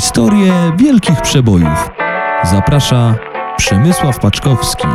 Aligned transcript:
Historie 0.00 0.72
wielkich 0.76 1.22
przebojów. 1.22 1.90
Zaprasza 2.44 3.18
Przemysław 3.56 4.18
Paczkowski. 4.18 4.88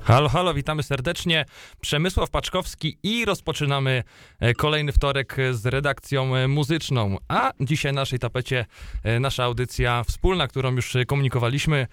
Halo, 0.00 0.28
halo, 0.28 0.54
witamy 0.54 0.82
serdecznie. 0.82 1.44
Przemysław 1.80 2.30
Paczkowski 2.30 2.98
i 3.02 3.24
rozpoczynamy 3.24 4.04
e, 4.40 4.54
kolejny 4.54 4.92
wtorek 4.92 5.36
z 5.52 5.66
redakcją 5.66 6.36
e, 6.36 6.48
muzyczną. 6.48 7.16
A 7.28 7.52
dzisiaj 7.60 7.92
na 7.92 8.00
naszej 8.00 8.18
tapecie 8.18 8.66
e, 9.04 9.20
nasza 9.20 9.44
audycja 9.44 10.04
wspólna, 10.04 10.48
którą 10.48 10.72
już 10.72 10.96
komunikowaliśmy 11.06 11.86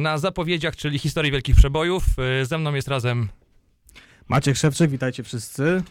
na 0.00 0.18
zapowiedziach, 0.18 0.76
czyli 0.76 0.98
historii 0.98 1.32
wielkich 1.32 1.56
przebojów. 1.56 2.04
Ze 2.42 2.58
mną 2.58 2.74
jest 2.74 2.88
razem 2.88 3.28
Maciek 4.28 4.56
Szewczyk, 4.56 4.90
witajcie 4.90 5.22
wszyscy. 5.22 5.82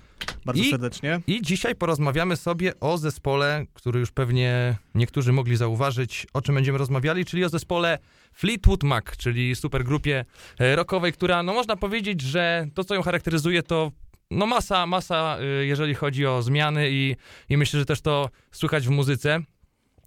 Bardzo 0.45 0.63
I, 0.63 0.69
serdecznie. 0.69 1.21
I 1.27 1.41
dzisiaj 1.41 1.75
porozmawiamy 1.75 2.35
sobie 2.35 2.79
o 2.79 2.97
zespole, 2.97 3.65
który 3.73 3.99
już 3.99 4.11
pewnie 4.11 4.75
niektórzy 4.95 5.31
mogli 5.31 5.57
zauważyć, 5.57 6.27
o 6.33 6.41
czym 6.41 6.55
będziemy 6.55 6.77
rozmawiali, 6.77 7.25
czyli 7.25 7.45
o 7.45 7.49
zespole 7.49 7.99
Fleetwood 8.33 8.83
Mac, 8.83 9.05
czyli 9.17 9.55
supergrupie 9.55 10.25
e, 10.59 10.75
rockowej, 10.75 11.13
która, 11.13 11.43
no 11.43 11.53
można 11.53 11.75
powiedzieć, 11.75 12.21
że 12.21 12.67
to, 12.73 12.83
co 12.83 12.95
ją 12.95 13.01
charakteryzuje, 13.01 13.63
to 13.63 13.91
no 14.31 14.45
masa, 14.45 14.85
masa, 14.85 15.37
e, 15.39 15.65
jeżeli 15.65 15.93
chodzi 15.93 16.25
o 16.25 16.41
zmiany 16.41 16.87
i, 16.91 17.15
i 17.49 17.57
myślę, 17.57 17.79
że 17.79 17.85
też 17.85 18.01
to 18.01 18.29
słychać 18.51 18.87
w 18.87 18.89
muzyce. 18.89 19.39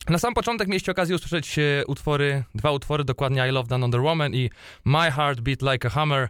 Na 0.09 0.19
sam 0.19 0.35
początek 0.35 0.69
mieliście 0.69 0.93
okazję 0.93 1.17
usłyszeć 1.17 1.59
e, 1.59 1.87
utwory, 1.87 2.45
dwa 2.55 2.73
utwory, 2.73 3.05
dokładnie 3.05 3.49
I 3.49 3.51
Love 3.51 3.75
Another 3.75 4.01
Woman 4.01 4.35
i 4.35 4.51
My 4.85 5.11
Heart 5.11 5.41
Beat 5.41 5.63
Like 5.63 5.89
a 5.89 5.91
Hammer, 5.91 6.29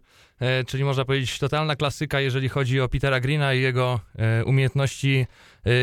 czyli 0.67 0.84
można 0.84 1.05
powiedzieć 1.05 1.39
totalna 1.39 1.77
klasyka, 1.77 2.20
jeżeli 2.20 2.48
chodzi 2.48 2.81
o 2.81 2.89
Petera 2.89 3.20
Greena 3.20 3.55
i 3.55 3.61
jego 3.61 4.00
e, 4.19 4.44
umiejętności 4.44 5.27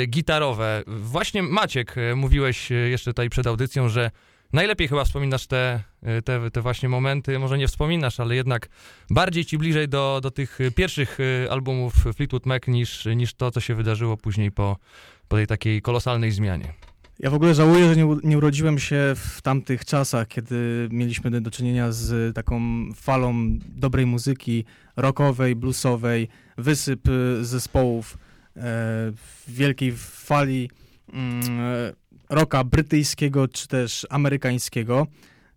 gitarowe. 0.08 0.84
Właśnie 0.88 1.44
Maciek, 1.44 1.96
mówiłeś 2.16 2.70
jeszcze 2.70 3.12
tutaj 3.12 3.30
przed 3.30 3.48
audycją, 3.48 3.90
że 3.90 4.12
najlepiej 4.54 4.88
chyba 4.88 5.06
wspominasz 5.06 5.48
te, 5.48 5.84
te, 6.26 6.52
te 6.52 6.62
właśnie 6.62 6.90
momenty, 6.90 7.40
może 7.40 7.58
nie 7.58 7.68
wspominasz, 7.68 8.20
ale 8.20 8.36
jednak 8.36 8.70
bardziej 9.10 9.46
ci 9.46 9.58
bliżej 9.58 9.90
do, 9.90 10.20
do 10.24 10.32
tych 10.32 10.60
pierwszych 10.76 11.18
albumów 11.50 11.94
Fleetwood 11.94 12.46
Mac 12.46 12.68
niż, 12.68 13.06
niż 13.06 13.34
to, 13.34 13.52
co 13.52 13.60
się 13.60 13.76
wydarzyło 13.76 14.18
później 14.18 14.52
po, 14.52 14.78
po 15.28 15.36
tej 15.36 15.48
takiej 15.48 15.82
kolosalnej 15.82 16.32
zmianie. 16.32 16.74
Ja 17.20 17.30
w 17.30 17.34
ogóle 17.34 17.54
żałuję, 17.56 17.90
że 17.90 17.96
nie, 17.96 18.16
nie 18.24 18.38
urodziłem 18.38 18.80
się 18.80 19.14
w 19.16 19.42
tamtych 19.42 19.86
czasach, 19.86 20.28
kiedy 20.28 20.88
mieliśmy 20.92 21.42
do 21.42 21.52
czynienia 21.52 21.92
z 21.92 22.36
taką 22.36 22.62
falą 22.96 23.34
dobrej 23.62 24.06
muzyki 24.06 24.66
rockowej, 24.96 25.56
bluesowej, 25.56 26.28
wysyp 26.58 27.08
y, 27.08 27.46
zespołów, 27.46 28.18
e, 28.58 29.12
wielkiej 29.48 29.94
fali 29.98 30.70
mm, 31.14 31.42
rocka 32.30 32.64
brytyjskiego 32.64 33.48
czy 33.48 33.68
też 33.68 34.08
amerykańskiego. 34.10 35.08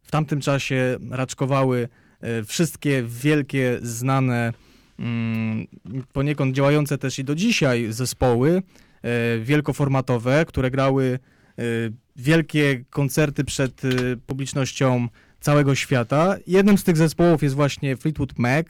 W 0.02 0.10
tamtym 0.10 0.40
czasie 0.40 0.98
raczkowały 1.10 1.88
e, 2.20 2.44
wszystkie 2.44 3.02
wielkie, 3.02 3.78
znane, 3.82 4.52
mm, 4.98 5.66
poniekąd 6.12 6.54
działające 6.56 6.98
też 6.98 7.18
i 7.18 7.24
do 7.24 7.34
dzisiaj 7.34 7.86
zespoły 7.92 8.62
e, 9.02 9.38
wielkoformatowe, 9.38 10.44
które 10.44 10.70
grały 10.70 11.18
wielkie 12.16 12.84
koncerty 12.90 13.44
przed 13.44 13.84
y, 13.84 14.16
publicznością 14.26 15.08
całego 15.40 15.74
świata. 15.74 16.36
Jednym 16.46 16.78
z 16.78 16.84
tych 16.84 16.96
zespołów 16.96 17.42
jest 17.42 17.54
właśnie 17.54 17.96
Fleetwood 17.96 18.38
Mac. 18.38 18.66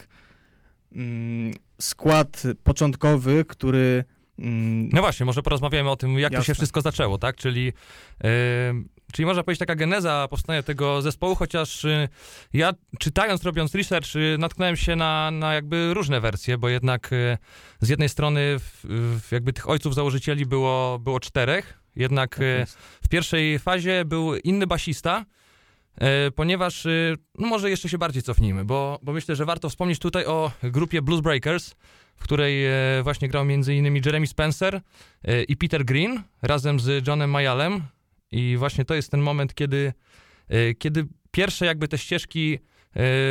Mm, 0.93 1.53
skład 1.81 2.43
początkowy, 2.65 3.45
który 3.45 4.05
mm, 4.39 4.89
no 4.93 5.01
właśnie, 5.01 5.27
może 5.27 5.43
porozmawiamy 5.43 5.91
o 5.91 5.97
tym, 5.97 6.19
jak 6.19 6.33
Jasne. 6.33 6.39
to 6.39 6.45
się 6.45 6.55
wszystko 6.55 6.81
zaczęło, 6.81 7.19
tak? 7.19 7.37
Czyli, 7.37 7.65
yy, 7.65 8.31
czyli 9.13 9.27
można 9.27 9.43
powiedzieć 9.43 9.59
taka 9.59 9.75
geneza 9.75 10.29
powstania 10.31 10.63
tego 10.63 11.03
zespołu, 11.03 11.35
chociaż 11.35 11.85
yy, 11.85 12.09
ja 12.53 12.73
czytając, 12.99 13.45
robiąc 13.45 13.75
research, 13.75 14.15
yy, 14.15 14.39
natknąłem 14.39 14.77
się 14.77 14.97
na, 14.97 15.31
na 15.31 15.55
jakby 15.55 15.95
różne 15.95 16.21
wersje, 16.21 16.59
bo 16.59 16.69
jednak 16.69 17.11
z 17.81 17.89
jednej 17.89 18.09
strony 18.09 18.59
w, 18.59 18.85
w 19.29 19.33
jakby 19.33 19.53
tych 19.53 19.69
ojców 19.69 19.95
założycieli 19.95 20.47
było, 20.47 20.99
było 20.99 21.21
czterech, 21.21 21.79
jednak 21.99 22.31
tak 22.31 22.41
e, 22.41 22.67
w 23.03 23.09
pierwszej 23.09 23.59
fazie 23.59 24.05
był 24.05 24.37
inny 24.37 24.67
basista, 24.67 25.25
e, 26.01 26.31
ponieważ, 26.31 26.87
e, 26.87 27.15
no 27.39 27.47
może 27.47 27.71
jeszcze 27.71 27.89
się 27.89 27.99
bardziej 27.99 28.23
cofnijmy, 28.23 28.65
bo, 28.65 28.99
bo 29.03 29.13
myślę, 29.13 29.37
że 29.37 29.45
warto 29.45 29.69
wspomnieć 29.69 29.99
tutaj 29.99 30.27
o 30.27 30.53
grupie 30.63 31.03
Blues 31.03 31.21
Breakers, 31.21 31.75
w 32.17 32.23
której 32.23 32.65
właśnie 33.03 33.29
grał 33.29 33.43
m.in. 33.43 33.97
Jeremy 34.07 34.27
Spencer 34.27 34.81
i 35.49 35.57
Peter 35.57 35.85
Green 35.85 36.23
razem 36.43 36.81
z 36.81 37.07
Johnem 37.07 37.31
Mayalem 37.31 37.83
i 38.31 38.57
właśnie 38.59 38.85
to 38.85 38.95
jest 38.95 39.11
ten 39.11 39.21
moment, 39.21 39.55
kiedy, 39.55 39.93
kiedy 40.79 41.07
pierwsze 41.31 41.67
jakby 41.67 41.89
te 41.89 41.99
ścieżki 41.99 42.59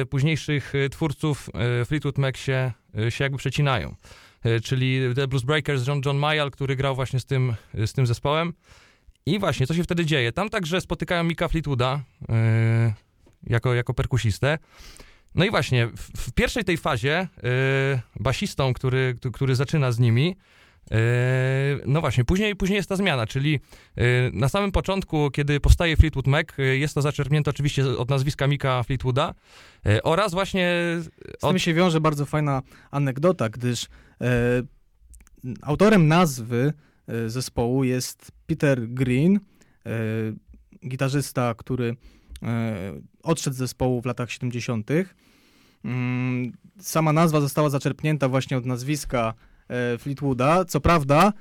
późniejszych 0.09 0.73
twórców 0.91 1.49
Fleetwood 1.85 2.17
Mac 2.17 2.37
się, 2.37 2.71
się 3.09 3.23
jakby 3.23 3.37
przecinają. 3.37 3.95
E, 4.47 4.59
czyli 4.59 5.15
The 5.15 5.27
Blues 5.27 5.43
Breakers, 5.43 5.87
John, 5.87 6.01
John 6.05 6.17
Mayall, 6.17 6.51
który 6.51 6.75
grał 6.75 6.95
właśnie 6.95 7.19
z 7.19 7.25
tym, 7.25 7.53
z 7.85 7.93
tym 7.93 8.07
zespołem. 8.07 8.53
I 9.25 9.39
właśnie, 9.39 9.67
co 9.67 9.73
się 9.73 9.83
wtedy 9.83 10.05
dzieje? 10.05 10.31
Tam 10.31 10.49
także 10.49 10.81
spotykają 10.81 11.23
Mika 11.23 11.47
Fleetwooda 11.47 12.01
yy, 12.21 12.35
jako, 13.43 13.73
jako 13.73 13.93
perkusistę. 13.93 14.57
No 15.35 15.45
i 15.45 15.49
właśnie, 15.49 15.87
w, 15.87 16.29
w 16.29 16.33
pierwszej 16.33 16.63
tej 16.63 16.77
fazie 16.77 17.27
yy, 17.43 17.49
basistą, 18.19 18.73
który, 18.73 19.15
który 19.33 19.55
zaczyna 19.55 19.91
z 19.91 19.99
nimi, 19.99 20.35
yy, 20.91 20.97
no 21.85 22.01
właśnie, 22.01 22.25
później, 22.25 22.55
później 22.55 22.77
jest 22.77 22.89
ta 22.89 22.95
zmiana, 22.95 23.27
czyli 23.27 23.59
na 24.33 24.49
samym 24.49 24.71
początku, 24.71 25.31
kiedy 25.31 25.59
powstaje 25.59 25.97
Fleetwood 25.97 26.27
Mac, 26.27 26.47
jest 26.57 26.95
to 26.95 27.01
zaczerpnięte 27.01 27.49
oczywiście 27.51 27.87
od 27.97 28.09
nazwiska 28.09 28.47
Mika 28.47 28.83
Fleetwooda 28.83 29.33
oraz 30.03 30.33
właśnie... 30.33 30.75
Od... 31.33 31.41
Z 31.41 31.47
tym 31.49 31.59
się 31.59 31.73
wiąże 31.73 32.01
bardzo 32.01 32.25
fajna 32.25 32.61
anegdota, 32.91 33.49
gdyż 33.49 33.85
E, 33.85 34.06
autorem 35.61 36.07
nazwy 36.07 36.73
e, 37.07 37.29
zespołu 37.29 37.83
jest 37.83 38.31
Peter 38.47 38.87
Green, 38.87 39.35
e, 39.85 39.89
gitarzysta, 40.87 41.55
który 41.57 41.95
odszedł 43.23 43.55
z 43.55 43.59
zespołu 43.59 44.01
w 44.01 44.05
latach 44.05 44.31
70. 44.31 44.89
Mm, 45.85 46.51
sama 46.79 47.13
nazwa 47.13 47.41
została 47.41 47.69
zaczerpnięta 47.69 48.29
właśnie 48.29 48.57
od 48.57 48.65
nazwiska 48.65 49.33
Fleetwooda. 49.99 50.65
Co 50.65 50.81
prawda, 50.81 51.33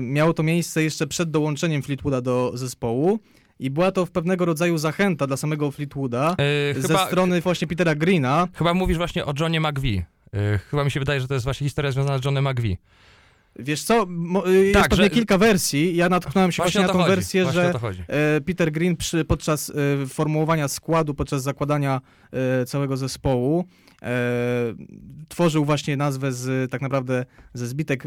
miało 0.00 0.34
to 0.34 0.42
miejsce 0.42 0.82
jeszcze 0.82 1.06
przed 1.06 1.30
dołączeniem 1.30 1.82
Fleetwooda 1.82 2.20
do 2.20 2.52
zespołu. 2.54 3.18
I 3.58 3.70
była 3.70 3.92
to 3.92 4.06
w 4.06 4.10
pewnego 4.10 4.44
rodzaju 4.44 4.78
zachęta 4.78 5.26
dla 5.26 5.36
samego 5.36 5.70
Fleetwooda 5.70 6.36
yy, 6.74 6.82
ze 6.82 6.88
chyba, 6.88 7.06
strony 7.06 7.40
właśnie 7.40 7.66
Petera 7.66 7.94
Greena. 7.94 8.48
Chyba 8.54 8.74
mówisz 8.74 8.96
właśnie 8.96 9.24
o 9.24 9.32
Johnie 9.40 9.60
McVie. 9.60 10.15
E, 10.34 10.58
chyba 10.58 10.84
mi 10.84 10.90
się 10.90 11.00
wydaje, 11.00 11.20
że 11.20 11.28
to 11.28 11.34
jest 11.34 11.44
właśnie 11.44 11.64
historia 11.64 11.92
związana 11.92 12.18
z 12.18 12.24
Johnem 12.24 12.48
McVie. 12.48 12.76
Wiesz 13.58 13.82
co, 13.82 14.06
jest 14.46 14.74
tak, 14.74 14.88
pewnie 14.88 15.04
że... 15.04 15.10
kilka 15.10 15.38
wersji. 15.38 15.96
Ja 15.96 16.08
natknąłem 16.08 16.52
się 16.52 16.62
właśnie, 16.62 16.80
właśnie 16.80 16.86
na 16.86 16.92
tą 16.92 16.98
chodzi. 16.98 17.16
wersję, 17.16 17.44
właśnie 17.44 17.62
że 17.62 18.04
e, 18.08 18.40
Peter 18.40 18.72
Green 18.72 18.96
przy, 18.96 19.24
podczas 19.24 19.72
e, 20.02 20.06
formułowania 20.06 20.68
składu, 20.68 21.14
podczas 21.14 21.42
zakładania 21.42 22.00
całego 22.66 22.96
zespołu 22.96 23.64
tworzył 25.28 25.64
właśnie 25.64 25.96
nazwę 25.96 26.32
z 26.32 26.70
tak 26.70 26.82
naprawdę 26.82 27.24
ze 27.54 27.66
zbitek, 27.66 28.04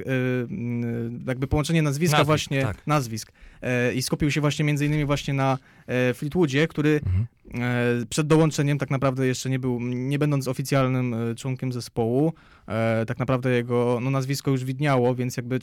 jakby 1.28 1.48
połączenie 1.48 1.82
nazwiska 1.82 2.18
nazwisk, 2.18 2.28
właśnie, 2.28 2.62
tak. 2.62 2.88
nazwisk. 2.88 3.32
I 3.96 4.02
skupił 4.02 4.32
się 4.32 4.42
właśnie 4.42 4.66
między 4.66 4.86
innymi 4.86 5.06
właśnie 5.06 5.34
na 5.34 5.58
Fleetwoodzie, 6.14 6.68
który 6.68 7.02
mhm. 7.06 7.26
E, 7.54 8.06
przed 8.10 8.28
dołączeniem 8.28 8.78
tak 8.78 8.90
naprawdę 8.92 9.28
jeszcze 9.28 9.50
nie 9.50 9.60
był, 9.60 9.80
nie 9.82 10.20
będąc 10.20 10.48
oficjalnym 10.48 11.14
e, 11.14 11.36
członkiem 11.36 11.72
zespołu, 11.72 12.34
e, 12.68 13.06
tak 13.06 13.20
naprawdę 13.20 13.52
jego 13.52 14.00
no, 14.02 14.10
nazwisko 14.10 14.52
już 14.52 14.64
widniało, 14.64 15.16
więc 15.16 15.38
jakby 15.38 15.60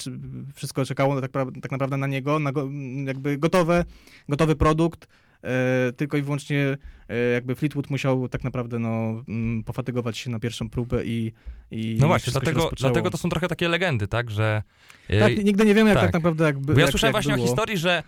wszystko 0.54 0.84
czekało 0.84 1.20
tak, 1.20 1.30
tak 1.62 1.70
naprawdę 1.70 1.96
na 1.96 2.06
niego, 2.06 2.38
na 2.38 2.52
go, 2.52 2.68
jakby 3.04 3.38
gotowe, 3.38 3.84
gotowy 4.28 4.56
produkt, 4.56 5.06
tylko 5.96 6.16
i 6.16 6.22
wyłącznie 6.22 6.76
jakby 7.34 7.54
Fleetwood 7.54 7.90
musiał 7.90 8.28
tak 8.28 8.44
naprawdę 8.44 8.78
no, 8.78 9.24
pofatygować 9.64 10.18
się 10.18 10.30
na 10.30 10.40
pierwszą 10.40 10.70
próbę 10.70 11.04
i, 11.04 11.32
i 11.70 11.96
No 12.00 12.06
właśnie, 12.06 12.30
dlatego, 12.30 12.70
dlatego 12.76 13.10
to 13.10 13.18
są 13.18 13.28
trochę 13.28 13.48
takie 13.48 13.68
legendy, 13.68 14.08
tak, 14.08 14.30
że... 14.30 14.62
Tak, 15.20 15.44
nigdy 15.44 15.64
nie 15.64 15.74
wiemy 15.74 15.90
jak 15.90 15.98
tak, 15.98 16.06
tak 16.06 16.14
naprawdę 16.14 16.44
jakby 16.44 16.74
Bo 16.74 16.80
ja 16.80 16.86
jak, 16.86 16.90
słyszałem 16.90 17.14
jak 17.14 17.24
właśnie 17.24 17.34
było. 17.34 17.44
o 17.44 17.48
historii, 17.48 17.78
że 17.78 18.02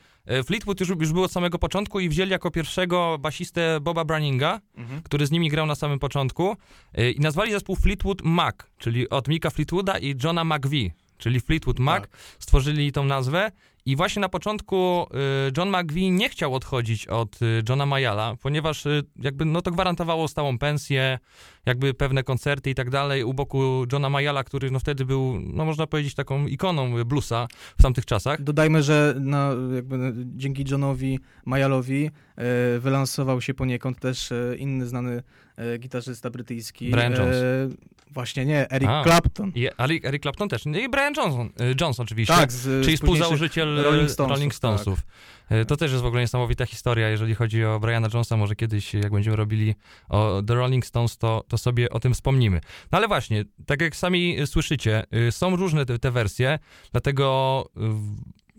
Fleetwood 0.45 0.81
już, 0.81 0.89
już 0.89 1.13
był 1.13 1.23
od 1.23 1.33
samego 1.33 1.59
początku 1.59 2.01
i 2.01 2.09
wzięli 2.09 2.31
jako 2.31 2.51
pierwszego 2.51 3.19
basistę 3.19 3.81
Boba 3.81 4.05
Browninga, 4.05 4.61
mhm. 4.77 5.03
który 5.03 5.27
z 5.27 5.31
nimi 5.31 5.49
grał 5.49 5.67
na 5.67 5.75
samym 5.75 5.99
początku 5.99 6.57
e, 6.95 7.11
i 7.11 7.21
nazwali 7.21 7.53
zespół 7.53 7.77
Fleetwood 7.77 8.23
Mac, 8.23 8.55
czyli 8.79 9.09
od 9.09 9.29
Mika 9.29 9.51
Fleetwooda 9.51 9.99
i 9.99 10.15
Johna 10.25 10.45
McVie, 10.45 10.91
czyli 11.19 11.41
Fleetwood 11.41 11.79
Mac, 11.79 12.01
tak. 12.01 12.11
stworzyli 12.39 12.93
tą 12.93 13.05
nazwę 13.05 13.53
i 13.89 13.97
właśnie 13.97 14.21
na 14.21 14.29
początku 14.29 15.07
e, 15.11 15.17
John 15.57 15.69
McVie 15.69 16.11
nie 16.11 16.29
chciał 16.29 16.55
odchodzić 16.55 17.07
od 17.07 17.39
Johna 17.69 17.87
Mayala, 17.87 18.37
ponieważ 18.43 18.85
jakby 19.17 19.45
no 19.45 19.63
to 19.63 19.71
gwarantowało 19.71 20.29
stałą 20.29 20.59
pensję, 20.59 21.19
jakby 21.67 21.95
pewne 21.95 22.23
koncerty 22.23 22.71
i 22.71 22.75
tak 22.75 22.91
dalej, 22.91 23.25
u 23.25 23.35
boku 23.35 23.85
Johna 23.93 24.11
Mayala, 24.11 24.45
który 24.45 24.71
no 24.71 24.79
wtedy 24.79 25.05
był, 25.05 25.41
no 25.41 25.65
można 25.65 25.87
powiedzieć, 25.87 26.15
taką 26.15 26.47
ikoną 26.47 27.05
bluesa 27.05 27.49
w 27.79 27.83
tamtych 27.83 28.07
czasach. 28.07 28.43
Dodajmy, 28.43 28.83
że 28.83 29.15
na, 29.21 29.51
jakby 29.75 30.13
dzięki 30.17 30.65
Johnowi 30.71 31.21
Mayalowi 31.45 32.11
e, 32.37 32.79
wylansował 32.79 33.41
się 33.41 33.55
poniekąd 33.55 34.01
też 34.01 34.33
inny 34.59 34.87
znany 34.87 35.23
e, 35.57 35.79
gitarzysta 35.79 36.31
brytyjski. 36.31 36.91
Brian 36.91 37.13
Jones. 37.13 37.37
E, 37.37 37.69
właśnie 38.11 38.45
nie, 38.45 38.71
Eric 38.71 38.89
A, 38.89 39.05
Clapton. 39.05 39.53
I 39.55 39.69
Eric 39.79 40.23
Clapton 40.23 40.49
też. 40.49 40.67
I 40.67 40.89
Brian 40.89 41.15
Johnson, 41.17 41.51
e, 41.61 41.75
Jones 41.81 42.01
oczywiście. 42.01 42.35
Tak, 42.35 42.53
z, 42.53 42.85
czyli 42.85 42.97
współzałożyciel 42.97 43.83
Rolling 43.83 44.11
Stonesów. 44.11 44.37
Rolling 44.37 44.55
Stonesów. 44.55 45.03
Tak. 45.49 45.69
To 45.69 45.77
też 45.77 45.91
jest 45.91 46.03
w 46.03 46.07
ogóle 46.07 46.23
niesamowita 46.23 46.67
historia, 46.67 47.09
jeżeli 47.09 47.35
chodzi 47.35 47.65
o 47.65 47.81
Briana 47.81 48.09
Jonesa. 48.15 48.37
Może 48.37 48.57
kiedyś, 48.57 48.95
jak 48.95 49.13
będziemy 49.13 49.37
robili 49.37 49.75
o 50.09 50.43
The 50.47 50.55
Rolling 50.55 50.87
Stones, 50.87 51.19
to, 51.19 51.45
to 51.49 51.59
sobie 51.59 51.91
o 51.91 52.01
tym 52.01 52.15
wspomnimy. 52.15 52.61
No 52.93 52.99
ale 52.99 53.09
właśnie, 53.09 53.45
tak 53.67 53.83
jak 53.83 53.97
sami 53.97 54.37
słyszycie, 54.47 55.05
są 55.31 55.57
różne 55.57 55.87
te, 55.87 55.99
te 55.99 56.11
wersje, 56.11 56.59
dlatego 56.93 57.65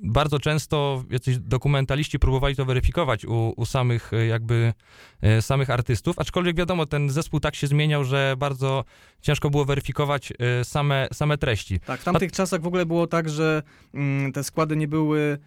bardzo 0.04 0.40
często 0.40 1.04
jacyś 1.10 1.38
dokumentaliści 1.38 2.20
próbowali 2.20 2.56
to 2.56 2.66
weryfikować 2.66 3.26
u, 3.26 3.54
u 3.58 3.66
samych 3.66 4.14
e, 4.14 4.26
jakby 4.26 4.74
e, 5.22 5.42
samych 5.42 5.70
artystów, 5.70 6.20
aczkolwiek 6.20 6.56
wiadomo, 6.56 6.86
ten 6.86 7.10
zespół 7.10 7.40
tak 7.40 7.56
się 7.56 7.68
zmieniał, 7.68 8.04
że 8.04 8.36
bardzo 8.38 8.86
ciężko 9.22 9.50
było 9.50 9.66
weryfikować 9.66 10.34
e, 10.40 10.66
same, 10.66 11.08
same 11.14 11.38
treści. 11.38 11.80
Tak, 11.80 12.02
w 12.02 12.04
tamtych 12.04 12.30
A... 12.34 12.36
czasach 12.36 12.62
w 12.62 12.68
ogóle 12.68 12.86
było 12.86 13.08
tak, 13.08 13.30
że 13.30 13.64
mm, 13.94 14.32
te 14.32 14.44
składy 14.44 14.76
nie 14.76 14.88
były 14.88 15.38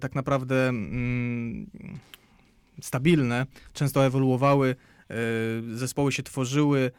tak 0.00 0.14
naprawdę 0.14 0.68
mm, 0.68 1.66
stabilne, 2.80 3.46
często 3.72 4.06
ewoluowały, 4.06 4.76
zespoły 5.72 6.12
się 6.12 6.22
tworzyły, 6.22 6.90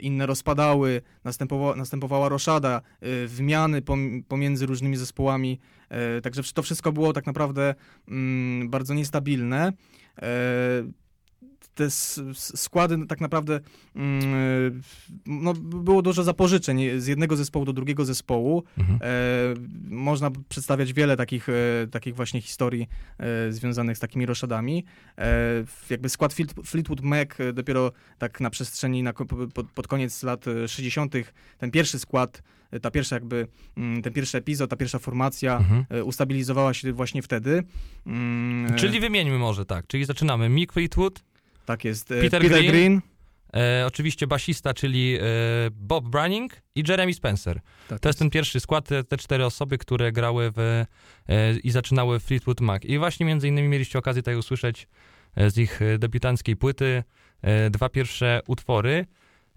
inne 0.00 0.26
rozpadały, 0.26 1.02
następowała, 1.24 1.76
następowała 1.76 2.28
roszada, 2.28 2.80
wymiany 3.26 3.82
pomiędzy 4.28 4.66
różnymi 4.66 4.96
zespołami 4.96 5.60
E, 5.88 6.20
także 6.20 6.42
to 6.54 6.62
wszystko 6.62 6.92
było 6.92 7.12
tak 7.12 7.26
naprawdę 7.26 7.74
mm, 8.08 8.70
bardzo 8.70 8.94
niestabilne. 8.94 9.72
E, 11.76 11.84
te 11.84 11.90
składy 12.34 13.06
tak 13.06 13.20
naprawdę 13.20 13.60
mm, 13.96 14.82
no, 15.26 15.54
było 15.54 16.02
dużo 16.02 16.22
zapożyczeń 16.22 17.00
z 17.00 17.06
jednego 17.06 17.36
zespołu 17.36 17.64
do 17.64 17.72
drugiego 17.72 18.04
zespołu. 18.04 18.64
Mhm. 18.78 18.98
E, 19.02 19.08
można 19.88 20.30
przedstawiać 20.48 20.92
wiele 20.92 21.16
takich, 21.16 21.46
takich 21.90 22.14
właśnie 22.14 22.40
historii 22.40 22.88
związanych 23.50 23.96
z 23.96 24.00
takimi 24.00 24.26
roszadami. 24.26 24.84
jakby 25.90 26.08
skład 26.08 26.34
Fleetwood 26.64 27.00
Mac 27.00 27.28
dopiero 27.54 27.92
tak 28.18 28.40
na 28.40 28.50
przestrzeni, 28.50 29.02
na, 29.02 29.12
pod, 29.12 29.70
pod 29.74 29.88
koniec 29.88 30.22
lat 30.22 30.44
60., 30.66 31.14
ten 31.58 31.70
pierwszy 31.70 31.98
skład 31.98 32.42
ta 32.82 32.90
pierwsza 32.90 33.16
jakby, 33.16 33.48
mm, 33.76 34.02
ten 34.02 34.12
pierwszy 34.12 34.38
epizod, 34.38 34.70
ta 34.70 34.76
pierwsza 34.76 34.98
formacja 34.98 35.56
mhm. 35.56 35.84
E, 35.90 36.04
ustabilizowała 36.04 36.74
się 36.74 36.92
właśnie 36.92 37.22
wtedy. 37.22 37.62
Mm, 38.06 38.74
czyli 38.74 39.00
wymieńmy 39.00 39.38
może 39.38 39.64
tak, 39.64 39.86
czyli 39.86 40.04
zaczynamy 40.04 40.48
Mick 40.48 40.72
Fleetwood, 40.72 41.24
tak 41.66 41.84
jest, 41.84 42.10
e, 42.10 42.20
Peter, 42.20 42.42
Peter 42.42 42.58
Green, 42.58 42.72
Green. 42.72 43.00
E, 43.56 43.86
oczywiście 43.86 44.26
basista, 44.26 44.74
czyli 44.74 45.16
e, 45.16 45.20
Bob 45.70 46.08
Browning 46.08 46.52
i 46.74 46.82
Jeremy 46.88 47.14
Spencer. 47.14 47.60
Tak 47.88 48.00
to 48.00 48.08
jest 48.08 48.18
ten 48.18 48.30
pierwszy 48.30 48.60
skład, 48.60 48.88
te, 48.88 49.04
te, 49.04 49.16
cztery 49.16 49.44
osoby, 49.44 49.78
które 49.78 50.12
grały 50.12 50.52
w, 50.56 50.84
e, 51.28 51.56
i 51.64 51.70
zaczynały 51.70 52.20
Fleetwood 52.20 52.60
Mac. 52.60 52.84
I 52.84 52.98
właśnie 52.98 53.26
między 53.26 53.48
innymi 53.48 53.68
mieliście 53.68 53.98
okazję 53.98 54.22
tutaj 54.22 54.36
usłyszeć 54.36 54.88
e, 55.36 55.50
z 55.50 55.58
ich 55.58 55.80
debiutanckiej 55.98 56.56
płyty 56.56 57.02
dwa 57.70 57.88
pierwsze 57.88 58.40
utwory. 58.46 59.06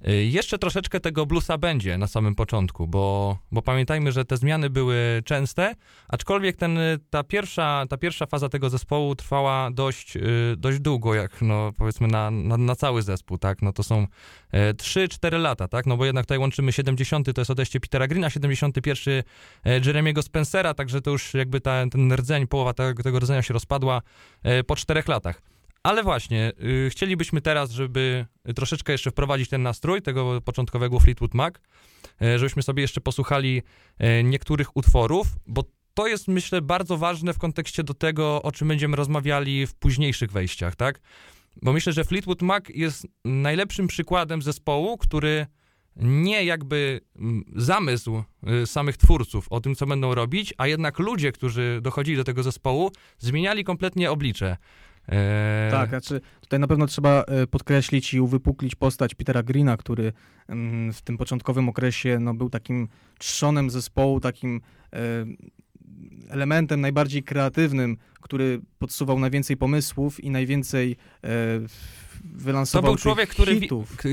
Y, 0.07 0.25
jeszcze 0.25 0.57
troszeczkę 0.57 0.99
tego 0.99 1.25
bluesa 1.25 1.57
będzie 1.57 1.97
na 1.97 2.07
samym 2.07 2.35
początku, 2.35 2.87
bo, 2.87 3.37
bo 3.51 3.61
pamiętajmy, 3.61 4.11
że 4.11 4.25
te 4.25 4.37
zmiany 4.37 4.69
były 4.69 5.21
częste, 5.25 5.75
aczkolwiek 6.07 6.55
ten, 6.55 6.79
ta, 7.09 7.23
pierwsza, 7.23 7.85
ta 7.89 7.97
pierwsza 7.97 8.25
faza 8.25 8.49
tego 8.49 8.69
zespołu 8.69 9.15
trwała 9.15 9.71
dość, 9.71 10.15
y, 10.15 10.21
dość 10.57 10.79
długo, 10.79 11.15
jak 11.15 11.41
no, 11.41 11.73
powiedzmy 11.77 12.07
na, 12.07 12.31
na, 12.31 12.57
na 12.57 12.75
cały 12.75 13.01
zespół, 13.01 13.37
tak, 13.37 13.61
no 13.61 13.73
to 13.73 13.83
są 13.83 14.07
3-4 14.53 15.35
e, 15.35 15.37
lata, 15.37 15.67
tak, 15.67 15.85
no 15.85 15.97
bo 15.97 16.05
jednak 16.05 16.25
tutaj 16.25 16.37
łączymy 16.37 16.71
70, 16.71 17.33
to 17.35 17.41
jest 17.41 17.51
odejście 17.51 17.79
Petera 17.79 18.07
Greena, 18.07 18.29
71 18.29 19.23
e, 19.65 19.79
Jeremiego 19.85 20.21
Spencera, 20.21 20.73
także 20.73 21.01
to 21.01 21.11
już 21.11 21.33
jakby 21.33 21.61
ta, 21.61 21.89
ten 21.91 22.13
rdzeń, 22.13 22.47
połowa 22.47 22.73
tego, 22.73 23.03
tego 23.03 23.19
rdzenia 23.19 23.41
się 23.41 23.53
rozpadła 23.53 24.01
po 24.67 24.75
czterech 24.75 25.07
latach. 25.07 25.41
Ale 25.83 26.03
właśnie, 26.03 26.51
y, 26.85 26.89
chcielibyśmy 26.89 27.41
teraz, 27.41 27.71
żeby 27.71 28.25
troszeczkę 28.55 28.91
jeszcze 28.91 29.11
wprowadzić 29.11 29.49
ten 29.49 29.63
nastrój 29.63 30.01
tego 30.01 30.41
początkowego 30.41 30.99
Fleetwood 30.99 31.33
Mac, 31.33 31.55
y, 32.21 32.39
żebyśmy 32.39 32.63
sobie 32.63 32.81
jeszcze 32.81 33.01
posłuchali 33.01 33.61
y, 34.19 34.23
niektórych 34.23 34.77
utworów, 34.77 35.27
bo 35.47 35.63
to 35.93 36.07
jest, 36.07 36.27
myślę, 36.27 36.61
bardzo 36.61 36.97
ważne 36.97 37.33
w 37.33 37.37
kontekście 37.37 37.83
do 37.83 37.93
tego, 37.93 38.41
o 38.41 38.51
czym 38.51 38.67
będziemy 38.67 38.97
rozmawiali 38.97 39.67
w 39.67 39.75
późniejszych 39.75 40.31
wejściach, 40.31 40.75
tak? 40.75 40.99
Bo 41.61 41.73
myślę, 41.73 41.93
że 41.93 42.03
Fleetwood 42.03 42.41
Mac 42.41 42.63
jest 42.69 43.07
najlepszym 43.25 43.87
przykładem 43.87 44.41
zespołu, 44.41 44.97
który 44.97 45.47
nie 45.95 46.43
jakby 46.43 47.01
zamysł 47.55 48.23
y, 48.63 48.67
samych 48.67 48.97
twórców 48.97 49.47
o 49.49 49.61
tym, 49.61 49.75
co 49.75 49.85
będą 49.85 50.15
robić, 50.15 50.53
a 50.57 50.67
jednak 50.67 50.99
ludzie, 50.99 51.31
którzy 51.31 51.79
dochodzili 51.81 52.17
do 52.17 52.23
tego 52.23 52.43
zespołu, 52.43 52.91
zmieniali 53.17 53.63
kompletnie 53.63 54.11
oblicze. 54.11 54.57
Eee... 55.09 55.71
Tak, 55.71 55.89
znaczy 55.89 56.21
tutaj 56.41 56.59
na 56.59 56.67
pewno 56.67 56.87
trzeba 56.87 57.23
e, 57.23 57.47
podkreślić 57.47 58.13
i 58.13 58.21
uwypuklić 58.21 58.75
postać 58.75 59.15
Petera 59.15 59.43
Greena, 59.43 59.77
który 59.77 60.13
mm, 60.47 60.93
w 60.93 61.01
tym 61.01 61.17
początkowym 61.17 61.69
okresie 61.69 62.19
no, 62.19 62.33
był 62.33 62.49
takim 62.49 62.87
trzonem 63.17 63.69
zespołu, 63.69 64.19
takim 64.19 64.61
e, 64.93 64.99
elementem 66.29 66.81
najbardziej 66.81 67.23
kreatywnym, 67.23 67.97
który 68.21 68.61
podsuwał 68.79 69.19
najwięcej 69.19 69.57
pomysłów 69.57 70.23
i 70.23 70.29
najwięcej 70.29 70.95
e, 71.23 71.29
wylansował 72.23 72.91
to 72.91 72.95
był 72.95 73.01
człowiek, 73.01 73.29
który 73.29 73.59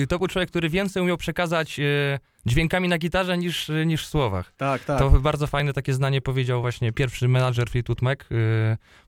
To 0.09 0.19
był 0.19 0.29
człowiek, 0.29 0.51
który 0.51 0.69
więcej 0.69 1.03
umiał 1.03 1.17
przekazać 1.17 1.81
e, 1.81 2.19
dźwiękami 2.47 2.89
na 2.89 2.99
gitarze 2.99 3.39
niż, 3.39 3.71
niż 3.87 4.07
w 4.07 4.09
słowach. 4.09 4.53
Tak, 4.57 4.85
tak. 4.85 4.99
To 4.99 5.11
bardzo 5.11 5.47
fajne 5.47 5.73
takie 5.73 5.95
zdanie 5.95 6.21
powiedział 6.21 6.61
właśnie 6.61 6.93
pierwszy 6.93 7.29
menadżer 7.29 7.71
Fleetwood 7.71 8.03
Mac, 8.03 8.19
e, 8.21 8.25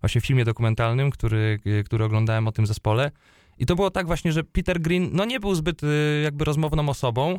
właśnie 0.00 0.20
w 0.20 0.26
filmie 0.26 0.44
dokumentalnym, 0.44 1.10
który, 1.10 1.58
e, 1.80 1.82
który 1.84 2.04
oglądałem 2.04 2.48
o 2.48 2.52
tym 2.52 2.66
zespole. 2.66 3.10
I 3.58 3.66
to 3.66 3.76
było 3.76 3.90
tak 3.90 4.06
właśnie, 4.06 4.32
że 4.32 4.44
Peter 4.44 4.80
Green, 4.80 5.10
no 5.12 5.24
nie 5.24 5.40
był 5.40 5.54
zbyt 5.54 5.82
e, 5.84 5.86
jakby 6.22 6.44
rozmowną 6.44 6.88
osobą, 6.88 7.38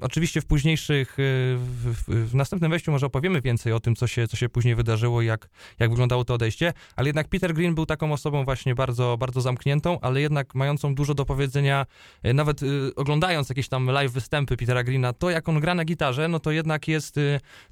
oczywiście 0.00 0.40
w 0.40 0.46
późniejszych, 0.46 1.12
e, 1.12 1.22
w, 1.56 2.04
w, 2.08 2.34
następnym 2.34 2.70
wejściu 2.70 2.92
może 2.92 3.06
opowiemy 3.06 3.40
więcej 3.40 3.72
o 3.72 3.80
tym, 3.80 3.96
co 3.96 4.06
się, 4.06 4.28
co 4.28 4.36
się 4.36 4.48
później 4.48 4.74
wydarzyło, 4.74 5.22
jak, 5.22 5.48
jak 5.78 5.90
wyglądało 5.90 6.24
to 6.24 6.34
odejście, 6.34 6.72
ale 6.96 7.08
jednak 7.08 7.28
Peter 7.28 7.54
Green 7.54 7.74
był 7.74 7.86
taką 7.86 8.12
osobą 8.12 8.44
właśnie 8.44 8.74
bardzo, 8.74 9.16
bardzo 9.20 9.40
zamkniętą, 9.40 10.00
ale 10.00 10.20
jednak 10.20 10.54
mającą 10.54 10.94
dużo 10.94 11.14
do 11.14 11.24
powiedzenia, 11.24 11.86
e, 12.22 12.32
nawet 12.34 12.62
e, 12.62 12.66
oglądając 12.96 13.48
jakieś 13.48 13.68
tam 13.68 13.86
live 13.86 14.12
występy 14.12 14.56
Petera 14.56 14.84
Greena, 14.84 15.12
to 15.12 15.30
jak 15.30 15.48
on 15.48 15.60
gra 15.60 15.74
na 15.74 15.84
gitarze, 15.84 16.28
no 16.28 16.40
to 16.40 16.50
jednak 16.50 16.88
jest, 16.88 17.16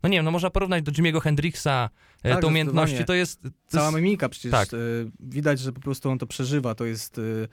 no 0.02 0.08
nie 0.08 0.18
wiem, 0.18 0.24
no 0.24 0.30
można 0.30 0.50
porównać 0.50 0.82
do 0.82 0.92
Jimmy'ego 0.92 1.20
Hendrixa, 1.20 1.90
tak, 2.22 2.40
te 2.40 2.46
umiejętności, 2.46 3.04
to 3.04 3.14
jest... 3.14 3.42
To 3.42 3.48
Cała 3.68 3.90
mimika 3.90 4.28
przecież, 4.28 4.50
tak. 4.50 4.68
widać, 5.20 5.60
że 5.60 5.72
po 5.72 5.80
prostu 5.80 6.10
on 6.10 6.18
to 6.18 6.26
przeżywa, 6.26 6.74
to 6.74 6.84
jest 6.84 7.18
Y, 7.18 7.48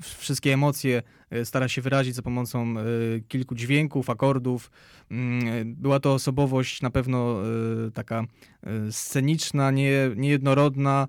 wszystkie 0.00 0.54
emocje 0.54 1.02
y, 1.32 1.44
stara 1.44 1.68
się 1.68 1.82
wyrazić 1.82 2.14
za 2.14 2.22
pomocą 2.22 2.74
y, 2.78 3.24
kilku 3.28 3.54
dźwięków, 3.54 4.10
akordów. 4.10 4.70
Mm, 5.10 5.74
była 5.74 6.00
to 6.00 6.14
osobowość 6.14 6.82
na 6.82 6.90
pewno 6.90 7.36
taka 7.94 8.24
sceniczna, 8.90 9.70
nie, 9.70 10.10
niejednorodna. 10.16 11.08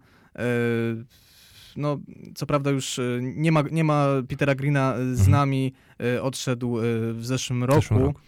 No, 1.76 2.00
co 2.36 2.46
prawda 2.46 2.72
już 2.72 3.00
nie 3.22 3.52
ma, 3.52 3.64
nie 3.72 3.84
ma 3.84 4.08
Petera 4.28 4.56
Greena 4.56 4.96
z 4.96 5.20
mhm. 5.20 5.32
nami, 5.32 5.74
odszedł 6.22 6.78
w 7.14 7.20
zeszłym 7.22 7.64
roku, 7.64 7.82
zeszłym 7.82 8.00
roku. 8.00 8.20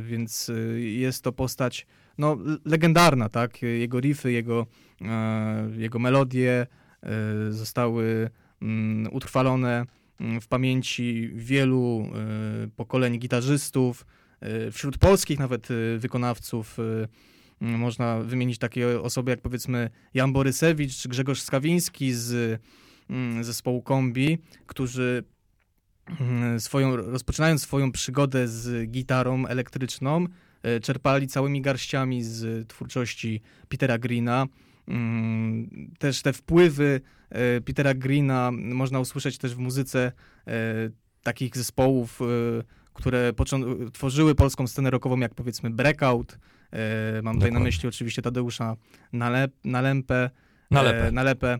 więc 0.00 0.50
jest 0.76 1.24
to 1.24 1.32
postać 1.32 1.86
no, 2.18 2.36
legendarna, 2.64 3.28
tak? 3.28 3.62
Jego 3.62 4.00
riffy, 4.00 4.32
jego, 4.32 4.66
jego 5.76 5.98
melodie 5.98 6.66
zostały 7.50 8.30
utrwalone 9.10 9.86
mm, 10.20 10.40
w 10.40 10.48
pamięci 10.48 11.30
wielu 11.34 12.10
y, 12.64 12.68
pokoleń 12.68 13.18
gitarzystów, 13.18 14.06
y, 14.68 14.72
wśród 14.72 14.98
polskich 14.98 15.38
nawet 15.38 15.70
y, 15.70 15.98
wykonawców 15.98 16.78
mm, 17.60 17.78
można 17.78 18.20
wymienić 18.20 18.58
takie 18.58 19.00
osoby 19.00 19.30
jak 19.30 19.40
powiedzmy 19.40 19.90
Jan 20.14 20.32
Borysewicz 20.32 20.96
czy 20.96 21.08
Grzegorz 21.08 21.40
Skawiński 21.40 22.12
z 22.12 22.60
zespołu 23.40 23.82
Kombi, 23.82 24.38
którzy 24.66 25.24
swoją, 26.58 26.96
rozpoczynając 26.96 27.62
swoją 27.62 27.92
przygodę 27.92 28.48
z 28.48 28.90
gitarą 28.90 29.46
elektryczną, 29.46 30.26
czerpali 30.82 31.26
całymi 31.26 31.62
garściami 31.62 32.24
z 32.24 32.68
twórczości 32.68 33.40
Petera 33.68 33.98
Greena. 33.98 34.46
Też 35.98 36.22
te 36.22 36.32
wpływy 36.32 37.00
E, 37.30 37.60
Petera 37.60 37.94
Greena 37.94 38.50
można 38.52 39.00
usłyszeć 39.00 39.38
też 39.38 39.54
w 39.54 39.58
muzyce 39.58 40.12
e, 40.46 40.52
takich 41.22 41.56
zespołów, 41.56 42.20
które 42.92 43.32
tworzyły 43.92 44.34
polską 44.34 44.66
scenę 44.66 44.90
rockową, 44.90 45.20
jak 45.20 45.34
powiedzmy 45.34 45.70
Breakout. 45.70 46.38
mam 47.22 47.34
tutaj 47.34 47.52
na 47.52 47.60
myśli 47.60 47.88
oczywiście 47.88 48.22
Tadeusza 48.22 48.76
Nalep. 49.12 49.52
Nalepę. 50.70 51.12
Nalepę. 51.12 51.58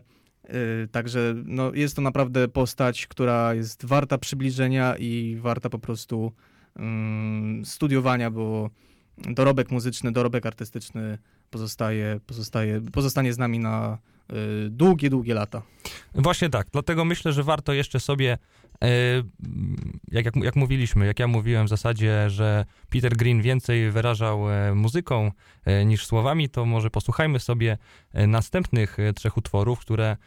Także 0.91 1.33
no, 1.45 1.73
jest 1.73 1.95
to 1.95 2.01
naprawdę 2.01 2.47
postać, 2.47 3.07
która 3.07 3.53
jest 3.53 3.85
warta 3.85 4.17
przybliżenia 4.17 4.95
i 4.97 5.37
warta 5.41 5.69
po 5.69 5.79
prostu 5.79 6.31
um, 6.75 7.61
studiowania, 7.65 8.31
bo 8.31 8.69
dorobek 9.17 9.71
muzyczny, 9.71 10.11
dorobek 10.11 10.45
artystyczny 10.45 11.17
pozostaje, 11.51 12.19
pozostaje, 12.27 12.81
pozostanie 12.81 13.33
z 13.33 13.37
nami 13.37 13.59
na 13.59 13.97
y, 14.33 14.69
długie, 14.69 15.09
długie 15.09 15.33
lata. 15.33 15.61
Właśnie 16.15 16.49
tak, 16.49 16.67
dlatego 16.71 17.05
myślę, 17.05 17.33
że 17.33 17.43
warto 17.43 17.73
jeszcze 17.73 17.99
sobie, 17.99 18.37
y, 18.83 18.87
jak, 20.11 20.25
jak, 20.25 20.35
jak, 20.35 20.55
mówiliśmy, 20.55 21.05
jak 21.05 21.19
ja 21.19 21.27
mówiłem 21.27 21.65
w 21.65 21.69
zasadzie, 21.69 22.29
że 22.29 22.65
Peter 22.89 23.17
Green 23.17 23.41
więcej 23.41 23.91
wyrażał 23.91 24.51
e, 24.51 24.75
muzyką 24.75 25.31
e, 25.65 25.85
niż 25.85 26.05
słowami, 26.05 26.49
to 26.49 26.65
może 26.65 26.89
posłuchajmy 26.89 27.39
sobie 27.39 27.77
e, 28.13 28.27
następnych 28.27 28.97
trzech 29.15 29.37
utworów, 29.37 29.79
które 29.79 30.17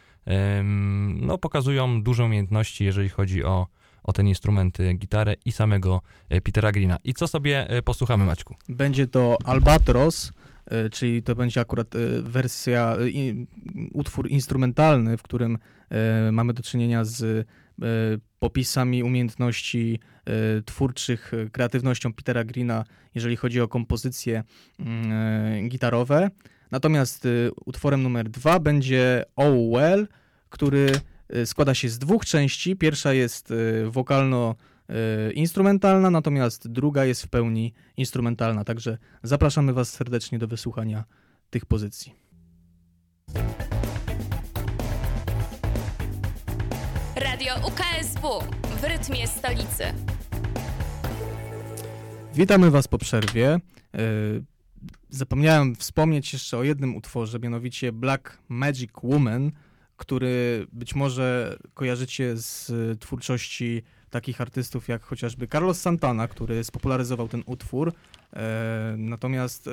no, 1.15 1.37
pokazują 1.37 2.03
dużą 2.03 2.25
umiejętności, 2.25 2.85
jeżeli 2.85 3.09
chodzi 3.09 3.43
o 3.43 3.67
o 4.03 4.13
ten 4.13 4.27
instrument, 4.27 4.77
gitarę 4.95 5.35
i 5.45 5.51
samego 5.51 6.01
Petera 6.43 6.71
Greena. 6.71 6.97
I 7.03 7.13
co 7.13 7.27
sobie 7.27 7.67
posłuchamy, 7.85 8.25
Maćku? 8.25 8.55
Będzie 8.69 9.07
to 9.07 9.37
Albatros, 9.45 10.31
czyli 10.91 11.23
to 11.23 11.35
będzie 11.35 11.61
akurat 11.61 11.87
wersja, 12.21 12.97
utwór 13.93 14.29
instrumentalny, 14.29 15.17
w 15.17 15.21
którym 15.21 15.57
mamy 16.31 16.53
do 16.53 16.63
czynienia 16.63 17.05
z 17.05 17.47
popisami 18.39 19.03
umiejętności 19.03 19.99
twórczych, 20.65 21.31
kreatywnością 21.51 22.13
Petera 22.13 22.43
Greena, 22.43 22.83
jeżeli 23.15 23.35
chodzi 23.35 23.61
o 23.61 23.67
kompozycje 23.67 24.43
mm, 24.79 25.69
gitarowe. 25.69 26.29
Natomiast 26.71 27.27
utworem 27.65 28.03
numer 28.03 28.29
dwa 28.29 28.59
będzie 28.59 29.25
Oh 29.35 29.57
Well, 29.71 30.07
który 30.49 30.91
składa 31.45 31.73
się 31.73 31.89
z 31.89 31.99
dwóch 31.99 32.25
części. 32.25 32.75
Pierwsza 32.75 33.13
jest 33.13 33.51
y, 33.51 33.89
wokalno-instrumentalna, 34.89 36.09
natomiast 36.11 36.67
druga 36.67 37.05
jest 37.05 37.23
w 37.23 37.27
pełni 37.27 37.73
instrumentalna. 37.97 38.63
Także 38.63 38.97
zapraszamy 39.23 39.73
Was 39.73 39.89
serdecznie 39.89 40.39
do 40.39 40.47
wysłuchania 40.47 41.03
tych 41.49 41.65
pozycji. 41.65 42.13
Radio 47.15 47.55
UKSW 47.67 48.39
w 48.81 48.83
rytmie 48.83 49.27
stolicy. 49.27 49.83
Witamy 52.35 52.71
Was 52.71 52.87
po 52.87 52.97
przerwie. 52.97 53.59
Y, 53.95 54.43
zapomniałem 55.09 55.75
wspomnieć 55.75 56.33
jeszcze 56.33 56.57
o 56.57 56.63
jednym 56.63 56.95
utworze, 56.95 57.39
mianowicie 57.39 57.91
Black 57.91 58.37
Magic 58.49 58.91
Woman 59.03 59.51
który 59.97 60.67
być 60.71 60.95
może 60.95 61.57
kojarzycie 61.73 62.37
z 62.37 62.71
twórczości 62.99 63.83
takich 64.13 64.41
artystów 64.41 64.87
jak 64.87 65.03
chociażby 65.03 65.47
Carlos 65.47 65.81
Santana, 65.81 66.27
który 66.27 66.63
spopularyzował 66.63 67.27
ten 67.27 67.43
utwór. 67.45 67.93
E, 68.33 68.95
natomiast 68.97 69.67
e, 69.67 69.71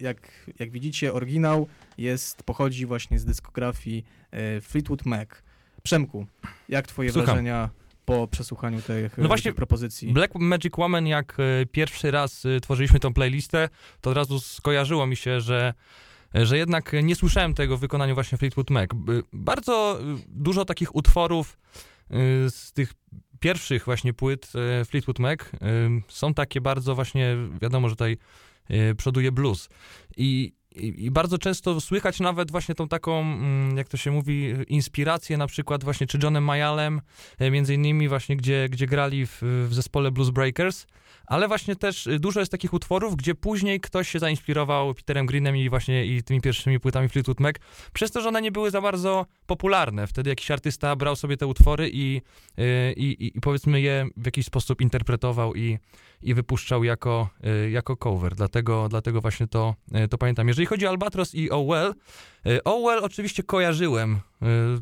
jak, 0.00 0.50
jak 0.58 0.70
widzicie, 0.70 1.12
oryginał 1.12 1.66
jest, 1.98 2.42
pochodzi 2.42 2.86
właśnie 2.86 3.18
z 3.18 3.24
dyskografii 3.24 4.04
e, 4.30 4.60
Fleetwood 4.60 5.06
Mac. 5.06 5.28
Przemku, 5.82 6.26
jak 6.68 6.86
twoje 6.86 7.12
Słucham. 7.12 7.26
wrażenia 7.26 7.70
po 8.04 8.28
przesłuchaniu 8.28 8.82
tych, 8.82 9.18
no 9.18 9.28
właśnie, 9.28 9.50
tych 9.50 9.56
propozycji? 9.56 10.12
Black 10.12 10.34
Magic 10.34 10.72
Woman, 10.78 11.06
jak 11.06 11.36
pierwszy 11.72 12.10
raz 12.10 12.42
tworzyliśmy 12.62 13.00
tą 13.00 13.14
playlistę, 13.14 13.68
to 14.00 14.10
od 14.10 14.16
razu 14.16 14.40
skojarzyło 14.40 15.06
mi 15.06 15.16
się, 15.16 15.40
że 15.40 15.74
że 16.34 16.58
jednak 16.58 16.92
nie 17.02 17.14
słyszałem 17.14 17.54
tego 17.54 17.76
w 17.76 17.80
wykonaniu 17.80 18.14
właśnie 18.14 18.38
Fleetwood 18.38 18.70
Mac. 18.70 18.90
Bardzo 19.32 20.00
dużo 20.28 20.64
takich 20.64 20.94
utworów 20.94 21.58
z 22.48 22.72
tych 22.72 22.92
pierwszych 23.44 23.84
właśnie 23.84 24.12
płyt 24.12 24.52
y, 24.80 24.84
Fleetwood 24.84 25.18
Mac 25.18 25.40
y, 25.40 25.46
są 26.08 26.34
takie 26.34 26.60
bardzo 26.60 26.94
właśnie, 26.94 27.36
wiadomo, 27.62 27.88
że 27.88 27.94
tutaj 27.94 28.16
przoduje 28.96 29.32
blues. 29.32 29.68
I 30.16 30.52
i, 30.74 31.04
I, 31.04 31.10
bardzo 31.10 31.38
często 31.38 31.80
słychać 31.80 32.20
nawet 32.20 32.50
właśnie 32.50 32.74
tą 32.74 32.88
taką, 32.88 33.20
mm, 33.20 33.76
jak 33.76 33.88
to 33.88 33.96
się 33.96 34.10
mówi, 34.10 34.54
inspirację 34.68 35.36
na 35.36 35.46
przykład 35.46 35.84
właśnie 35.84 36.06
czy 36.06 36.18
Johnem 36.22 36.44
Mayalem, 36.44 37.00
między 37.40 37.74
innymi 37.74 38.08
właśnie, 38.08 38.36
gdzie, 38.36 38.68
gdzie 38.70 38.86
grali 38.86 39.26
w, 39.26 39.38
w 39.68 39.74
zespole 39.74 40.10
Blues 40.10 40.30
Breakers, 40.30 40.86
ale 41.26 41.48
właśnie 41.48 41.76
też 41.76 42.06
y, 42.06 42.18
dużo 42.18 42.40
jest 42.40 42.52
takich 42.52 42.72
utworów, 42.72 43.16
gdzie 43.16 43.34
później 43.34 43.80
ktoś 43.80 44.08
się 44.08 44.18
zainspirował 44.18 44.94
Peterem 44.94 45.26
Greenem 45.26 45.56
i 45.56 45.70
właśnie 45.70 46.06
i 46.06 46.22
tymi 46.22 46.40
pierwszymi 46.40 46.80
płytami 46.80 47.08
Fleetwood 47.08 47.40
Mac, 47.40 47.56
przez 47.92 48.10
to, 48.10 48.20
że 48.20 48.28
one 48.28 48.42
nie 48.42 48.52
były 48.52 48.70
za 48.70 48.80
bardzo 48.80 49.26
popularne. 49.46 50.06
Wtedy 50.06 50.30
jakiś 50.30 50.50
artysta 50.50 50.96
brał 50.96 51.16
sobie 51.16 51.36
te 51.36 51.46
utwory 51.46 51.90
i, 51.92 52.20
y, 52.58 52.92
i, 52.96 53.04
i, 53.04 53.38
i 53.38 53.40
powiedzmy 53.40 53.80
je 53.80 54.06
w 54.16 54.26
jakiś 54.26 54.46
sposób 54.46 54.80
interpretował 54.80 55.54
i, 55.54 55.78
i 56.24 56.34
wypuszczał 56.34 56.84
jako, 56.84 57.28
y, 57.66 57.70
jako 57.70 57.96
cover. 57.96 58.34
Dlatego, 58.34 58.88
dlatego 58.88 59.20
właśnie 59.20 59.46
to, 59.46 59.74
to 60.10 60.18
pamiętam. 60.18 60.48
Jeżeli 60.48 60.66
chodzi 60.66 60.86
o 60.86 60.88
Albatros 60.88 61.34
i 61.34 61.50
Oh 61.50 61.64
Well, 61.68 61.94
Oh 62.64 62.80
Well 62.86 63.04
oczywiście 63.04 63.42
kojarzyłem 63.42 64.20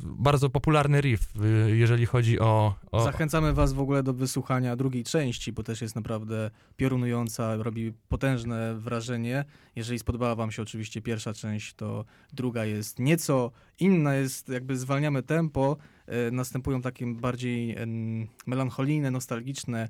bardzo 0.02 0.50
popularny 0.50 1.00
riff, 1.00 1.32
jeżeli 1.66 2.06
chodzi 2.06 2.40
o, 2.40 2.74
o, 2.92 3.04
Zachęcamy 3.04 3.52
was 3.52 3.72
w 3.72 3.80
ogóle 3.80 4.02
do 4.02 4.12
wysłuchania 4.12 4.76
drugiej 4.76 5.04
części, 5.04 5.52
bo 5.52 5.62
też 5.62 5.82
jest 5.82 5.96
naprawdę 5.96 6.50
piorunująca, 6.76 7.56
robi 7.56 7.92
potężne 8.08 8.74
wrażenie. 8.74 9.44
Jeżeli 9.76 9.98
spodobała 9.98 10.34
wam 10.34 10.50
się 10.50 10.62
oczywiście 10.62 11.02
pierwsza 11.02 11.34
część, 11.34 11.74
to 11.74 12.04
druga 12.32 12.64
jest 12.64 12.98
nieco 12.98 13.50
inna, 13.80 14.14
jest 14.14 14.48
jakby 14.48 14.76
zwalniamy 14.76 15.22
tempo, 15.22 15.76
następują 16.32 16.82
takie 16.82 17.14
bardziej 17.14 17.76
melancholijne, 18.46 19.10
nostalgiczne 19.10 19.88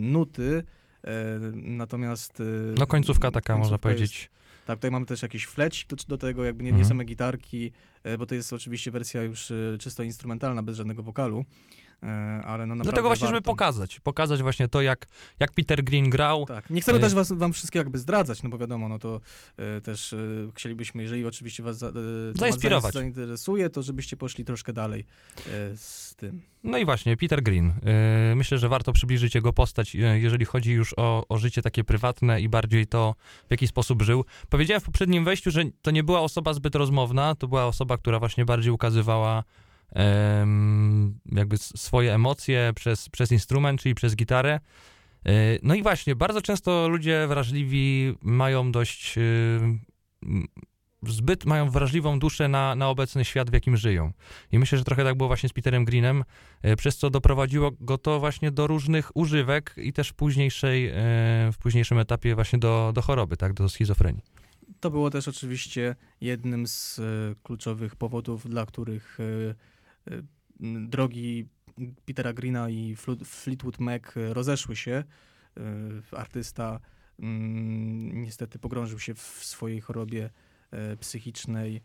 nuty, 0.00 0.62
e, 1.04 1.12
natomiast... 1.52 2.42
No 2.78 2.86
końcówka 2.86 3.30
taka, 3.30 3.34
końcówka 3.34 3.58
można 3.58 3.78
powiedzieć. 3.78 4.18
Jest, 4.18 4.66
tak, 4.66 4.76
tutaj 4.78 4.90
mamy 4.90 5.06
też 5.06 5.22
jakiś 5.22 5.46
flecik 5.46 5.88
do, 5.88 5.96
do 6.08 6.18
tego, 6.18 6.44
jakby 6.44 6.64
nie, 6.64 6.70
nie 6.70 6.78
mhm. 6.78 6.88
same 6.88 7.04
gitarki, 7.04 7.72
bo 8.18 8.26
to 8.26 8.34
jest 8.34 8.52
oczywiście 8.52 8.90
wersja 8.90 9.22
już 9.22 9.52
czysto 9.80 10.02
instrumentalna, 10.02 10.62
bez 10.62 10.76
żadnego 10.76 11.02
wokalu. 11.02 11.44
E, 12.02 12.42
ale 12.44 12.66
no 12.66 12.76
Dlatego 12.76 13.08
właśnie, 13.08 13.24
warto. 13.24 13.36
żeby 13.36 13.44
pokazać, 13.44 14.00
pokazać 14.00 14.42
właśnie 14.42 14.68
to, 14.68 14.82
jak, 14.82 15.06
jak 15.40 15.52
Peter 15.52 15.84
Green 15.84 16.10
grał. 16.10 16.46
Tak, 16.46 16.70
nie 16.70 16.80
chcemy 16.80 16.98
e... 16.98 17.00
też 17.00 17.14
was, 17.14 17.32
wam 17.32 17.52
wszystkie 17.52 17.78
jakby 17.78 17.98
zdradzać, 17.98 18.42
no 18.42 18.50
bo 18.50 18.58
wiadomo, 18.58 18.88
no 18.88 18.98
to 18.98 19.20
e, 19.56 19.80
też 19.80 20.12
e, 20.12 20.16
chcielibyśmy, 20.54 21.02
jeżeli 21.02 21.26
oczywiście 21.26 21.62
was 21.62 21.78
za, 21.78 21.88
e, 21.88 21.92
zainspirować. 22.34 22.94
zainteresuje, 22.94 23.70
to 23.70 23.82
żebyście 23.82 24.16
poszli 24.16 24.44
troszkę 24.44 24.72
dalej 24.72 25.04
e, 25.38 25.76
z 25.76 26.14
tym. 26.16 26.42
No 26.64 26.78
i 26.78 26.84
właśnie, 26.84 27.16
Peter 27.16 27.42
Green. 27.42 27.72
myślę, 28.36 28.58
że 28.58 28.68
warto 28.68 28.92
przybliżyć 28.92 29.34
jego 29.34 29.52
postać, 29.52 29.94
jeżeli 29.94 30.44
chodzi 30.44 30.72
już 30.72 30.94
o, 30.96 31.28
o 31.28 31.38
życie 31.38 31.62
takie 31.62 31.84
prywatne 31.84 32.40
i 32.40 32.48
bardziej 32.48 32.86
to, 32.86 33.14
w 33.48 33.50
jaki 33.50 33.66
sposób 33.68 34.02
żył. 34.02 34.24
Powiedziałem 34.48 34.80
w 34.80 34.84
poprzednim 34.84 35.24
wejściu, 35.24 35.50
że 35.50 35.62
to 35.82 35.90
nie 35.90 36.04
była 36.04 36.20
osoba 36.20 36.52
zbyt 36.52 36.74
rozmowna, 36.74 37.34
to 37.34 37.48
była 37.48 37.66
osoba, 37.66 37.98
która 37.98 38.18
właśnie 38.18 38.44
bardziej 38.44 38.72
ukazywała 38.72 39.44
jakby 41.32 41.58
swoje 41.58 42.14
emocje 42.14 42.72
przez, 42.74 43.08
przez 43.08 43.32
instrument, 43.32 43.80
czyli 43.80 43.94
przez 43.94 44.16
gitarę. 44.16 44.60
E, 45.26 45.32
no 45.62 45.74
i 45.74 45.82
właśnie, 45.82 46.16
bardzo 46.16 46.42
często 46.42 46.88
ludzie 46.88 47.26
wrażliwi 47.26 48.14
mają 48.22 48.72
dość 48.72 49.14
zbyt 51.02 51.44
mają 51.44 51.70
wrażliwą 51.70 52.18
duszę 52.18 52.48
na, 52.48 52.74
na 52.74 52.88
obecny 52.88 53.24
świat, 53.24 53.50
w 53.50 53.52
jakim 53.52 53.76
żyją. 53.76 54.12
I 54.52 54.58
myślę, 54.58 54.78
że 54.78 54.84
trochę 54.84 55.04
tak 55.04 55.16
było 55.16 55.26
właśnie 55.26 55.48
z 55.48 55.52
Peterem 55.52 55.84
Greenem, 55.84 56.24
e, 56.62 56.76
przez 56.76 56.96
co 56.96 57.10
doprowadziło 57.10 57.70
go 57.80 57.98
to 57.98 58.20
właśnie 58.20 58.50
do 58.50 58.66
różnych 58.66 59.16
używek 59.16 59.74
i 59.76 59.92
też 59.92 60.08
w, 60.08 60.14
późniejszej, 60.14 60.86
e, 60.86 60.92
w 61.52 61.58
późniejszym 61.60 61.98
etapie 61.98 62.34
właśnie 62.34 62.58
do, 62.58 62.92
do 62.94 63.02
choroby, 63.02 63.36
tak, 63.36 63.52
do 63.52 63.68
schizofrenii. 63.68 64.22
To 64.80 64.90
było 64.90 65.10
też 65.10 65.28
oczywiście 65.28 65.96
jednym 66.20 66.66
z 66.66 67.00
kluczowych 67.42 67.96
powodów, 67.96 68.48
dla 68.48 68.66
których 68.66 69.18
drogi 70.88 71.48
Petera 72.04 72.32
Greena 72.32 72.70
i 72.70 72.96
Fleetwood 73.24 73.80
Mac 73.80 74.02
rozeszły 74.14 74.76
się. 74.76 75.04
Y, 75.58 76.16
artysta 76.16 76.80
mm, 77.18 78.22
niestety 78.22 78.58
pogrążył 78.58 78.98
się 78.98 79.14
w 79.14 79.20
swojej 79.20 79.80
chorobie 79.80 80.30
y, 80.92 80.96
psychicznej 80.96 81.80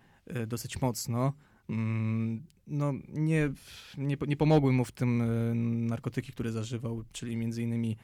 dosyć 0.48 0.82
mocno. 0.82 1.34
Mm, 1.70 2.44
no, 2.68 2.94
nie, 3.10 3.52
nie, 3.98 4.18
nie 4.28 4.38
pomogły 4.38 4.72
mu 4.72 4.86
w 4.86 4.92
tym 4.92 5.88
narkotyki, 5.88 6.32
które 6.32 6.52
zażywał, 6.52 7.04
czyli 7.12 7.38
między 7.38 7.64
innymi 7.64 7.98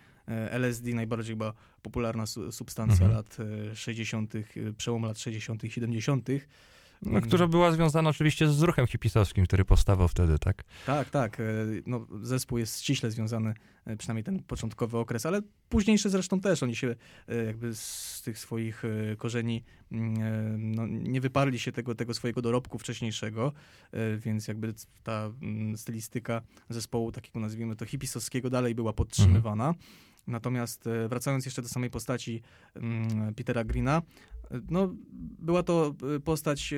LSD, 0.52 0.94
najbardziej 0.94 1.36
chyba 1.36 1.54
popularna 1.82 2.26
substancja 2.52 3.06
mhm. 3.06 3.12
lat 3.12 3.38
60., 3.74 4.34
przełom 4.78 5.04
lat 5.04 5.20
60., 5.20 5.64
70. 5.68 6.30
No, 7.02 7.22
która 7.22 7.48
była 7.48 7.72
związana 7.72 8.10
oczywiście 8.10 8.50
z 8.50 8.62
ruchem 8.62 8.88
hipisowskim, 8.88 9.46
który 9.46 9.66
powstawał 9.66 10.08
wtedy, 10.08 10.40
tak? 10.40 10.64
Tak, 10.86 11.10
tak. 11.10 11.38
No, 11.86 12.08
zespół 12.22 12.58
jest 12.58 12.82
ściśle 12.82 13.12
związany, 13.12 13.54
przynajmniej 13.98 14.24
ten 14.24 14.44
początkowy 14.44 14.98
okres, 14.98 15.26
ale 15.26 15.42
późniejszy 15.70 16.10
zresztą 16.10 16.40
też. 16.40 16.64
Oni 16.64 16.76
się 16.76 16.96
jakby 17.46 17.76
z 17.76 18.22
tych 18.26 18.40
swoich 18.40 18.84
korzeni 19.18 19.64
mm, 19.92 20.76
no, 20.76 20.88
nie 20.88 21.22
wyparli 21.22 21.60
się 21.60 21.72
tego, 21.72 21.96
tego 21.96 22.14
swojego 22.14 22.42
dorobku 22.42 22.78
wcześniejszego, 22.78 23.54
więc 24.18 24.48
jakby 24.48 24.74
ta 25.04 25.32
mm, 25.42 25.78
stylistyka 25.78 26.42
zespołu, 26.70 27.12
takiego 27.12 27.40
nazwijmy 27.40 27.76
to 27.76 27.86
hipisowskiego, 27.86 28.50
dalej 28.50 28.76
była 28.76 28.94
podtrzymywana. 28.94 29.68
Mhm. 29.68 29.86
Natomiast 30.28 30.88
e, 30.88 31.08
wracając 31.08 31.46
jeszcze 31.46 31.62
do 31.62 31.68
samej 31.68 31.90
postaci 31.90 32.42
mm, 32.76 33.36
Petera 33.36 33.64
Greena, 33.64 34.02
e, 34.52 34.62
no, 34.70 34.94
była 35.40 35.64
to 35.64 35.96
e, 36.16 36.20
postać 36.20 36.74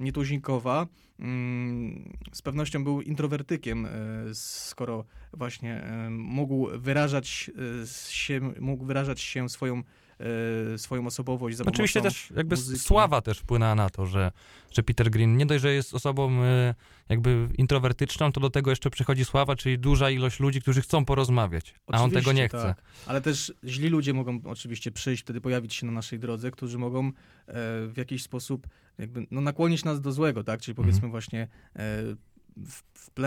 nietuzinkowa. 0.00 0.86
Mm, 1.18 2.18
z 2.32 2.42
pewnością 2.42 2.84
był 2.84 3.00
introwertykiem, 3.00 3.88
skoro 4.32 5.04
właśnie 5.32 5.84
mógł 6.10 6.68
wyrażać 6.78 7.50
się, 8.08 8.40
mógł 8.60 8.84
wyrażać 8.84 9.20
się 9.20 9.48
swoją 9.48 9.82
swoją 10.76 11.06
osobowość 11.06 11.56
za 11.56 11.64
Oczywiście 11.64 12.02
też 12.02 12.32
jakby 12.36 12.56
muzyki. 12.56 12.80
sława 12.80 13.20
też 13.20 13.38
wpłynęła 13.38 13.74
na 13.74 13.90
to, 13.90 14.06
że, 14.06 14.32
że 14.72 14.82
Peter 14.82 15.10
Green 15.10 15.36
nie 15.36 15.46
dość, 15.46 15.62
że 15.62 15.74
jest 15.74 15.94
osobą 15.94 16.42
e, 16.42 16.74
jakby 17.08 17.48
introwertyczną, 17.58 18.32
to 18.32 18.40
do 18.40 18.50
tego 18.50 18.70
jeszcze 18.70 18.90
przychodzi 18.90 19.24
sława, 19.24 19.56
czyli 19.56 19.78
duża 19.78 20.10
ilość 20.10 20.40
ludzi, 20.40 20.60
którzy 20.60 20.82
chcą 20.82 21.04
porozmawiać, 21.04 21.74
a 21.92 22.02
on 22.02 22.10
tego 22.10 22.32
nie 22.32 22.48
chce. 22.48 22.62
Tak. 22.62 22.82
Ale 23.06 23.20
też 23.20 23.52
źli 23.64 23.88
ludzie 23.88 24.14
mogą 24.14 24.40
oczywiście 24.44 24.90
przyjść, 24.90 25.22
wtedy 25.22 25.40
pojawić 25.40 25.74
się 25.74 25.86
na 25.86 25.92
naszej 25.92 26.18
drodze, 26.18 26.50
którzy 26.50 26.78
mogą 26.78 27.06
e, 27.06 27.12
w 27.86 27.94
jakiś 27.96 28.22
sposób 28.22 28.66
jakby 28.98 29.26
no, 29.30 29.40
nakłonić 29.40 29.84
nas 29.84 30.00
do 30.00 30.12
złego, 30.12 30.44
tak? 30.44 30.60
Czyli 30.60 30.74
powiedzmy 30.74 31.06
mhm. 31.06 31.10
właśnie 31.10 31.48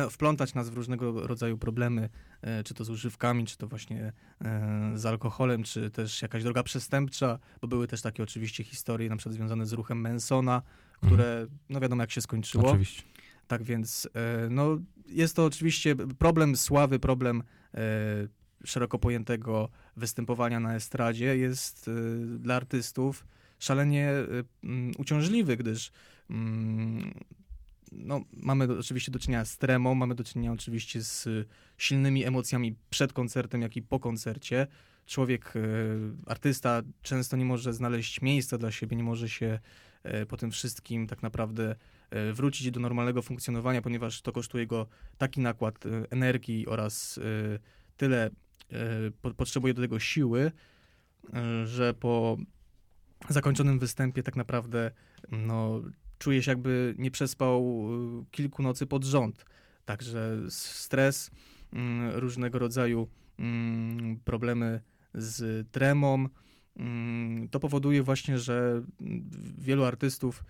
wplątać 0.09 0.53
nas 0.53 0.69
w 0.69 0.73
różnego 0.73 1.27
rodzaju 1.27 1.57
problemy, 1.57 2.09
e, 2.41 2.63
czy 2.63 2.73
to 2.73 2.83
z 2.83 2.89
używkami, 2.89 3.45
czy 3.45 3.57
to 3.57 3.67
właśnie 3.67 4.13
e, 4.41 4.91
z 4.95 5.05
alkoholem, 5.05 5.63
czy 5.63 5.89
też 5.91 6.21
jakaś 6.21 6.43
droga 6.43 6.63
przestępcza, 6.63 7.39
bo 7.61 7.67
były 7.67 7.87
też 7.87 8.01
takie 8.01 8.23
oczywiście 8.23 8.63
historie, 8.63 9.09
na 9.09 9.15
przykład 9.15 9.35
związane 9.35 9.65
z 9.65 9.73
ruchem 9.73 10.01
Mansona, 10.01 10.61
które, 10.97 11.31
mhm. 11.31 11.49
no 11.69 11.79
wiadomo 11.79 12.03
jak 12.03 12.11
się 12.11 12.21
skończyło. 12.21 12.69
Oczywiście. 12.69 13.03
Tak 13.47 13.63
więc, 13.63 14.09
e, 14.13 14.49
no 14.49 14.77
jest 15.05 15.35
to 15.35 15.45
oczywiście 15.45 15.95
problem 15.95 16.55
sławy, 16.55 16.99
problem 16.99 17.43
szeroko 18.63 18.99
pojętego 18.99 19.69
występowania 19.97 20.59
na 20.59 20.75
estradzie 20.75 21.37
jest 21.37 21.89
dla 22.39 22.55
artystów 22.55 23.27
szalenie 23.59 24.11
uciążliwy, 24.97 25.57
gdyż 25.57 25.91
mm, 26.29 27.13
no, 27.91 28.21
mamy 28.33 28.77
oczywiście 28.79 29.11
do 29.11 29.19
czynienia 29.19 29.45
z 29.45 29.57
tremą, 29.57 29.95
mamy 29.95 30.15
do 30.15 30.23
czynienia 30.23 30.51
oczywiście 30.51 31.01
z 31.01 31.27
silnymi 31.77 32.25
emocjami 32.25 32.75
przed 32.89 33.13
koncertem, 33.13 33.61
jak 33.61 33.75
i 33.75 33.81
po 33.81 33.99
koncercie. 33.99 34.67
Człowiek, 35.05 35.53
e, 35.55 35.59
artysta 36.25 36.81
często 37.01 37.37
nie 37.37 37.45
może 37.45 37.73
znaleźć 37.73 38.21
miejsca 38.21 38.57
dla 38.57 38.71
siebie, 38.71 38.97
nie 38.97 39.03
może 39.03 39.29
się 39.29 39.59
e, 40.03 40.25
po 40.25 40.37
tym 40.37 40.51
wszystkim 40.51 41.07
tak 41.07 41.23
naprawdę 41.23 41.75
e, 42.09 42.33
wrócić 42.33 42.71
do 42.71 42.79
normalnego 42.79 43.21
funkcjonowania, 43.21 43.81
ponieważ 43.81 44.21
to 44.21 44.31
kosztuje 44.31 44.67
go 44.67 44.87
taki 45.17 45.41
nakład 45.41 45.83
energii 46.09 46.67
oraz 46.67 47.19
tyle 47.97 48.29
potrzebuje 49.37 49.73
do 49.73 49.81
tego 49.81 49.99
siły, 49.99 50.51
że 51.65 51.93
po 51.93 52.37
zakończonym 53.29 53.79
występie 53.79 54.23
tak 54.23 54.35
naprawdę 54.35 54.91
no, 55.31 55.81
czuje 56.19 56.43
się 56.43 56.51
jakby 56.51 56.95
nie 56.97 57.11
przespał 57.11 57.87
y, 58.21 58.25
kilku 58.31 58.63
nocy 58.63 58.85
pod 58.85 59.03
rząd. 59.03 59.45
Także 59.85 60.37
stres, 60.49 61.31
mm, 61.73 62.11
różnego 62.15 62.59
rodzaju 62.59 63.07
mm, 63.39 64.19
problemy 64.25 64.81
z 65.13 65.67
tremą, 65.71 66.27
mm, 66.75 67.49
to 67.49 67.59
powoduje 67.59 68.03
właśnie, 68.03 68.37
że 68.39 68.83
wielu 69.57 69.83
artystów 69.83 70.43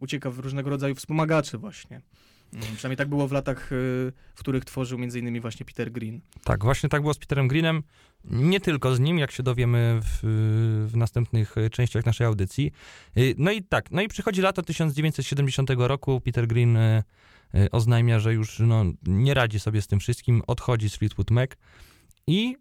ucieka 0.00 0.30
w 0.30 0.38
różnego 0.38 0.70
rodzaju 0.70 0.94
wspomagaczy 0.94 1.58
właśnie. 1.58 2.00
Przynajmniej 2.60 2.96
tak 2.96 3.08
było 3.08 3.28
w 3.28 3.32
latach, 3.32 3.72
y, 3.72 4.12
w 4.34 4.38
których 4.38 4.64
tworzył 4.64 4.98
innymi 4.98 5.40
właśnie 5.40 5.66
Peter 5.66 5.92
Green. 5.92 6.20
Tak, 6.44 6.64
właśnie 6.64 6.88
tak 6.88 7.02
było 7.02 7.14
z 7.14 7.18
Peterem 7.18 7.48
Greenem. 7.48 7.82
Nie 8.24 8.60
tylko 8.60 8.94
z 8.94 9.00
nim, 9.00 9.18
jak 9.18 9.30
się 9.30 9.42
dowiemy 9.42 10.00
w, 10.02 10.18
w 10.92 10.96
następnych 10.96 11.54
częściach 11.72 12.06
naszej 12.06 12.26
audycji. 12.26 12.72
Y, 13.16 13.34
no 13.38 13.52
i 13.52 13.62
tak, 13.62 13.90
no 13.90 14.02
i 14.02 14.08
przychodzi 14.08 14.42
lato 14.42 14.62
1970 14.62 15.70
roku. 15.70 16.20
Peter 16.20 16.46
Green 16.46 16.76
y, 16.76 17.02
oznajmia, 17.72 18.18
że 18.18 18.34
już 18.34 18.58
no, 18.58 18.84
nie 19.06 19.34
radzi 19.34 19.60
sobie 19.60 19.82
z 19.82 19.86
tym 19.86 20.00
wszystkim, 20.00 20.42
odchodzi 20.46 20.90
z 20.90 20.96
Fleetwood 20.96 21.30
Mac. 21.30 21.50
I 22.26 22.56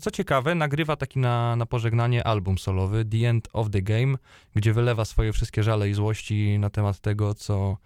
co 0.00 0.10
ciekawe, 0.10 0.54
nagrywa 0.54 0.96
taki 0.96 1.18
na, 1.18 1.56
na 1.56 1.66
pożegnanie 1.66 2.26
album 2.26 2.58
solowy 2.58 3.04
The 3.04 3.28
End 3.28 3.48
of 3.52 3.70
the 3.70 3.82
Game, 3.82 4.14
gdzie 4.54 4.72
wylewa 4.72 5.04
swoje 5.04 5.32
wszystkie 5.32 5.62
żale 5.62 5.90
i 5.90 5.94
złości 5.94 6.58
na 6.58 6.70
temat 6.70 7.00
tego, 7.00 7.34
co, 7.34 7.76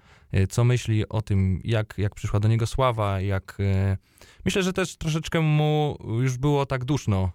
co 0.48 0.64
myśli 0.64 1.08
o 1.08 1.22
tym, 1.22 1.60
jak, 1.64 1.94
jak 1.98 2.14
przyszła 2.14 2.40
do 2.40 2.48
niego 2.48 2.66
sława, 2.66 3.20
jak... 3.20 3.56
E, 3.60 3.96
myślę, 4.44 4.62
że 4.62 4.72
też 4.72 4.96
troszeczkę 4.96 5.40
mu 5.40 5.98
już 6.20 6.36
było 6.36 6.66
tak 6.66 6.84
duszno 6.84 7.24
e, 7.24 7.30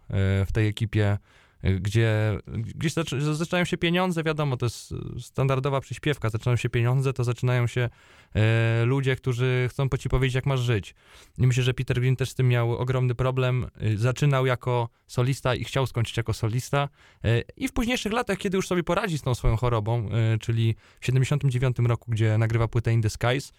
w 0.46 0.52
tej 0.54 0.68
ekipie 0.68 1.18
gdzie 1.64 2.38
gdzieś 2.48 2.94
zaczynają 3.20 3.66
się 3.66 3.78
pieniądze, 3.78 4.24
wiadomo, 4.24 4.58
to 4.58 4.66
jest 4.66 4.94
standardowa 5.20 5.82
przyśpiewka, 5.82 6.30
zaczynają 6.30 6.56
się 6.56 6.70
pieniądze, 6.70 7.14
to 7.14 7.24
zaczynają 7.24 7.68
się 7.68 7.90
e, 8.36 8.86
ludzie, 8.86 9.16
którzy 9.16 9.68
chcą 9.70 9.90
po 9.90 9.98
ci 9.98 10.10
powiedzieć, 10.10 10.36
jak 10.36 10.46
masz 10.46 10.60
żyć. 10.60 10.96
I 11.38 11.48
myślę, 11.48 11.64
że 11.64 11.74
Peter 11.74 12.00
Green 12.00 12.16
też 12.16 12.30
z 12.30 12.36
tym 12.36 12.48
miał 12.48 12.78
ogromny 12.78 13.16
problem. 13.16 13.68
E, 13.80 13.98
zaczynał 13.98 14.46
jako 14.46 14.90
solista 15.08 15.56
i 15.56 15.64
chciał 15.64 15.88
skończyć 15.88 16.18
jako 16.18 16.34
solista. 16.34 16.90
E, 17.24 17.42
I 17.58 17.68
w 17.68 17.74
późniejszych 17.74 18.14
latach, 18.14 18.38
kiedy 18.38 18.58
już 18.58 18.68
sobie 18.68 18.84
poradzi 18.84 19.18
z 19.18 19.22
tą 19.22 19.36
swoją 19.36 19.58
chorobą, 19.58 20.10
e, 20.10 20.38
czyli 20.38 20.76
w 21.00 21.06
79 21.06 21.78
roku, 21.80 22.12
gdzie 22.12 22.38
nagrywa 22.38 22.68
płytę 22.68 22.94
In 22.94 23.02
the 23.02 23.10
Skies, 23.10 23.54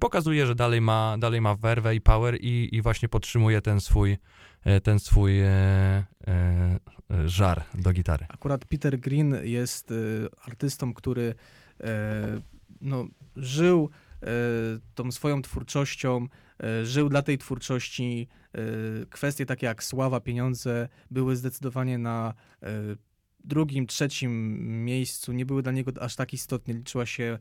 pokazuje, 0.00 0.46
że 0.46 0.54
dalej 0.54 0.80
ma, 0.80 1.16
dalej 1.18 1.40
ma 1.40 1.54
werwę 1.54 1.94
i 1.94 2.00
power 2.00 2.38
i, 2.40 2.68
i 2.72 2.82
właśnie 2.82 3.08
podtrzymuje 3.08 3.60
ten 3.60 3.80
swój 3.80 4.18
E, 4.64 4.80
ten 4.80 4.98
swój 4.98 5.40
e, 5.40 5.48
e, 5.48 6.78
żar 7.24 7.64
do 7.74 7.92
gitary. 7.92 8.26
Akurat 8.28 8.64
Peter 8.64 9.00
Green 9.00 9.36
jest 9.42 9.94
artystą, 10.44 10.94
który 10.94 11.34
no, 12.80 13.06
żył 13.36 13.90
tą 14.94 15.12
swoją 15.12 15.42
twórczością, 15.42 16.26
żył 16.82 17.08
dla 17.08 17.22
tej 17.22 17.38
twórczości. 17.38 18.28
Kwestie 19.10 19.46
takie 19.46 19.66
jak 19.66 19.84
sława, 19.84 20.20
pieniądze 20.20 20.88
były 21.10 21.36
zdecydowanie 21.36 21.98
na 21.98 22.34
drugim, 23.44 23.86
trzecim 23.86 24.58
miejscu, 24.84 25.32
nie 25.32 25.46
były 25.46 25.62
dla 25.62 25.72
niego 25.72 26.02
aż 26.02 26.16
tak 26.16 26.32
istotne. 26.32 26.74
Liczyła 26.74 27.06
się, 27.06 27.38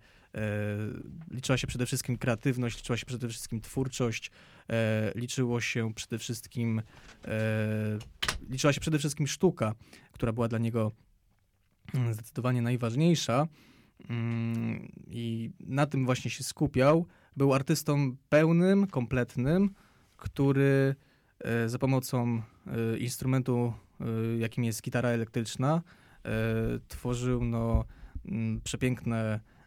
liczyła 1.32 1.58
się 1.58 1.68
przede 1.68 1.86
wszystkim 1.86 2.18
kreatywność, 2.18 2.78
liczyła 2.78 2.98
się 2.98 3.06
przede 3.06 3.30
wszystkim 3.30 3.62
twórczość, 3.62 4.32
E, 4.72 5.12
liczyło 5.16 5.62
się 5.62 5.94
przede 5.94 6.18
wszystkim, 6.18 6.82
e, 7.26 7.98
liczyła 8.50 8.74
się 8.74 8.82
przede 8.82 9.00
wszystkim 9.00 9.28
sztuka, 9.28 9.76
która 10.12 10.32
była 10.32 10.48
dla 10.48 10.60
niego 10.60 10.92
mm, 11.94 12.14
zdecydowanie 12.14 12.62
najważniejsza 12.62 13.48
mm, 14.10 14.92
i 15.08 15.52
na 15.60 15.86
tym 15.86 16.06
właśnie 16.06 16.32
się 16.32 16.44
skupiał. 16.44 17.06
Był 17.38 17.54
artystą 17.54 18.16
pełnym, 18.30 18.88
kompletnym, 18.88 19.70
który 20.18 20.96
e, 21.40 21.70
za 21.70 21.80
pomocą 21.80 22.42
instrumentu, 23.00 23.74
jakim 24.40 24.64
jest 24.64 24.82
gitara 24.82 25.10
elektryczna, 25.10 25.82
tworzył 26.88 27.44
no, 27.44 27.86
mm, 28.26 28.62
przepiękne 28.62 29.40
e, 29.40 29.61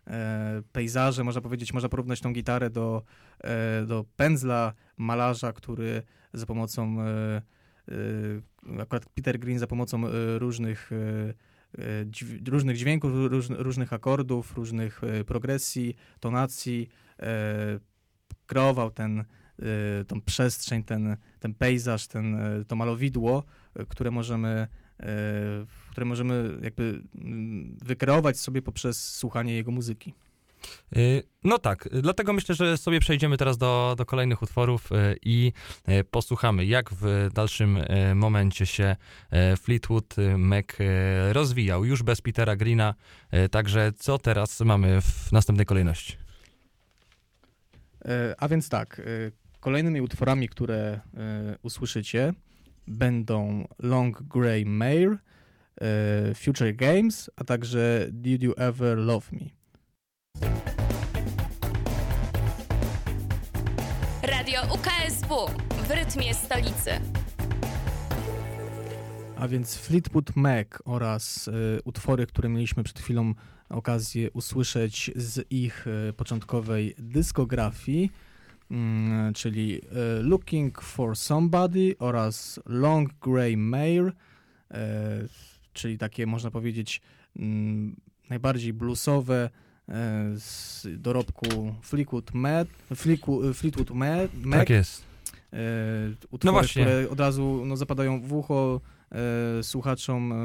pejzaże, 0.72 1.24
można 1.24 1.40
powiedzieć, 1.40 1.72
można 1.72 1.88
porównać 1.88 2.20
tą 2.20 2.32
gitarę 2.32 2.70
do, 2.70 3.02
e, 3.40 3.84
do 3.86 4.04
pędzla 4.16 4.72
malarza, 4.96 5.52
który 5.52 6.02
za 6.32 6.46
pomocą, 6.46 7.00
e, 7.00 7.42
e 7.88 8.82
akurat 8.82 9.06
Peter 9.06 9.38
Green 9.38 9.58
za 9.58 9.66
pomocą 9.66 10.06
e, 10.06 10.10
różnych 10.38 10.90
e, 10.92 11.54
różnych 12.48 12.76
dźwięków, 12.76 13.12
róż, 13.14 13.48
różnych 13.48 13.92
akordów, 13.92 14.56
różnych 14.56 15.00
progresji, 15.26 15.96
tonacji, 16.20 16.88
kreował 18.46 18.90
ten, 18.90 19.24
tą 20.06 20.20
przestrzeń, 20.20 20.84
ten, 20.84 21.16
ten 21.40 21.54
pejzaż, 21.54 22.06
ten, 22.06 22.36
to 22.68 22.76
malowidło, 22.76 23.44
które 23.88 24.10
możemy 24.10 24.68
które 25.90 26.04
możemy 26.04 26.58
jakby 26.62 27.02
mm, 27.14 27.76
wykreować 27.84 28.40
sobie 28.40 28.62
poprzez 28.62 29.14
słuchanie 29.14 29.54
jego 29.54 29.70
muzyki. 29.70 30.14
Y, 30.96 31.22
no 31.44 31.58
tak, 31.58 31.88
dlatego 31.92 32.32
myślę, 32.32 32.54
że 32.54 32.76
sobie 32.76 33.00
przejdziemy 33.00 33.36
teraz 33.36 33.58
do, 33.58 33.94
do 33.98 34.06
kolejnych 34.06 34.42
utworów 34.42 34.92
y, 34.92 35.16
i 35.22 35.52
y, 35.88 36.04
posłuchamy, 36.04 36.66
jak 36.66 36.90
w 36.92 37.28
dalszym 37.34 37.78
momencie 38.14 38.66
się 38.66 38.96
Fleetwood 39.60 40.16
Mac 40.38 40.66
rozwijał, 41.32 41.84
już 41.84 42.02
bez 42.02 42.20
Petera 42.20 42.56
Greena. 42.56 42.94
Także 43.50 43.92
co 43.96 44.18
teraz 44.18 44.60
mamy 44.60 45.00
w 45.00 45.32
następnej 45.32 45.66
kolejności? 45.66 46.16
A 48.38 48.48
więc 48.48 48.68
tak, 48.68 49.02
kolejnymi 49.60 50.00
utworami, 50.00 50.48
które 50.48 51.00
usłyszycie, 51.62 52.32
będą 52.86 53.68
Long 53.78 54.22
Grey 54.22 54.66
Mare, 54.66 55.18
Future 56.34 56.76
Games, 56.76 57.30
a 57.36 57.44
także 57.44 58.06
Did 58.10 58.42
You 58.42 58.52
Ever 58.56 58.98
Love 58.98 59.26
Me. 59.32 59.64
Radio 64.22 64.60
UKSW 64.74 65.46
w 65.86 65.90
rytmie 65.90 66.34
stolicy. 66.34 66.90
A 69.36 69.48
więc 69.48 69.76
Fleetwood 69.76 70.36
Mac 70.36 70.66
oraz 70.84 71.48
y, 71.48 71.80
utwory, 71.84 72.26
które 72.26 72.48
mieliśmy 72.48 72.82
przed 72.82 73.00
chwilą 73.00 73.34
okazję 73.68 74.30
usłyszeć 74.30 75.10
z 75.16 75.46
ich 75.50 75.86
y, 75.86 76.12
początkowej 76.12 76.94
dyskografii, 76.98 78.10
czyli 79.34 79.80
Looking 80.20 80.80
for 80.80 81.16
Somebody 81.16 81.94
oraz 81.98 82.60
Long 82.66 83.10
Grey 83.20 83.56
Mare, 83.56 84.12
czyli 85.72 85.98
takie 85.98 86.26
można 86.26 86.50
powiedzieć 86.50 87.00
mm, 87.36 87.96
najbardziej 88.30 88.72
bluesowe, 88.72 89.50
E, 89.88 90.32
z 90.36 90.86
dorobku 90.96 91.74
Fleetwood 91.82 92.34
Mac, 92.34 92.68
Fleetwood 93.54 93.90
Mac, 93.90 94.30
tak 94.52 94.70
jest. 94.70 95.04
E, 95.52 95.56
utwory, 96.30 96.56
no 96.56 96.68
które 96.68 97.10
od 97.10 97.20
razu 97.20 97.62
no, 97.66 97.76
zapadają 97.76 98.20
w 98.20 98.32
ucho 98.32 98.80
e, 99.12 99.62
słuchaczom 99.62 100.32
e, 100.32 100.36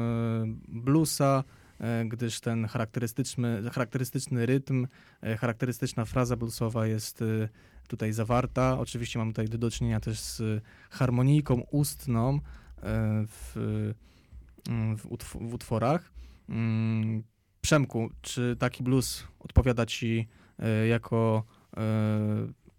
bluesa, 0.68 1.44
e, 1.80 2.04
gdyż 2.04 2.40
ten 2.40 2.66
charakterystyczny, 2.66 3.70
charakterystyczny 3.72 4.46
rytm, 4.46 4.86
e, 5.22 5.36
charakterystyczna 5.36 6.04
fraza 6.04 6.36
bluesowa 6.36 6.86
jest 6.86 7.24
tutaj 7.90 8.12
zawarta. 8.12 8.78
Oczywiście 8.78 9.18
mamy 9.18 9.32
tutaj 9.32 9.48
do 9.48 9.70
czynienia 9.70 10.00
też 10.00 10.20
z 10.20 10.62
harmonijką 10.90 11.60
ustną 11.70 12.40
w, 13.26 13.52
w, 14.96 15.06
utw 15.08 15.36
w 15.40 15.54
utworach. 15.54 16.12
Mm, 16.48 17.22
Przemku, 17.60 18.10
czy 18.22 18.56
taki 18.58 18.82
blues 18.82 19.24
odpowiada 19.38 19.86
ci 19.86 20.28
jako 20.88 21.44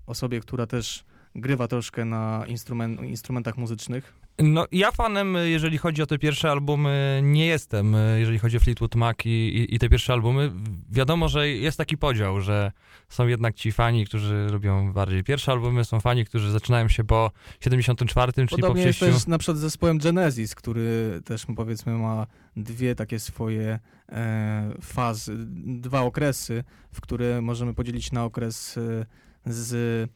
osobie, 0.06 0.40
która 0.40 0.68
też 0.68 1.06
grywa 1.36 1.68
troszkę 1.68 2.06
na 2.06 2.46
instrument, 2.48 3.02
instrumentach 3.02 3.58
muzycznych? 3.58 4.22
No, 4.40 4.66
ja 4.72 4.92
fanem, 4.92 5.38
jeżeli 5.46 5.78
chodzi 5.78 6.02
o 6.02 6.06
te 6.06 6.20
pierwsze 6.20 6.52
albumy, 6.52 7.22
nie 7.24 7.46
jestem, 7.46 7.96
jeżeli 8.18 8.40
chodzi 8.40 8.58
o 8.58 8.60
Fleetwood 8.60 8.96
Mac 8.96 9.18
i, 9.26 9.30
i, 9.30 9.76
i, 9.76 9.80
te 9.80 9.90
pierwsze 9.90 10.14
albumy. 10.14 10.52
Wiadomo, 10.92 11.30
że 11.30 11.50
jest 11.50 11.78
taki 11.78 11.98
podział, 11.98 12.42
że 12.42 12.72
są 13.10 13.28
jednak 13.28 13.56
ci 13.56 13.72
fani, 13.72 14.06
którzy 14.06 14.48
lubią 14.52 14.94
bardziej 14.94 15.24
pierwsze 15.24 15.52
albumy, 15.52 15.86
są 15.86 16.00
fani, 16.00 16.26
którzy 16.26 16.52
zaczynają 16.52 16.88
się 16.88 17.04
po 17.04 17.32
74, 17.60 18.34
czyli 18.34 18.48
Podobnie 18.48 18.68
po 18.68 18.74
przejściu... 18.74 19.06
jest 19.06 19.18
też 19.18 19.28
na 19.28 19.38
przykład 19.38 19.58
zespołem 19.58 19.98
Genesis, 19.98 20.56
który 20.56 21.22
też 21.26 21.46
powiedzmy 21.56 21.94
ma 21.94 22.28
dwie 22.56 22.96
takie 22.96 23.20
swoje 23.20 23.80
e, 24.10 24.74
fazy, 24.82 25.34
dwa 25.66 26.02
okresy, 26.02 26.64
w 26.92 27.02
które 27.02 27.42
możemy 27.42 27.74
podzielić 27.74 28.12
na 28.12 28.24
okres 28.24 28.78
e, 28.78 29.06
z 29.46 30.10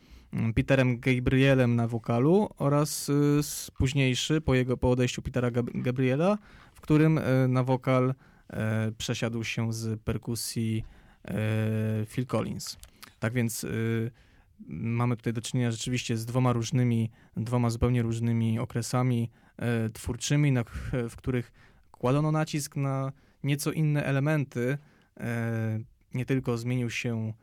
Peterem 0.55 0.99
Gabrielem 0.99 1.75
na 1.75 1.87
wokalu 1.87 2.49
oraz 2.57 3.09
y, 3.09 3.71
późniejszy, 3.77 4.41
po 4.41 4.55
jego 4.55 4.77
po 4.77 4.91
odejściu 4.91 5.21
Petera 5.21 5.51
Gabriela, 5.73 6.37
w 6.73 6.81
którym 6.81 7.17
y, 7.17 7.47
na 7.47 7.63
wokal 7.63 8.09
y, 8.09 8.55
przesiadł 8.97 9.43
się 9.43 9.73
z 9.73 10.01
perkusji 10.01 10.83
Phil 12.07 12.25
Collins. 12.25 12.77
Tak 13.19 13.33
więc 13.33 13.65
mamy 14.67 15.17
tutaj 15.17 15.33
do 15.33 15.41
czynienia 15.41 15.71
rzeczywiście 15.71 16.17
z 16.17 16.25
dwoma 16.25 16.53
różnymi, 16.53 17.11
dwoma 17.37 17.69
zupełnie 17.69 18.01
różnymi 18.01 18.59
okresami 18.59 19.31
twórczymi, 19.93 20.51
na, 20.51 20.63
w 21.09 21.15
których 21.15 21.51
kładono 21.91 22.31
nacisk 22.31 22.75
na 22.75 23.11
nieco 23.43 23.71
inne 23.71 24.03
elementy. 24.03 24.77
Nie 26.13 26.25
tylko 26.25 26.57
zmienił 26.57 26.89
się 26.89 27.33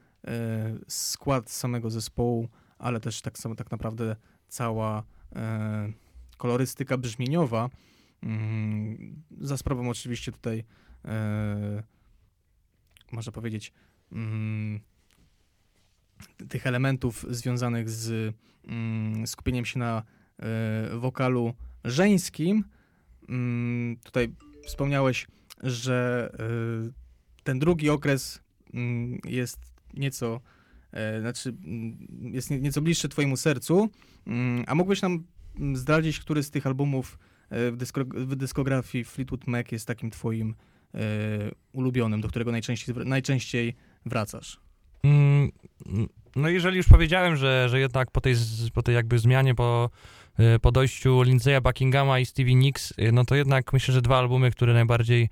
skład 0.89 1.51
samego 1.51 1.91
zespołu, 1.91 2.49
ale 2.83 3.01
też 3.01 3.21
tak 3.21 3.39
samo 3.39 3.55
tak 3.55 3.71
naprawdę 3.71 4.17
cała 4.49 5.03
e, 5.37 5.93
kolorystyka 6.37 6.99
brzmieniowa, 6.99 7.71
mm, 8.23 9.23
za 9.41 9.57
sprawą 9.57 9.91
oczywiście 9.91 10.33
tutaj 10.33 10.65
e, 11.05 11.83
można 13.13 13.33
powiedzieć 13.33 13.73
mm, 14.13 14.81
tych 16.49 16.67
elementów 16.67 17.27
związanych 17.31 17.91
z 17.91 18.35
mm, 18.65 19.27
skupieniem 19.27 19.65
się 19.65 19.79
na 19.79 20.03
e, 20.39 20.99
wokalu 20.99 21.55
żeńskim. 21.85 22.65
Tutaj 24.05 24.35
wspomniałeś, 24.67 25.27
że 25.63 26.31
e, 26.39 27.43
ten 27.43 27.59
drugi 27.59 27.91
okres 27.91 28.41
jest 29.25 29.61
nieco 29.95 30.41
znaczy 31.21 31.55
mm, 31.65 31.97
jest 32.35 32.51
nieco 32.51 32.83
bliższy 32.83 33.09
twojemu 33.09 33.37
sercu. 33.37 33.91
Mm, 34.27 34.65
a 34.67 34.75
mógłbyś 34.75 35.03
nam 35.03 35.25
mm, 35.59 35.77
zdradzić, 35.77 36.21
który 36.21 36.43
z 36.43 36.51
tych 36.51 36.67
albumów 36.67 37.19
e, 37.51 37.71
w, 37.71 37.77
dysko, 37.77 38.01
w 38.05 38.37
dyskografii 38.37 39.05
Fleetwood 39.05 39.47
Mac 39.47 39.73
jest 39.73 39.87
takim 39.87 40.11
twoim 40.11 40.55
e, 40.95 40.99
ulubionym, 41.73 42.21
do 42.21 42.29
którego 42.29 42.53
najczęściej, 42.53 42.95
najczęściej 43.05 43.75
wracasz? 44.07 44.61
no 46.37 46.49
jeżeli 46.49 46.77
już 46.77 46.87
powiedziałem, 46.87 47.37
że, 47.37 47.69
że 47.69 47.81
jednak 47.81 48.11
po 48.11 48.21
tej, 48.21 48.35
po 48.75 48.83
tej 48.83 48.95
jakby 48.95 49.19
zmianie, 49.19 49.55
po, 49.55 49.91
po 50.63 50.73
dojściu 50.73 51.23
Lindsaya 51.23 51.61
Buckinghama 51.63 52.19
i 52.19 52.27
Stevie 52.27 52.55
Nicks, 52.55 52.95
no 53.13 53.25
to 53.25 53.35
jednak 53.35 53.73
myślę, 53.73 53.95
że 53.95 54.03
dwa 54.03 54.19
albumy, 54.19 54.51
które 54.51 54.73
najbardziej 54.73 55.23
E, 55.25 55.29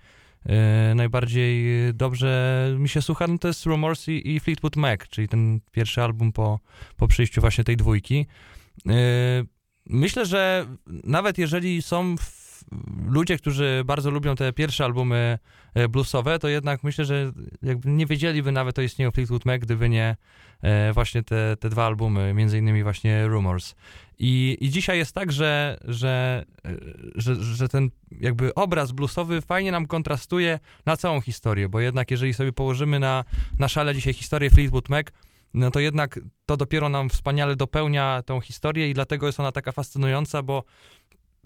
najbardziej 0.94 1.64
dobrze 1.94 2.74
mi 2.78 2.88
się 2.88 3.02
słucha, 3.02 3.26
no 3.26 3.38
to 3.38 3.48
jest 3.48 3.66
Rumors 3.66 4.08
i, 4.08 4.34
i 4.34 4.40
Fleetwood 4.40 4.76
Mac, 4.76 5.00
czyli 5.10 5.28
ten 5.28 5.60
pierwszy 5.72 6.02
album 6.02 6.32
po, 6.32 6.60
po 6.96 7.08
przyjściu 7.08 7.40
właśnie 7.40 7.64
tej 7.64 7.76
dwójki. 7.76 8.26
E, 8.88 8.92
myślę, 9.86 10.26
że 10.26 10.66
nawet 10.86 11.38
jeżeli 11.38 11.82
są 11.82 12.16
ludzie, 13.06 13.38
którzy 13.38 13.82
bardzo 13.84 14.10
lubią 14.10 14.36
te 14.36 14.52
pierwsze 14.52 14.84
albumy 14.84 15.38
e, 15.74 15.88
bluesowe, 15.88 16.38
to 16.38 16.48
jednak 16.48 16.84
myślę, 16.84 17.04
że 17.04 17.32
jakby 17.62 17.90
nie 17.90 18.06
wiedzieliby 18.06 18.52
nawet 18.52 18.78
o 18.78 18.82
istnieniu 18.82 19.12
Fleetwood 19.12 19.44
Mac, 19.44 19.60
gdyby 19.60 19.88
nie 19.88 20.16
właśnie 20.94 21.22
te, 21.22 21.56
te 21.60 21.68
dwa 21.68 21.86
albumy, 21.86 22.34
między 22.34 22.58
innymi 22.58 22.82
właśnie 22.82 23.26
Rumors. 23.26 23.74
I, 24.18 24.56
I 24.60 24.70
dzisiaj 24.70 24.98
jest 24.98 25.14
tak, 25.14 25.32
że, 25.32 25.78
że, 25.84 26.44
że, 27.14 27.34
że 27.34 27.68
ten 27.68 27.90
jakby 28.20 28.54
obraz 28.54 28.92
bluesowy 28.92 29.40
fajnie 29.40 29.72
nam 29.72 29.86
kontrastuje 29.86 30.58
na 30.86 30.96
całą 30.96 31.20
historię, 31.20 31.68
bo 31.68 31.80
jednak 31.80 32.10
jeżeli 32.10 32.34
sobie 32.34 32.52
położymy 32.52 32.98
na, 32.98 33.24
na 33.58 33.68
szale 33.68 33.94
dzisiaj 33.94 34.12
historię 34.12 34.50
Fleetwood 34.50 34.88
Mac, 34.88 35.06
no 35.54 35.70
to 35.70 35.80
jednak 35.80 36.20
to 36.46 36.56
dopiero 36.56 36.88
nam 36.88 37.08
wspaniale 37.08 37.56
dopełnia 37.56 38.22
tą 38.26 38.40
historię 38.40 38.90
i 38.90 38.94
dlatego 38.94 39.26
jest 39.26 39.40
ona 39.40 39.52
taka 39.52 39.72
fascynująca, 39.72 40.42
bo 40.42 40.64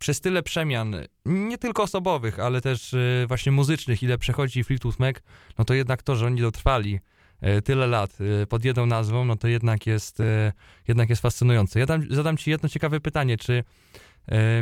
przez 0.00 0.20
tyle 0.20 0.42
przemian, 0.42 0.96
nie 1.24 1.58
tylko 1.58 1.82
osobowych, 1.82 2.40
ale 2.40 2.60
też 2.60 2.92
y, 2.92 3.24
właśnie 3.28 3.52
muzycznych, 3.52 4.02
ile 4.02 4.18
przechodzi 4.18 4.64
Fleetwood 4.64 4.98
Mac, 4.98 5.16
no 5.58 5.64
to 5.64 5.74
jednak 5.74 6.02
to, 6.02 6.16
że 6.16 6.26
oni 6.26 6.40
dotrwali 6.40 7.00
E, 7.44 7.62
tyle 7.62 7.86
lat 7.86 8.18
e, 8.42 8.46
pod 8.46 8.64
jedną 8.64 8.86
nazwą, 8.86 9.24
no 9.24 9.36
to 9.36 9.48
jednak 9.48 9.86
jest, 9.86 10.18
jednak 10.88 11.10
jest 11.10 11.22
fascynujące. 11.22 11.80
Ja 11.80 11.86
dam, 11.86 12.06
zadam 12.10 12.36
ci 12.36 12.50
jedno 12.50 12.68
ciekawe 12.68 13.00
pytanie, 13.00 13.36
czy 13.36 13.64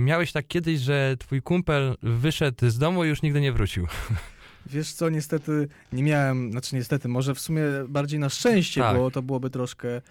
miałeś 0.00 0.32
tak 0.32 0.46
kiedyś, 0.46 0.80
że 0.80 1.16
twój 1.18 1.42
kumpel 1.42 1.96
wyszedł 2.02 2.70
z 2.70 2.78
domu 2.78 3.04
i 3.04 3.08
już 3.08 3.22
nigdy 3.22 3.40
nie 3.40 3.52
wrócił? 3.52 3.86
Wiesz 4.66 4.92
co, 4.92 5.09
niestety 5.09 5.68
nie 5.92 6.03
miałem, 6.03 6.53
znaczy 6.53 6.77
niestety, 6.77 7.09
może 7.09 7.35
w 7.35 7.40
sumie 7.40 7.62
bardziej 7.88 8.18
na 8.18 8.29
szczęście, 8.29 8.81
tak. 8.81 8.96
bo 8.96 9.11
to 9.11 9.22
byłoby 9.22 9.51
troszkę, 9.51 9.88
e, 9.96 10.03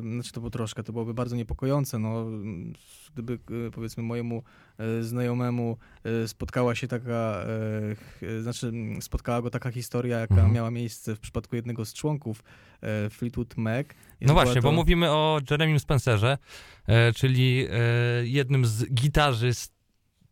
znaczy 0.00 0.32
to 0.32 0.40
było 0.40 0.50
troszkę, 0.50 0.82
to 0.82 0.92
byłoby 0.92 1.14
bardzo 1.14 1.36
niepokojące, 1.36 1.98
no, 1.98 2.26
gdyby 3.14 3.38
e, 3.66 3.70
powiedzmy 3.70 4.02
mojemu 4.02 4.42
e, 4.78 5.02
znajomemu 5.02 5.76
e, 6.04 6.28
spotkała 6.28 6.74
się 6.74 6.88
taka, 6.88 7.44
e, 8.22 8.42
znaczy 8.42 8.72
spotkała 9.00 9.42
go 9.42 9.50
taka 9.50 9.70
historia, 9.70 10.18
jaka 10.18 10.34
mhm. 10.34 10.52
miała 10.52 10.70
miejsce 10.70 11.16
w 11.16 11.20
przypadku 11.20 11.56
jednego 11.56 11.84
z 11.84 11.92
członków 11.92 12.42
e, 12.80 13.10
Fleetwood 13.10 13.56
Mac. 13.56 13.86
No 14.20 14.32
właśnie, 14.32 14.54
to... 14.54 14.62
bo 14.62 14.72
mówimy 14.72 15.10
o 15.10 15.40
Jeremym 15.50 15.80
Spencerze, 15.80 16.38
czyli 17.14 17.66
jednym 18.22 18.66
z 18.66 18.94
gitarzystów 18.94 19.73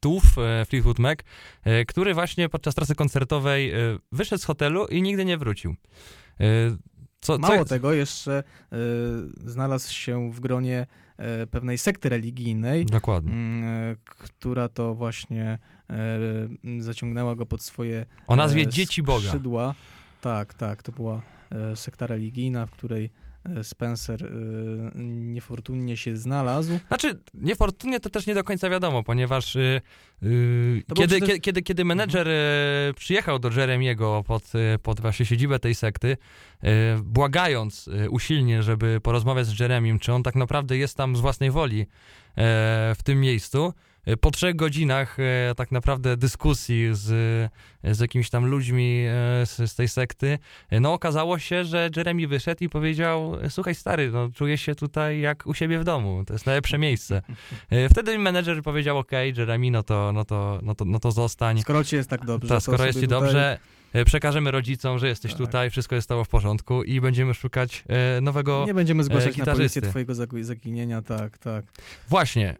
Tuf, 0.03 0.39
e, 0.39 0.65
Fleetwood 0.65 0.99
Mac, 0.99 1.19
e, 1.65 1.85
który 1.85 2.15
właśnie 2.15 2.49
podczas 2.49 2.75
trasy 2.75 2.95
koncertowej 2.95 3.71
e, 3.71 3.77
wyszedł 4.13 4.43
z 4.43 4.45
hotelu 4.45 4.87
i 4.87 5.03
nigdy 5.03 5.25
nie 5.25 5.39
wrócił. 5.39 5.75
Co, 7.21 7.39
Mało 7.39 7.59
co... 7.59 7.65
tego, 7.65 7.93
jeszcze 7.93 8.43
znalazł 9.45 9.93
się 9.93 10.33
w 10.33 10.41
gronie 10.41 10.87
pewnej 11.51 11.79
sekty 11.79 12.09
religijnej. 12.09 12.87
Dokładnie. 12.87 13.33
która 14.07 14.69
to 14.69 14.95
właśnie 14.95 15.59
zaciągnęła 16.79 17.35
go 17.35 17.47
pod 17.47 17.63
swoje 17.63 18.07
O 18.27 18.37
nazwie 18.37 18.67
Dzieci 18.67 19.03
Boga. 19.03 19.27
Skrzydła. 19.27 19.75
Tak, 20.21 20.55
tak, 20.55 20.83
to 20.83 20.93
była 20.93 21.23
sekta 21.75 22.07
religijna, 22.07 22.67
w 22.67 22.71
której 22.71 23.11
Spencer 23.63 24.25
e, 24.25 24.29
niefortunnie 25.05 25.97
się 25.97 26.17
znalazł. 26.17 26.79
Znaczy, 26.89 27.19
niefortunnie 27.35 28.01
to 28.01 28.11
też 28.11 28.27
nie 28.27 28.35
do 28.35 28.45
końca 28.45 28.71
wiadomo, 28.71 29.03
ponieważ 29.03 29.55
yy, 29.55 30.83
kiedy, 30.95 31.21
przecież... 31.21 31.41
kiedy, 31.41 31.63
kiedy 31.63 31.85
menedżer 31.85 32.29
mhm. 32.29 32.95
przyjechał 32.95 33.39
do 33.39 33.51
Jeremiego 33.51 34.25
pod, 34.27 34.53
pod 34.83 35.01
właśnie 35.01 35.27
siedzibę 35.27 35.59
tej 35.59 35.75
sekty, 35.75 36.17
błagając 37.03 37.91
usilnie, 38.11 38.63
żeby 38.63 39.01
porozmawiać 39.03 39.47
z 39.47 39.61
Jeremim, 39.61 39.99
czy 39.99 40.13
on 40.13 40.23
tak 40.23 40.35
naprawdę 40.35 40.77
jest 40.77 40.97
tam 40.97 41.17
z 41.17 41.21
własnej 41.21 41.51
woli 41.51 41.87
w 42.95 42.99
tym 43.05 43.21
miejscu, 43.21 43.73
po 44.21 44.31
trzech 44.31 44.57
godzinach 44.57 45.17
e, 45.21 45.55
tak 45.57 45.73
naprawdę 45.73 46.17
dyskusji 46.17 46.89
z, 46.93 47.05
z 47.85 48.01
jakimiś 48.01 48.31
tam 48.31 48.47
ludźmi 48.47 49.05
e, 49.09 49.47
z, 49.47 49.71
z, 49.71 49.75
tej 49.75 49.89
sekty, 49.89 50.39
no 50.81 50.93
okazało 50.93 51.39
się, 51.39 51.65
że 51.65 51.91
Jeremy 51.97 52.29
wyszedł 52.29 52.65
i 52.65 52.69
powiedział, 52.69 53.37
słuchaj 53.49 53.75
stary, 53.75 54.11
no 54.11 54.29
czuję 54.35 54.59
się 54.59 54.75
tutaj 54.75 55.21
jak 55.21 55.47
u 55.47 55.55
siebie 55.55 55.79
w 55.79 55.85
domu, 55.85 56.25
to 56.27 56.33
jest 56.33 56.47
najlepsze 56.47 56.79
miejsce. 56.79 57.23
Wtedy 57.91 58.19
menedżer 58.19 58.63
powiedział, 58.63 58.99
okay, 58.99 59.33
Jeremy, 59.37 59.71
no 59.71 59.83
to, 59.83 60.13
no, 60.13 60.25
to, 60.25 60.61
no, 60.63 60.75
to, 60.75 60.85
no 60.85 60.99
to 60.99 61.13
zostań. 61.13 61.61
Skoro 61.61 61.85
ci 61.85 61.97
jest 61.97 62.11
tak 62.11 62.25
dobrze. 62.27 62.49
Ta, 62.49 62.61
skoro 62.61 62.87
jest 62.87 63.01
ci 63.01 63.09
dobrze, 63.09 63.59
przekażemy 64.07 64.51
rodzicom, 64.51 64.99
że 64.99 65.09
jesteś 65.09 65.33
tak. 65.33 65.39
tutaj, 65.39 65.71
wszystko 65.71 65.95
jest 65.95 66.05
stało 66.05 66.25
w 66.25 66.29
porządku 66.29 66.83
i 66.83 67.01
będziemy 67.01 67.35
szukać 67.35 67.85
nowego 68.23 68.65
Nie 68.67 68.75
będziemy 68.75 69.05
zgłaszać 69.05 69.37
na 69.37 69.45
policję 69.45 69.83
twojego 69.83 70.15
zaginienia, 70.43 71.03
tak, 71.03 71.39
tak. 71.39 71.65
Właśnie. 72.09 72.57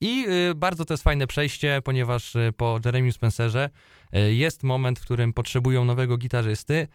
I 0.00 0.26
y, 0.50 0.54
bardzo 0.54 0.84
to 0.84 0.94
jest 0.94 1.04
fajne 1.04 1.26
przejście, 1.26 1.80
ponieważ 1.84 2.36
y, 2.36 2.52
po 2.56 2.80
Jeremy 2.84 3.12
Spencerze 3.12 3.70
y, 4.16 4.34
jest 4.34 4.62
moment, 4.62 4.98
w 4.98 5.02
którym 5.02 5.32
potrzebują 5.32 5.84
nowego 5.84 6.16
gitarzysty, 6.16 6.88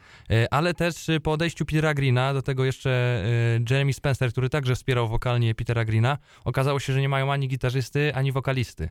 ale 0.52 0.74
też 0.74 1.08
po 1.24 1.32
odejściu 1.32 1.66
Petera 1.66 1.94
Greena, 1.94 2.34
do 2.34 2.42
tego 2.42 2.66
jeszcze 2.66 3.24
Jeremy 3.70 3.94
Spencer, 3.94 4.32
który 4.32 4.50
także 4.50 4.76
wspierał 4.76 5.08
wokalnie 5.08 5.56
Petera 5.56 5.86
Greena, 5.86 6.18
okazało 6.46 6.80
się, 6.80 6.94
że 6.94 7.02
nie 7.02 7.10
mają 7.10 7.32
ani 7.32 7.48
gitarzysty, 7.48 8.16
ani 8.16 8.32
wokalisty. 8.32 8.90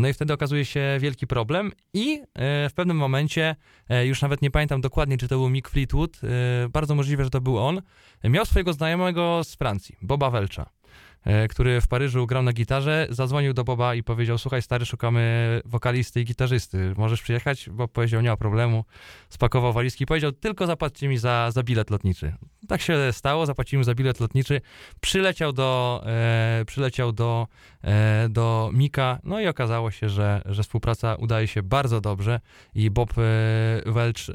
No 0.00 0.08
i 0.08 0.12
wtedy 0.12 0.32
okazuje 0.32 0.64
się 0.64 0.96
wielki 1.00 1.26
problem 1.26 1.72
i 1.92 2.22
w 2.68 2.72
pewnym 2.74 2.96
momencie, 2.96 3.56
już 4.04 4.22
nawet 4.22 4.42
nie 4.42 4.50
pamiętam 4.50 4.80
dokładnie, 4.80 5.18
czy 5.18 5.28
to 5.28 5.36
był 5.36 5.50
Mick 5.50 5.68
Fleetwood, 5.68 6.20
bardzo 6.70 6.94
możliwe, 6.94 7.24
że 7.24 7.30
to 7.30 7.40
był 7.40 7.58
on, 7.58 7.82
miał 8.24 8.46
swojego 8.46 8.72
znajomego 8.72 9.44
z 9.44 9.54
Francji, 9.54 9.96
Boba 10.02 10.30
Welcha. 10.30 10.73
E, 11.24 11.48
który 11.48 11.80
w 11.80 11.88
Paryżu 11.88 12.26
grał 12.26 12.42
na 12.42 12.52
gitarze, 12.52 13.06
zadzwonił 13.10 13.52
do 13.52 13.64
Boba 13.64 13.94
i 13.94 14.02
powiedział, 14.02 14.38
słuchaj 14.38 14.62
stary, 14.62 14.86
szukamy 14.86 15.60
wokalisty 15.64 16.20
i 16.20 16.24
gitarzysty, 16.24 16.94
możesz 16.96 17.22
przyjechać? 17.22 17.70
Bob 17.70 17.92
powiedział, 17.92 18.20
nie 18.20 18.28
ma 18.28 18.36
problemu, 18.36 18.84
spakował 19.28 19.72
walizki 19.72 20.04
i 20.04 20.06
powiedział, 20.06 20.32
tylko 20.32 20.66
zapłaccie 20.66 21.08
mi 21.08 21.18
za, 21.18 21.50
za 21.50 21.62
bilet 21.62 21.90
lotniczy. 21.90 22.34
Tak 22.68 22.80
się 22.80 23.12
stało, 23.12 23.46
zapłacimy 23.46 23.84
za 23.84 23.94
bilet 23.94 24.20
lotniczy, 24.20 24.60
przyleciał 25.00 25.52
do, 25.52 26.02
e, 26.06 26.64
przyleciał 26.66 27.12
do, 27.12 27.46
e, 27.84 28.28
do 28.28 28.70
Mika, 28.72 29.18
no 29.24 29.40
i 29.40 29.46
okazało 29.46 29.90
się, 29.90 30.08
że, 30.08 30.42
że 30.46 30.62
współpraca 30.62 31.14
udaje 31.14 31.48
się 31.48 31.62
bardzo 31.62 32.00
dobrze 32.00 32.40
i 32.74 32.90
Bob 32.90 33.10
e, 33.18 33.92
Welch 33.92 34.30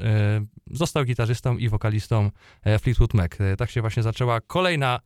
został 0.70 1.04
gitarzystą 1.04 1.56
i 1.56 1.68
wokalistą 1.68 2.30
e, 2.64 2.78
Fleetwood 2.78 3.14
Mac. 3.14 3.30
Tak 3.58 3.70
się 3.70 3.80
właśnie 3.80 4.02
zaczęła 4.02 4.40
kolejna 4.40 5.00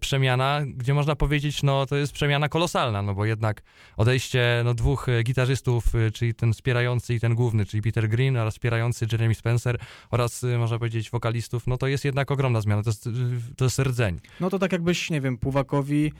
przemiana, 0.00 0.60
gdzie 0.66 0.94
można 0.94 1.16
powiedzieć, 1.16 1.62
no 1.62 1.86
to 1.86 1.96
jest 1.96 2.12
przemiana 2.12 2.48
kolosalna, 2.48 3.02
no 3.02 3.14
bo 3.14 3.24
jednak 3.24 3.62
odejście 3.96 4.62
no, 4.64 4.74
dwóch 4.74 5.06
gitarzystów, 5.24 5.84
czyli 6.14 6.34
ten 6.34 6.52
wspierający 6.52 7.14
i 7.14 7.20
ten 7.20 7.34
główny, 7.34 7.66
czyli 7.66 7.82
Peter 7.82 8.08
Green 8.08 8.36
oraz 8.36 8.54
wspierający 8.54 9.06
Jeremy 9.12 9.34
Spencer 9.34 9.78
oraz 10.10 10.42
można 10.58 10.78
powiedzieć 10.78 11.10
wokalistów, 11.10 11.66
no 11.66 11.76
to 11.76 11.86
jest 11.86 12.04
jednak 12.04 12.30
ogromna 12.30 12.60
zmiana, 12.64 12.82
to 12.82 12.90
jest, 12.90 13.08
to 13.56 13.64
jest 13.64 13.78
rdzeń. 13.78 14.20
No 14.40 14.50
to 14.50 14.58
tak 14.58 14.72
jakbyś, 14.72 15.10
nie 15.10 15.20
wiem, 15.20 15.38
Puwakowi 15.38 16.02
yy, 16.02 16.10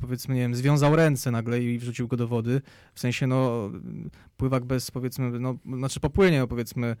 powiedzmy, 0.00 0.34
nie 0.34 0.40
wiem, 0.40 0.54
związał 0.54 0.96
ręce 0.96 1.30
nagle 1.30 1.62
i 1.62 1.78
wrzucił 1.78 2.08
go 2.08 2.16
do 2.16 2.28
wody, 2.28 2.60
w 2.94 3.00
sensie, 3.00 3.26
no, 3.26 3.70
pływak 4.36 4.64
bez, 4.64 4.90
powiedzmy, 4.90 5.40
no, 5.40 5.56
znaczy 5.64 6.00
popłynie, 6.00 6.46
powiedzmy, 6.46 6.96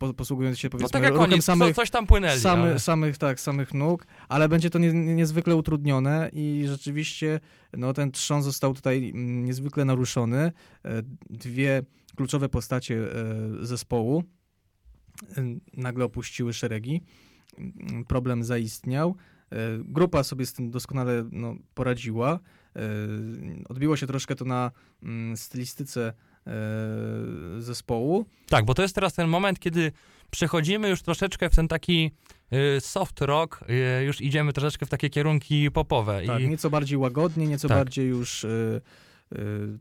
yy, 0.00 0.12
posługując 0.16 0.58
się, 0.58 0.70
powiedzmy, 0.70 0.86
no 0.86 1.02
tak 1.02 1.02
jak 1.02 1.22
oni, 1.22 1.42
samych, 1.42 1.76
coś 1.76 1.90
tam 1.90 2.06
płynęli. 2.06 2.40
Samy, 2.40 2.62
ale... 2.62 2.78
Samych, 2.78 3.18
tak, 3.18 3.40
samych 3.40 3.74
nóg, 3.74 4.06
ale 4.28 4.48
będzie 4.48 4.70
to 4.70 4.78
nie, 4.78 4.92
niezwykle 4.92 5.56
utrudnione 5.56 6.30
i 6.32 6.64
rzeczywiście, 6.68 7.40
no, 7.72 7.92
ten 7.92 8.12
trzon 8.12 8.42
został 8.42 8.74
tutaj 8.74 9.10
mm, 9.10 9.44
niezwykle 9.44 9.84
naruszony. 9.84 10.38
E, 10.38 10.52
dwie 11.30 11.82
kluczowe 12.16 12.48
postacie 12.48 13.08
zespołu, 13.60 14.24
nagle 15.72 16.04
opuściły 16.04 16.52
szeregi. 16.52 17.00
Problem 18.08 18.44
zaistniał. 18.44 19.16
E, 19.54 19.56
grupa 19.78 20.22
sobie 20.22 20.46
z 20.46 20.52
tym 20.52 20.70
doskonale 20.70 21.24
no, 21.32 21.54
poradziła. 21.74 22.40
E, 22.76 22.80
odbiło 23.68 23.96
się 23.96 24.06
troszkę 24.06 24.34
to 24.34 24.44
na 24.44 24.70
mm, 25.02 25.36
stylistyce 25.36 26.12
e, 26.46 26.52
zespołu. 27.58 28.26
Tak, 28.48 28.64
bo 28.64 28.74
to 28.74 28.82
jest 28.82 28.94
teraz 28.94 29.14
ten 29.14 29.28
moment, 29.28 29.60
kiedy 29.60 29.92
przechodzimy 30.30 30.88
już 30.88 31.02
troszeczkę 31.02 31.50
w 31.50 31.56
ten 31.56 31.68
taki 31.68 32.10
soft 32.80 33.20
rock, 33.20 33.64
już 34.06 34.20
idziemy 34.20 34.52
troszeczkę 34.52 34.86
w 34.86 34.88
takie 34.88 35.10
kierunki 35.10 35.70
popowe. 35.70 36.22
Tak, 36.26 36.42
I... 36.42 36.48
nieco 36.48 36.70
bardziej 36.70 36.98
łagodnie, 36.98 37.46
nieco 37.46 37.68
tak. 37.68 37.78
bardziej 37.78 38.08
już 38.08 38.46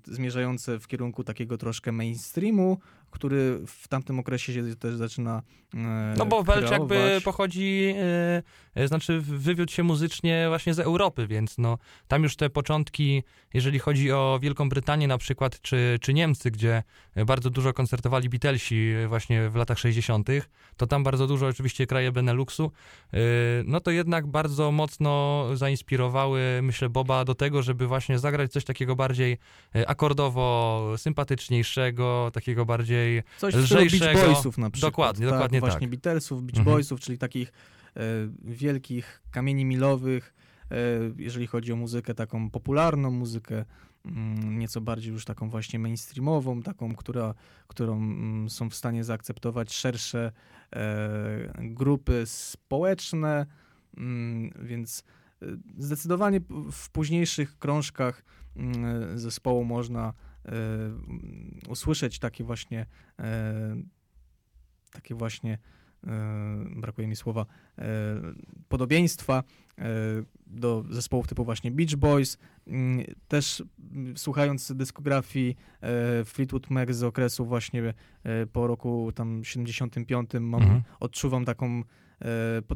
zmierzające 0.05 0.79
w 0.79 0.87
kierunku 0.87 1.23
takiego 1.23 1.57
troszkę 1.57 1.91
mainstreamu, 1.91 2.77
który 3.13 3.59
w 3.67 3.87
tamtym 3.87 4.19
okresie 4.19 4.53
się 4.53 4.75
też 4.75 4.95
zaczyna 4.95 5.41
e, 5.73 6.13
No 6.17 6.25
bo 6.25 6.43
Welch 6.43 6.71
jakby 6.71 7.21
pochodzi, 7.23 7.95
e, 7.97 8.43
e, 8.81 8.87
znaczy 8.87 9.21
wywiódł 9.21 9.71
się 9.71 9.83
muzycznie 9.83 10.45
właśnie 10.47 10.73
z 10.73 10.79
Europy, 10.79 11.27
więc 11.27 11.57
no 11.57 11.77
tam 12.07 12.23
już 12.23 12.35
te 12.35 12.49
początki, 12.49 13.23
jeżeli 13.53 13.79
chodzi 13.79 14.11
o 14.11 14.39
Wielką 14.41 14.69
Brytanię 14.69 15.07
na 15.07 15.17
przykład, 15.17 15.61
czy, 15.61 15.97
czy 16.01 16.13
Niemcy, 16.13 16.51
gdzie 16.51 16.83
bardzo 17.25 17.49
dużo 17.49 17.73
koncertowali 17.73 18.29
Beatlesi 18.29 18.93
właśnie 19.07 19.49
w 19.49 19.55
latach 19.55 19.79
60., 19.79 20.29
to 20.77 20.87
tam 20.87 21.03
bardzo 21.03 21.27
dużo 21.27 21.47
oczywiście 21.47 21.87
kraje 21.87 22.11
Beneluxu, 22.11 22.71
no 23.65 23.79
to 23.79 23.91
jednak 23.91 24.27
bardzo 24.27 24.71
mocno 24.71 25.45
zainspirowały, 25.53 26.59
myślę, 26.61 26.89
Boba 26.89 27.25
do 27.25 27.35
tego, 27.35 27.61
żeby 27.61 27.87
właśnie 27.87 28.19
zagrać 28.19 28.51
coś 28.51 28.63
takiego 28.63 28.95
bardziej 28.95 29.37
akordowo 29.87 30.93
sympatyczniejszego, 30.97 32.31
takiego 32.33 32.65
bardziej 32.65 33.02
bardziej 33.03 33.23
Coś 33.37 33.55
lżejszego. 33.55 34.05
Beach 34.05 34.25
Boysów 34.25 34.57
na 34.57 34.69
przykład. 34.69 34.91
Dokładnie, 34.91 35.25
tak, 35.25 35.33
dokładnie 35.33 35.59
właśnie 35.59 35.79
tak. 35.79 35.89
Beatlesów, 35.89 36.43
Beach 36.43 36.57
mhm. 36.57 36.75
Boysów, 36.75 36.99
czyli 36.99 37.17
takich 37.17 37.51
e, 37.95 38.01
wielkich 38.43 39.21
kamieni 39.31 39.65
milowych, 39.65 40.33
e, 40.71 40.75
jeżeli 41.17 41.47
chodzi 41.47 41.73
o 41.73 41.75
muzykę 41.75 42.13
taką 42.13 42.49
popularną, 42.49 43.11
muzykę 43.11 43.65
mm, 44.05 44.59
nieco 44.59 44.81
bardziej 44.81 45.11
już 45.11 45.25
taką 45.25 45.49
właśnie 45.49 45.79
mainstreamową, 45.79 46.61
taką, 46.61 46.95
która, 46.95 47.33
którą 47.67 47.97
mm, 47.97 48.49
są 48.49 48.69
w 48.69 48.75
stanie 48.75 49.03
zaakceptować 49.03 49.73
szersze 49.73 50.31
e, 50.75 51.53
grupy 51.57 52.23
społeczne, 52.25 53.45
mm, 53.97 54.51
więc 54.61 55.03
e, 55.41 55.45
zdecydowanie 55.77 56.41
w 56.71 56.89
późniejszych 56.89 57.57
krążkach 57.57 58.23
zespołu 59.15 59.65
można 59.65 60.13
usłyszeć 61.69 62.19
takie 62.19 62.43
właśnie 62.43 62.85
e, 63.19 63.75
takie 64.91 65.15
właśnie 65.15 65.57
e, 66.03 66.09
brakuje 66.75 67.07
mi 67.07 67.15
słowa, 67.15 67.45
podobieństwa 68.69 69.43
do 70.47 70.85
zespołów 70.89 71.27
typu 71.27 71.45
właśnie 71.45 71.71
Beach 71.71 71.95
Boys. 71.95 72.37
Też 73.27 73.63
słuchając 74.15 74.73
dyskografii 74.75 75.55
Fleetwood 76.25 76.69
Mac 76.69 76.91
z 76.91 77.03
okresu 77.03 77.45
właśnie 77.45 77.93
po 78.53 78.67
roku 78.67 79.11
tam 79.15 79.43
75 79.43 80.29
mam, 80.39 80.61
mhm. 80.61 80.83
odczuwam 80.99 81.45
taką, 81.45 81.83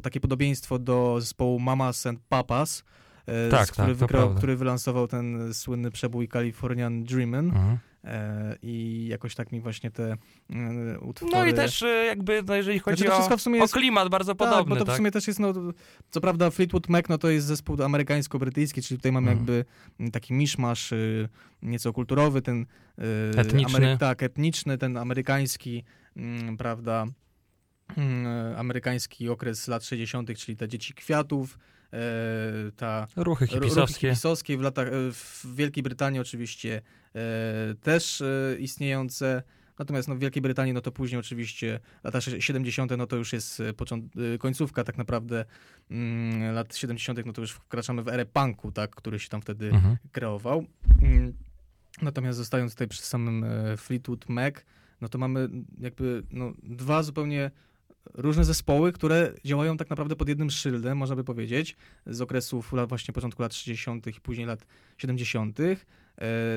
takie 0.02 0.20
podobieństwo 0.20 0.78
do 0.78 1.20
zespołu 1.20 1.58
Mamas 1.58 2.06
and 2.06 2.20
Papas, 2.28 2.84
tak, 3.50 3.68
który, 3.68 3.88
tak, 3.88 3.96
wygrał, 3.96 4.34
który 4.34 4.56
wylansował 4.56 5.08
ten 5.08 5.54
słynny 5.54 5.90
przebój 5.90 6.28
Californian 6.28 7.04
Dreamin'. 7.04 7.48
Mhm. 7.48 7.78
E, 8.04 8.56
I 8.62 9.06
jakoś 9.10 9.34
tak 9.34 9.52
mi 9.52 9.60
właśnie 9.60 9.90
te 9.90 10.16
e, 10.50 10.98
utwory... 11.00 11.32
No 11.32 11.46
i 11.46 11.54
też 11.54 11.84
jakby, 12.06 12.42
no 12.46 12.54
jeżeli 12.54 12.78
chodzi 12.78 13.04
znaczy, 13.04 13.50
o, 13.50 13.54
jest... 13.54 13.74
o 13.74 13.78
klimat 13.78 14.08
bardzo 14.08 14.34
tak, 14.34 14.38
podobny. 14.38 14.74
bo 14.74 14.76
to 14.76 14.84
w 14.84 14.88
tak? 14.88 14.96
sumie 14.96 15.10
też 15.10 15.26
jest, 15.26 15.40
no, 15.40 15.52
co 16.10 16.20
prawda 16.20 16.50
Fleetwood 16.50 16.88
Mac, 16.88 17.04
no 17.08 17.18
to 17.18 17.30
jest 17.30 17.46
zespół 17.46 17.76
amerykańsko-brytyjski, 17.76 18.82
czyli 18.82 18.98
tutaj 18.98 19.12
mamy 19.12 19.30
mhm. 19.30 19.38
jakby 19.38 20.10
taki 20.10 20.34
miszmasz 20.34 20.94
nieco 21.62 21.92
kulturowy, 21.92 22.42
ten... 22.42 22.66
Etniczny. 23.36 23.76
Amery... 23.76 23.98
tak, 23.98 24.22
etniczny, 24.22 24.78
ten 24.78 24.96
amerykański, 24.96 25.84
mm, 26.16 26.56
prawda, 26.56 27.06
mm, 27.96 28.56
amerykański 28.56 29.28
okres 29.28 29.68
lat 29.68 29.84
60., 29.84 30.38
czyli 30.38 30.56
te 30.56 30.68
dzieci 30.68 30.94
kwiatów, 30.94 31.58
ta 32.76 33.06
ruchy 33.16 33.46
hipisowskie. 33.46 33.80
Ruchy 33.80 33.94
hipisowskie 33.94 34.58
w, 34.58 34.60
latach, 34.60 34.88
w 35.12 35.54
Wielkiej 35.54 35.82
Brytanii 35.82 36.20
oczywiście 36.20 36.82
też 37.82 38.22
istniejące. 38.58 39.42
Natomiast 39.78 40.08
no, 40.08 40.14
w 40.14 40.18
Wielkiej 40.18 40.42
Brytanii, 40.42 40.72
no 40.72 40.80
to 40.80 40.92
później 40.92 41.18
oczywiście 41.18 41.80
lata 42.04 42.20
70., 42.20 42.92
no 42.98 43.06
to 43.06 43.16
już 43.16 43.32
jest 43.32 43.62
końcówka 44.38 44.84
tak 44.84 44.98
naprawdę 44.98 45.44
mm, 45.90 46.54
lat 46.54 46.76
70., 46.76 47.26
no 47.26 47.32
to 47.32 47.40
już 47.40 47.52
wkraczamy 47.52 48.02
w 48.02 48.08
erę 48.08 48.26
punku, 48.26 48.72
tak, 48.72 48.90
który 48.90 49.18
się 49.18 49.28
tam 49.28 49.42
wtedy 49.42 49.68
mhm. 49.68 49.96
kreował. 50.12 50.64
Mm, 51.02 51.32
natomiast 52.02 52.38
zostając 52.38 52.72
tutaj 52.72 52.88
przy 52.88 53.02
samym 53.02 53.44
Fleetwood 53.76 54.28
Mac, 54.28 54.54
no 55.00 55.08
to 55.08 55.18
mamy 55.18 55.48
jakby 55.80 56.22
no, 56.30 56.52
dwa 56.62 57.02
zupełnie 57.02 57.50
różne 58.14 58.44
zespoły, 58.44 58.92
które 58.92 59.32
działają 59.44 59.76
tak 59.76 59.90
naprawdę 59.90 60.16
pod 60.16 60.28
jednym 60.28 60.50
szyldem, 60.50 60.98
można 60.98 61.16
by 61.16 61.24
powiedzieć, 61.24 61.76
z 62.06 62.20
okresów 62.20 62.72
właśnie 62.88 63.14
początku 63.14 63.42
lat 63.42 63.54
60. 63.54 64.06
i 64.06 64.20
później 64.20 64.46
lat 64.46 64.66
70., 64.98 65.58
e, 65.60 65.76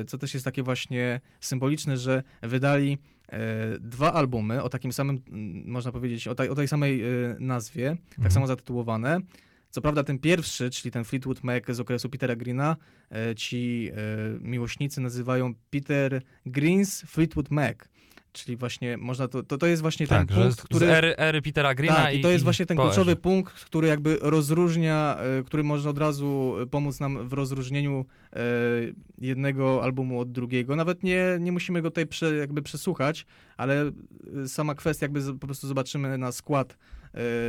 co 0.06 0.18
też 0.18 0.34
jest 0.34 0.44
takie 0.44 0.62
właśnie 0.62 1.20
symboliczne, 1.40 1.96
że 1.96 2.22
wydali 2.42 2.98
e, 3.28 3.38
dwa 3.80 4.12
albumy 4.12 4.62
o 4.62 4.68
takim 4.68 4.92
samym, 4.92 5.22
można 5.66 5.92
powiedzieć, 5.92 6.28
o 6.28 6.34
tej, 6.34 6.48
o 6.48 6.54
tej 6.54 6.68
samej 6.68 7.02
e, 7.02 7.06
nazwie, 7.40 7.84
tak 7.84 7.98
mhm. 7.98 8.22
tak 8.22 8.32
samo 8.32 8.46
zatytułowane. 8.46 9.20
Co 9.70 9.80
prawda 9.80 10.04
ten 10.04 10.18
pierwszy, 10.18 10.70
czyli 10.70 10.92
ten 10.92 11.04
Fleetwood 11.04 11.44
Mac 11.44 11.64
z 11.68 11.80
okresu 11.80 12.08
Petera 12.08 12.36
Greena, 12.36 12.76
ci 13.36 13.90
miłośnicy 14.40 15.00
nazywają 15.00 15.54
Peter 15.70 16.22
Green's 16.46 17.06
Fleetwood 17.06 17.50
Mac. 17.50 17.76
Czyli 18.32 18.56
właśnie 18.56 18.96
można 18.96 19.28
to, 19.28 19.42
to, 19.42 19.58
to 19.58 19.66
jest 19.66 19.82
właśnie 19.82 20.06
tak, 20.06 20.28
ten 20.28 20.36
punkt, 20.36 20.62
który... 20.62 20.86
ery, 20.86 21.16
ery 21.16 21.42
Petera 21.42 21.74
Greena 21.74 21.96
tak, 21.96 22.14
i, 22.14 22.18
i 22.18 22.20
to 22.20 22.30
jest 22.30 22.44
właśnie 22.44 22.66
ten 22.66 22.76
kluczowy 22.76 23.16
punkt, 23.16 23.64
który 23.64 23.88
jakby 23.88 24.18
rozróżnia, 24.20 25.16
e, 25.18 25.42
który 25.42 25.64
może 25.64 25.90
od 25.90 25.98
razu 25.98 26.54
pomóc 26.70 27.00
nam 27.00 27.28
w 27.28 27.32
rozróżnieniu 27.32 28.04
e, 28.32 28.38
jednego 29.18 29.82
albumu 29.82 30.20
od 30.20 30.32
drugiego. 30.32 30.76
Nawet 30.76 31.02
nie, 31.02 31.24
nie 31.40 31.52
musimy 31.52 31.82
go 31.82 31.90
tutaj 31.90 32.06
prze, 32.06 32.36
jakby 32.36 32.62
przesłuchać, 32.62 33.26
ale 33.56 33.90
sama 34.46 34.74
kwestia 34.74 35.04
jakby 35.04 35.34
po 35.38 35.46
prostu 35.46 35.66
zobaczymy 35.66 36.18
na 36.18 36.32
skład 36.32 36.72
e, 36.72 37.01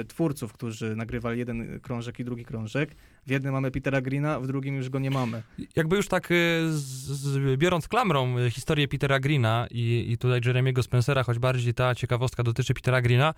twórców, 0.08 0.54
którzy 0.54 0.96
nagrywali 0.96 1.40
jeden 1.40 1.80
krążek 1.80 2.20
i 2.20 2.24
drugi 2.26 2.46
krążek. 2.46 2.96
W 3.28 3.32
jednym 3.32 3.54
mamy 3.54 3.72
Petera 3.72 4.02
Greena, 4.02 4.40
w 4.40 4.48
drugim 4.48 4.76
już 4.76 4.90
go 4.90 5.00
nie 5.00 5.12
mamy. 5.12 5.44
Jakby 5.76 5.96
już 5.96 6.08
tak 6.08 6.28
z, 6.70 6.74
z, 6.74 7.60
biorąc 7.60 7.88
klamrą 7.88 8.50
historię 8.50 8.88
Petera 8.88 9.20
Greena 9.20 9.68
i, 9.72 10.06
i 10.10 10.18
tutaj 10.18 10.42
Jeremiego 10.46 10.84
Spencera, 10.84 11.24
choć 11.24 11.40
bardziej 11.40 11.74
ta 11.74 11.96
ciekawostka 11.96 12.44
dotyczy 12.44 12.74
Petera 12.74 13.02
Greena, 13.02 13.34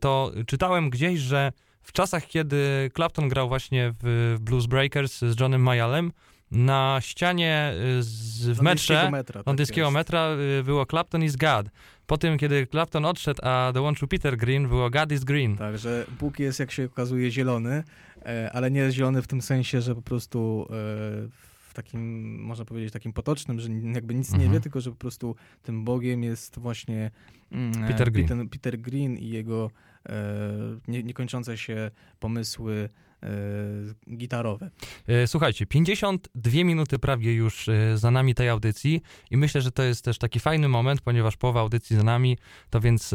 to 0.00 0.32
czytałem 0.46 0.90
gdzieś, 0.90 1.20
że 1.20 1.52
w 1.82 1.92
czasach, 1.92 2.26
kiedy 2.26 2.90
Clapton 2.94 3.28
grał 3.28 3.48
właśnie 3.48 3.94
w 4.02 4.36
Blues 4.40 4.66
Breakers 4.66 5.18
z 5.18 5.40
Johnem 5.40 5.62
Mayallem, 5.62 6.12
na 6.52 6.98
ścianie 7.00 7.74
y, 7.98 8.02
z, 8.02 8.48
w 8.48 8.62
metrze 8.62 9.10
metra, 9.10 9.42
londyńskiego 9.46 9.86
tak 9.86 9.94
metra 9.94 10.28
y, 10.60 10.64
było 10.64 10.86
Clapton 10.86 11.24
is 11.24 11.36
God. 11.36 11.66
Po 12.06 12.18
tym, 12.18 12.38
kiedy 12.38 12.66
Clapton 12.66 13.04
odszedł, 13.04 13.40
a 13.42 13.72
dołączył 13.74 14.08
Peter 14.08 14.36
Green, 14.36 14.68
było 14.68 14.90
God 14.90 15.12
is 15.12 15.24
Green. 15.24 15.56
Także 15.56 16.06
Bóg 16.20 16.38
jest, 16.38 16.60
jak 16.60 16.70
się 16.70 16.84
okazuje, 16.84 17.30
zielony, 17.30 17.84
e, 18.26 18.50
ale 18.52 18.70
nie 18.70 18.90
zielony 18.90 19.22
w 19.22 19.26
tym 19.26 19.42
sensie, 19.42 19.80
że 19.80 19.94
po 19.94 20.02
prostu 20.02 20.66
e, 20.66 20.72
w 21.68 21.74
takim, 21.74 22.34
można 22.42 22.64
powiedzieć, 22.64 22.92
takim 22.92 23.12
potocznym, 23.12 23.60
że 23.60 23.68
jakby 23.72 24.14
nic 24.14 24.32
mhm. 24.32 24.48
nie 24.48 24.54
wie, 24.54 24.60
tylko 24.60 24.80
że 24.80 24.90
po 24.90 24.96
prostu 24.96 25.36
tym 25.62 25.84
Bogiem 25.84 26.22
jest 26.22 26.58
właśnie 26.58 27.10
mm, 27.52 27.88
Peter 27.88 28.12
Green, 28.12 28.28
Peter, 28.28 28.48
Peter 28.50 28.80
Green 28.80 29.16
i 29.16 29.28
jego 29.28 29.70
e, 30.08 30.12
nie, 30.88 31.02
niekończące 31.02 31.58
się 31.58 31.90
pomysły 32.20 32.88
E, 32.88 32.88
gitarowe. 34.16 34.70
E, 35.06 35.26
słuchajcie, 35.26 35.66
52 35.66 36.64
minuty 36.64 36.98
prawie 36.98 37.34
już 37.34 37.68
e, 37.68 37.98
za 37.98 38.10
nami 38.10 38.34
tej 38.34 38.48
audycji 38.48 39.02
i 39.30 39.36
myślę, 39.36 39.60
że 39.60 39.72
to 39.72 39.82
jest 39.82 40.04
też 40.04 40.18
taki 40.18 40.40
fajny 40.40 40.68
moment, 40.68 41.00
ponieważ 41.00 41.36
połowa 41.36 41.60
audycji 41.60 41.96
za 41.96 42.02
nami, 42.02 42.38
to 42.70 42.80
więc 42.80 43.14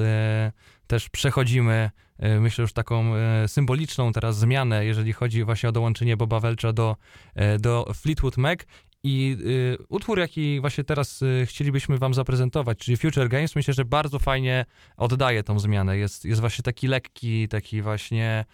też 0.88 1.10
przechodzimy, 1.10 1.92
myślę, 2.40 2.62
już 2.62 2.74
taką 2.74 3.14
symboliczną 3.48 4.14
teraz 4.14 4.38
zmianę, 4.38 4.86
jeżeli 4.86 5.14
chodzi 5.14 5.44
właśnie 5.44 5.70
o 5.70 5.72
dołączenie 5.72 6.18
Boba 6.18 6.40
Welcha 6.40 6.74
do, 6.74 6.96
do 7.60 7.94
Fleetwood 7.94 8.38
Mac 8.38 8.60
i 9.04 9.38
y, 9.46 9.78
utwór, 9.90 10.20
jaki 10.20 10.60
właśnie 10.62 10.84
teraz 10.84 11.22
y, 11.22 11.46
chcielibyśmy 11.46 11.98
wam 11.98 12.14
zaprezentować, 12.14 12.78
czyli 12.78 12.98
Future 12.98 13.30
Games, 13.30 13.56
myślę, 13.56 13.74
że 13.74 13.86
bardzo 13.86 14.20
fajnie 14.20 14.66
oddaje 14.98 15.44
tą 15.44 15.60
zmianę. 15.60 15.98
Jest, 15.98 16.26
jest 16.26 16.42
właśnie 16.42 16.64
taki 16.64 16.88
lekki, 16.88 17.48
taki 17.48 17.82
właśnie 17.82 18.46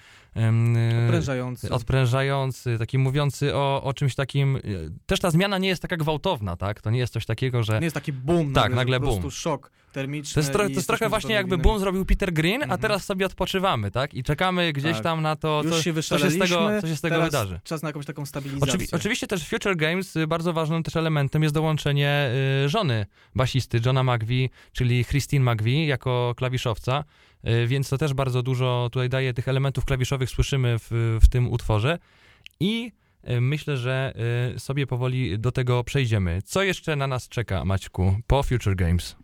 Odprężający. 1.03 1.69
Odprężający, 1.69 2.77
taki 2.79 2.97
mówiący 2.97 3.55
o, 3.55 3.83
o 3.83 3.93
czymś 3.93 4.15
takim. 4.15 4.59
Też 5.05 5.19
ta 5.19 5.31
zmiana 5.31 5.57
nie 5.57 5.67
jest 5.67 5.81
taka 5.81 5.97
gwałtowna, 5.97 6.55
tak? 6.55 6.81
To 6.81 6.91
nie 6.91 6.99
jest 6.99 7.13
coś 7.13 7.25
takiego, 7.25 7.63
że. 7.63 7.79
Nie 7.79 7.85
jest 7.85 7.93
taki 7.93 8.13
boom, 8.13 8.53
tak, 8.53 8.73
nagle, 8.73 8.99
po 8.99 9.05
boom. 9.05 9.31
szok 9.31 9.71
termiczny. 9.93 10.33
To 10.33 10.39
jest, 10.39 10.51
tro, 10.51 10.63
to 10.63 10.69
jest 10.69 10.87
trochę 10.87 11.09
właśnie 11.09 11.35
jakby 11.35 11.57
boom 11.57 11.79
zrobił 11.79 12.05
Peter 12.05 12.33
Green, 12.33 12.61
a 12.61 12.63
mhm. 12.63 12.81
teraz 12.81 13.05
sobie 13.05 13.25
odpoczywamy, 13.25 13.91
tak? 13.91 14.13
I 14.13 14.23
czekamy 14.23 14.73
gdzieś 14.73 14.93
tak. 14.93 15.03
tam 15.03 15.21
na 15.21 15.35
to, 15.35 15.63
co, 15.69 15.81
się, 15.81 15.93
co 15.93 16.19
się 16.19 16.29
z 16.29 16.39
tego, 16.39 16.69
co 16.81 16.87
się 16.87 16.95
z 16.95 17.01
tego 17.01 17.21
wydarzy. 17.21 17.59
Czas 17.63 17.83
na 17.83 17.89
jakąś 17.89 18.05
taką 18.05 18.25
stabilizację. 18.25 18.73
Oczywi 18.73 18.87
oczywiście 18.91 19.27
też 19.27 19.47
Future 19.47 19.75
Games 19.75 20.15
y, 20.15 20.27
bardzo 20.27 20.53
ważnym 20.53 20.83
też 20.83 20.95
elementem 20.95 21.43
jest 21.43 21.55
dołączenie 21.55 22.31
y, 22.65 22.69
żony 22.69 23.05
basisty 23.35 23.79
Johna 23.85 24.03
McVie, 24.03 24.49
czyli 24.71 25.05
Christine 25.05 25.53
McVie 25.53 25.87
jako 25.87 26.33
klawiszowca. 26.37 27.03
Y, 27.47 27.67
więc 27.67 27.89
to 27.89 27.97
też 27.97 28.13
bardzo 28.13 28.43
dużo 28.43 28.89
tutaj 28.91 29.09
daje 29.09 29.33
tych 29.33 29.47
elementów 29.47 29.85
klawiszowych, 29.85 30.29
słyszymy 30.29 30.79
w, 30.79 31.17
w 31.21 31.29
tym 31.29 31.51
utworze. 31.51 31.99
I 32.59 32.91
y, 33.29 33.41
myślę, 33.41 33.77
że 33.77 34.13
y, 34.55 34.59
sobie 34.59 34.87
powoli 34.87 35.39
do 35.39 35.51
tego 35.51 35.83
przejdziemy. 35.83 36.41
Co 36.41 36.63
jeszcze 36.63 36.95
na 36.95 37.07
nas 37.07 37.29
czeka, 37.29 37.65
Maćku, 37.65 38.17
po 38.27 38.43
Future 38.43 38.75
Games? 38.75 39.15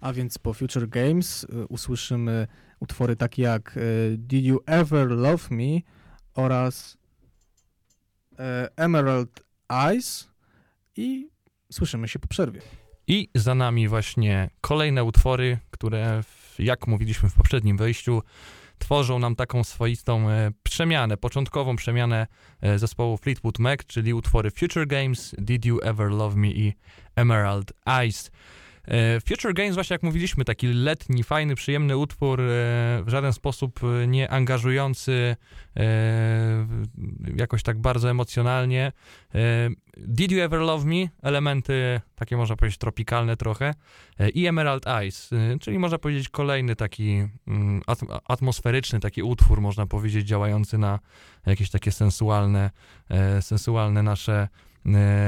A 0.00 0.12
więc 0.12 0.38
po 0.38 0.54
Future 0.54 0.88
Games 0.88 1.46
usłyszymy 1.68 2.46
utwory 2.80 3.16
takie 3.16 3.42
jak 3.42 3.78
Did 4.16 4.44
You 4.44 4.60
Ever 4.66 5.10
Love 5.10 5.44
Me 5.50 5.80
oraz 6.34 6.96
Emerald 8.76 9.44
Eyes 9.68 10.30
i 10.96 11.28
słyszymy 11.72 12.08
się 12.08 12.18
po 12.18 12.28
przerwie. 12.28 12.60
I 13.06 13.28
za 13.34 13.54
nami 13.54 13.88
właśnie 13.88 14.50
kolejne 14.60 15.04
utwory, 15.04 15.58
które 15.70 16.22
jak 16.58 16.86
mówiliśmy 16.86 17.30
w 17.30 17.34
poprzednim 17.34 17.76
wejściu, 17.76 18.22
tworzą 18.78 19.18
nam 19.18 19.36
taką 19.36 19.64
swoistą 19.64 20.30
e, 20.30 20.50
przemianę, 20.62 21.16
początkową 21.16 21.76
przemianę 21.76 22.26
e, 22.60 22.78
zespołu 22.78 23.16
Fleetwood 23.16 23.58
Mac, 23.58 23.80
czyli 23.86 24.14
utwory 24.14 24.50
Future 24.50 24.86
Games, 24.86 25.34
Did 25.38 25.64
You 25.64 25.78
Ever 25.82 26.10
Love 26.10 26.36
Me 26.36 26.48
i 26.48 26.72
Emerald 27.16 27.72
Eyes. 27.86 28.30
E, 28.88 29.20
Future 29.20 29.54
Games, 29.54 29.74
właśnie 29.74 29.94
jak 29.94 30.02
mówiliśmy, 30.02 30.44
taki 30.44 30.66
letni, 30.66 31.22
fajny, 31.22 31.54
przyjemny 31.54 31.96
utwór, 31.96 32.40
e, 32.40 32.44
w 33.02 33.04
żaden 33.06 33.32
sposób 33.32 33.80
e, 33.84 34.06
nie 34.06 34.30
angażujący 34.30 35.36
jakoś 37.36 37.62
tak 37.62 37.78
bardzo 37.78 38.10
emocjonalnie. 38.10 38.92
Did 39.96 40.32
You 40.32 40.40
Ever 40.40 40.60
Love 40.60 40.84
Me? 40.84 41.08
Elementy 41.22 42.00
takie 42.14 42.36
można 42.36 42.56
powiedzieć 42.56 42.78
tropikalne 42.78 43.36
trochę. 43.36 43.74
I 44.34 44.46
Emerald 44.46 44.86
Eyes, 44.86 45.30
czyli 45.60 45.78
można 45.78 45.98
powiedzieć 45.98 46.28
kolejny 46.28 46.76
taki 46.76 47.28
mm, 47.46 47.82
atmosferyczny 48.28 49.00
taki 49.00 49.22
utwór, 49.22 49.60
można 49.60 49.86
powiedzieć, 49.86 50.26
działający 50.26 50.78
na 50.78 50.98
jakieś 51.46 51.70
takie 51.70 51.92
sensualne, 51.92 52.70
sensualne 53.40 54.02
nasze 54.02 54.48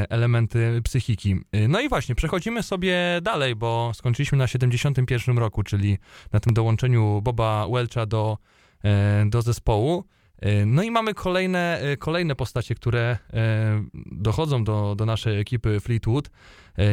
elementy 0.08 0.80
psychiki. 0.84 1.36
E, 1.52 1.68
no 1.68 1.80
i 1.80 1.88
właśnie, 1.88 2.14
przechodzimy 2.14 2.62
sobie 2.62 2.96
dalej, 3.22 3.56
bo 3.56 3.92
skończyliśmy 3.94 4.38
na 4.38 4.46
71 4.46 5.38
roku, 5.38 5.62
czyli 5.62 5.98
na 6.32 6.40
tym 6.40 6.54
dołączeniu 6.54 7.20
Boba 7.22 7.66
Welcha 7.72 8.06
do, 8.06 8.38
e, 8.84 9.26
do 9.26 9.42
zespołu. 9.42 10.04
No 10.66 10.82
i 10.82 10.90
mamy 10.90 11.14
kolejne, 11.14 11.80
kolejne 11.98 12.34
postacie, 12.34 12.74
które 12.74 13.18
dochodzą 14.12 14.64
do, 14.64 14.94
do 14.94 15.06
naszej 15.06 15.40
ekipy 15.40 15.80
Fleetwood. 15.80 16.30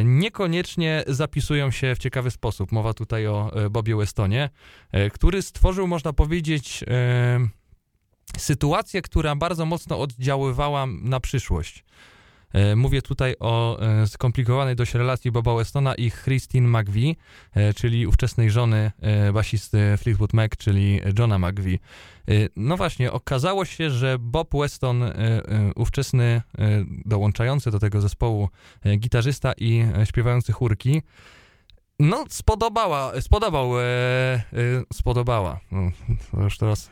Niekoniecznie 0.04 1.04
zapisują 1.06 1.70
się 1.70 1.94
w 1.94 1.98
ciekawy 1.98 2.30
sposób. 2.30 2.72
Mowa 2.72 2.94
tutaj 2.94 3.26
o 3.26 3.50
Bobie 3.70 3.96
Westonie, 3.96 4.50
który 5.12 5.42
stworzył, 5.42 5.86
można 5.86 6.12
powiedzieć, 6.12 6.84
sytuację, 8.38 9.02
która 9.02 9.36
bardzo 9.36 9.66
mocno 9.66 10.00
oddziaływała 10.00 10.86
na 10.86 11.20
przyszłość. 11.20 11.84
E, 12.54 12.76
mówię 12.76 13.02
tutaj 13.02 13.34
o 13.40 13.80
e, 13.80 14.06
skomplikowanej 14.06 14.76
dość 14.76 14.94
relacji 14.94 15.30
Boba 15.32 15.54
Westona 15.54 15.94
i 15.94 16.10
Christine 16.10 16.68
McVie, 16.68 17.14
e, 17.54 17.74
czyli 17.74 18.06
ówczesnej 18.06 18.50
żony 18.50 18.92
basisty 19.34 19.96
Fleetwood 19.98 20.32
Mac, 20.32 20.50
czyli 20.58 21.00
Johna 21.18 21.38
McVie. 21.38 21.78
No 22.56 22.76
właśnie, 22.76 23.12
okazało 23.12 23.64
się, 23.64 23.90
że 23.90 24.16
Bob 24.18 24.48
Weston, 24.54 25.04
ówczesny 25.76 26.42
dołączający 27.04 27.70
do 27.70 27.78
tego 27.78 28.00
zespołu 28.00 28.48
gitarzysta 28.98 29.52
i 29.58 29.84
śpiewający 30.04 30.52
chórki, 30.52 31.02
No, 32.00 32.24
spodobała, 32.28 33.20
spodobał, 33.20 33.80
e, 33.80 33.82
e, 33.82 34.42
spodobała. 34.92 35.60
No, 35.72 35.90
już 36.42 36.58
teraz. 36.58 36.90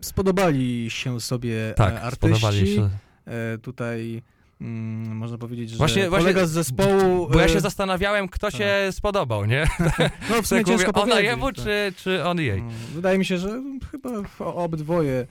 Spodobali 0.00 0.90
się 0.90 1.20
sobie 1.20 1.74
tak, 1.76 1.94
artyści. 1.94 2.38
Spodobali 2.38 2.74
się. 2.74 2.90
E, 3.26 3.58
tutaj 3.58 4.22
mm, 4.64 5.16
można 5.16 5.38
powiedzieć, 5.38 5.70
że 5.70 5.76
właśnie, 5.76 6.02
kolega 6.02 6.32
właśnie, 6.32 6.46
z 6.46 6.50
zespołu... 6.50 7.28
Bo 7.30 7.40
ja 7.40 7.48
się 7.48 7.60
zastanawiałem, 7.60 8.28
kto 8.28 8.50
się 8.50 8.84
tak. 8.86 8.94
spodobał, 8.94 9.44
nie? 9.44 9.66
No 10.30 10.42
w 10.42 10.46
sumie 10.46 10.60
tak 10.64 10.66
ciężko 10.66 11.00
mówię, 11.00 11.12
Ona 11.12 11.20
jemu, 11.20 11.46
tak. 11.46 11.64
czy, 11.64 11.92
czy 11.96 12.24
on 12.24 12.40
jej? 12.40 12.62
No, 12.62 12.70
wydaje 12.94 13.18
mi 13.18 13.24
się, 13.24 13.38
że 13.38 13.62
chyba 13.90 14.10
obydwoje 14.38 15.26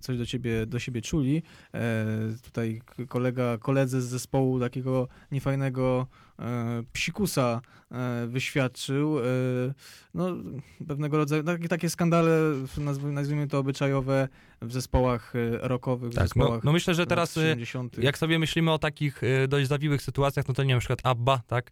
coś 0.00 0.18
do 0.18 0.26
ciebie, 0.26 0.66
do 0.66 0.78
siebie 0.78 1.02
czuli. 1.02 1.42
Tutaj 2.44 2.82
kolega, 3.08 3.58
koledzy 3.58 4.02
z 4.02 4.04
zespołu 4.04 4.60
takiego 4.60 5.08
niefajnego 5.32 6.06
E, 6.33 6.33
psikusa 6.92 7.60
e, 7.90 8.26
wyświadczył. 8.26 9.18
E, 9.18 9.22
no, 10.14 10.36
pewnego 10.88 11.16
rodzaju, 11.16 11.42
takie, 11.42 11.68
takie 11.68 11.90
skandale, 11.90 12.30
nazwijmy 13.04 13.48
to 13.48 13.58
obyczajowe, 13.58 14.28
w 14.62 14.72
zespołach 14.72 15.32
rockowych, 15.60 16.10
w 16.10 16.14
tak, 16.14 16.22
no, 16.22 16.26
zespołach 16.26 16.64
no, 16.64 16.68
no 16.68 16.72
myślę, 16.72 16.94
że 16.94 17.06
teraz 17.06 17.34
70. 17.34 17.98
jak 17.98 18.18
sobie 18.18 18.38
myślimy 18.38 18.72
o 18.72 18.78
takich 18.78 19.20
dość 19.48 19.68
zawiłych 19.68 20.02
sytuacjach, 20.02 20.48
no 20.48 20.54
to 20.54 20.62
nie 20.62 20.68
wiem, 20.68 20.76
na 20.76 20.80
przykład 20.80 21.00
ABBA, 21.02 21.40
tak? 21.46 21.70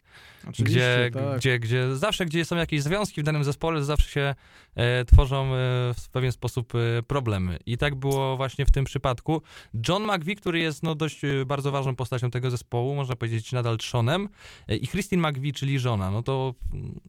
Gdzie, 0.58 1.10
tak. 1.14 1.36
Gdzie, 1.36 1.58
gdzie 1.58 1.96
zawsze, 1.96 2.26
gdzie 2.26 2.44
są 2.44 2.56
jakieś 2.56 2.82
związki 2.82 3.20
w 3.20 3.24
danym 3.24 3.44
zespole, 3.44 3.84
zawsze 3.84 4.08
się 4.08 4.34
e, 4.74 5.04
tworzą 5.04 5.44
e, 5.46 5.48
w 5.94 6.08
pewien 6.12 6.32
sposób 6.32 6.72
e, 6.74 7.02
problemy. 7.02 7.58
I 7.66 7.78
tak 7.78 7.94
było 7.94 8.36
właśnie 8.36 8.66
w 8.66 8.70
tym 8.70 8.84
przypadku. 8.84 9.42
John 9.88 10.02
McVie, 10.02 10.36
który 10.36 10.58
jest 10.58 10.82
no, 10.82 10.94
dość 10.94 11.20
bardzo 11.46 11.70
ważną 11.72 11.96
postacią 11.96 12.30
tego 12.30 12.50
zespołu, 12.50 12.94
można 12.94 13.16
powiedzieć 13.16 13.52
nadal 13.52 13.76
trzonem, 13.76 14.28
i 14.68 14.88
Christine 14.88 15.30
McVie, 15.30 15.53
czyli 15.53 15.78
żona, 15.78 16.11
no 16.11 16.22
to 16.22 16.55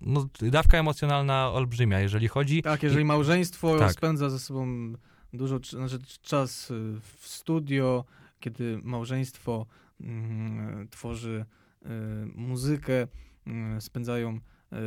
no, 0.01 0.27
dawka 0.41 0.77
emocjonalna 0.77 1.51
olbrzymia, 1.51 1.99
jeżeli 1.99 2.27
chodzi... 2.27 2.61
Tak, 2.61 2.83
jeżeli 2.83 3.05
małżeństwo 3.05 3.79
tak. 3.79 3.91
spędza 3.91 4.29
ze 4.29 4.39
sobą 4.39 4.93
dużo 5.33 5.59
znaczy 5.69 5.99
czas 6.21 6.71
y, 6.71 6.99
w 7.01 7.27
studio, 7.27 8.05
kiedy 8.39 8.79
małżeństwo 8.83 9.65
mm, 10.01 10.87
tworzy 10.89 11.45
y, 11.81 11.89
muzykę, 12.35 13.07
y, 13.77 13.81
spędzają 13.81 14.39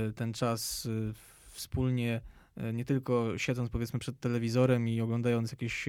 y, 0.08 0.12
ten 0.12 0.32
czas 0.32 0.86
y, 0.86 1.12
wspólnie, 1.52 2.20
y, 2.58 2.72
nie 2.72 2.84
tylko 2.84 3.38
siedząc 3.38 3.70
powiedzmy 3.70 3.98
przed 3.98 4.20
telewizorem 4.20 4.88
i 4.88 5.00
oglądając 5.00 5.52
jakieś 5.52 5.88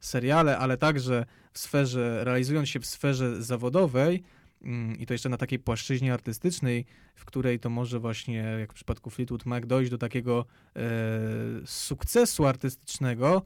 seriale, 0.00 0.58
ale 0.58 0.76
także 0.76 1.26
w 1.52 1.58
sferze, 1.58 2.24
realizując 2.24 2.68
się 2.68 2.80
w 2.80 2.86
sferze 2.86 3.42
zawodowej, 3.42 4.22
i 4.98 5.06
to 5.06 5.14
jeszcze 5.14 5.28
na 5.28 5.36
takiej 5.36 5.58
płaszczyźnie 5.58 6.14
artystycznej, 6.14 6.86
w 7.14 7.24
której 7.24 7.60
to 7.60 7.70
może 7.70 8.00
właśnie, 8.00 8.34
jak 8.34 8.72
w 8.72 8.74
przypadku 8.74 9.10
Fleetwood 9.10 9.46
Mac, 9.46 9.66
dojść 9.66 9.90
do 9.90 9.98
takiego 9.98 10.46
e, 10.76 10.80
sukcesu 11.64 12.46
artystycznego, 12.46 13.42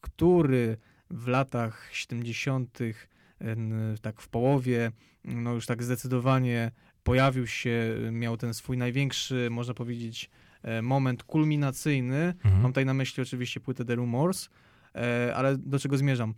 który 0.00 0.76
w 1.10 1.26
latach 1.26 1.88
70., 1.92 2.78
tak 4.02 4.20
w 4.20 4.28
połowie, 4.28 4.92
no 5.24 5.54
już 5.54 5.66
tak 5.66 5.82
zdecydowanie 5.82 6.70
pojawił 7.02 7.46
się, 7.46 7.96
miał 8.12 8.36
ten 8.36 8.54
swój 8.54 8.76
największy, 8.76 9.48
można 9.50 9.74
powiedzieć, 9.74 10.30
e, 10.62 10.82
moment 10.82 11.22
kulminacyjny. 11.22 12.16
Mhm. 12.16 12.62
Mam 12.62 12.70
tutaj 12.70 12.86
na 12.86 12.94
myśli 12.94 13.22
oczywiście 13.22 13.60
płytę 13.60 13.84
The 13.84 13.94
Rumors, 13.94 14.48
ale 15.34 15.58
do 15.58 15.78
czego 15.78 15.98
zmierzam? 15.98 16.30
E, 16.30 16.34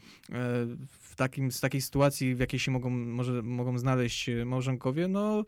w 0.91 1.15
takim, 1.17 1.53
z 1.53 1.61
takiej 1.61 1.81
sytuacji, 1.81 2.35
w 2.35 2.41
jakiej 2.41 2.61
się 2.61 2.71
mogą, 2.71 2.91
może, 2.91 3.43
mogą 3.43 3.79
znaleźć 3.79 4.31
małżonkowie, 4.45 5.09
no 5.09 5.45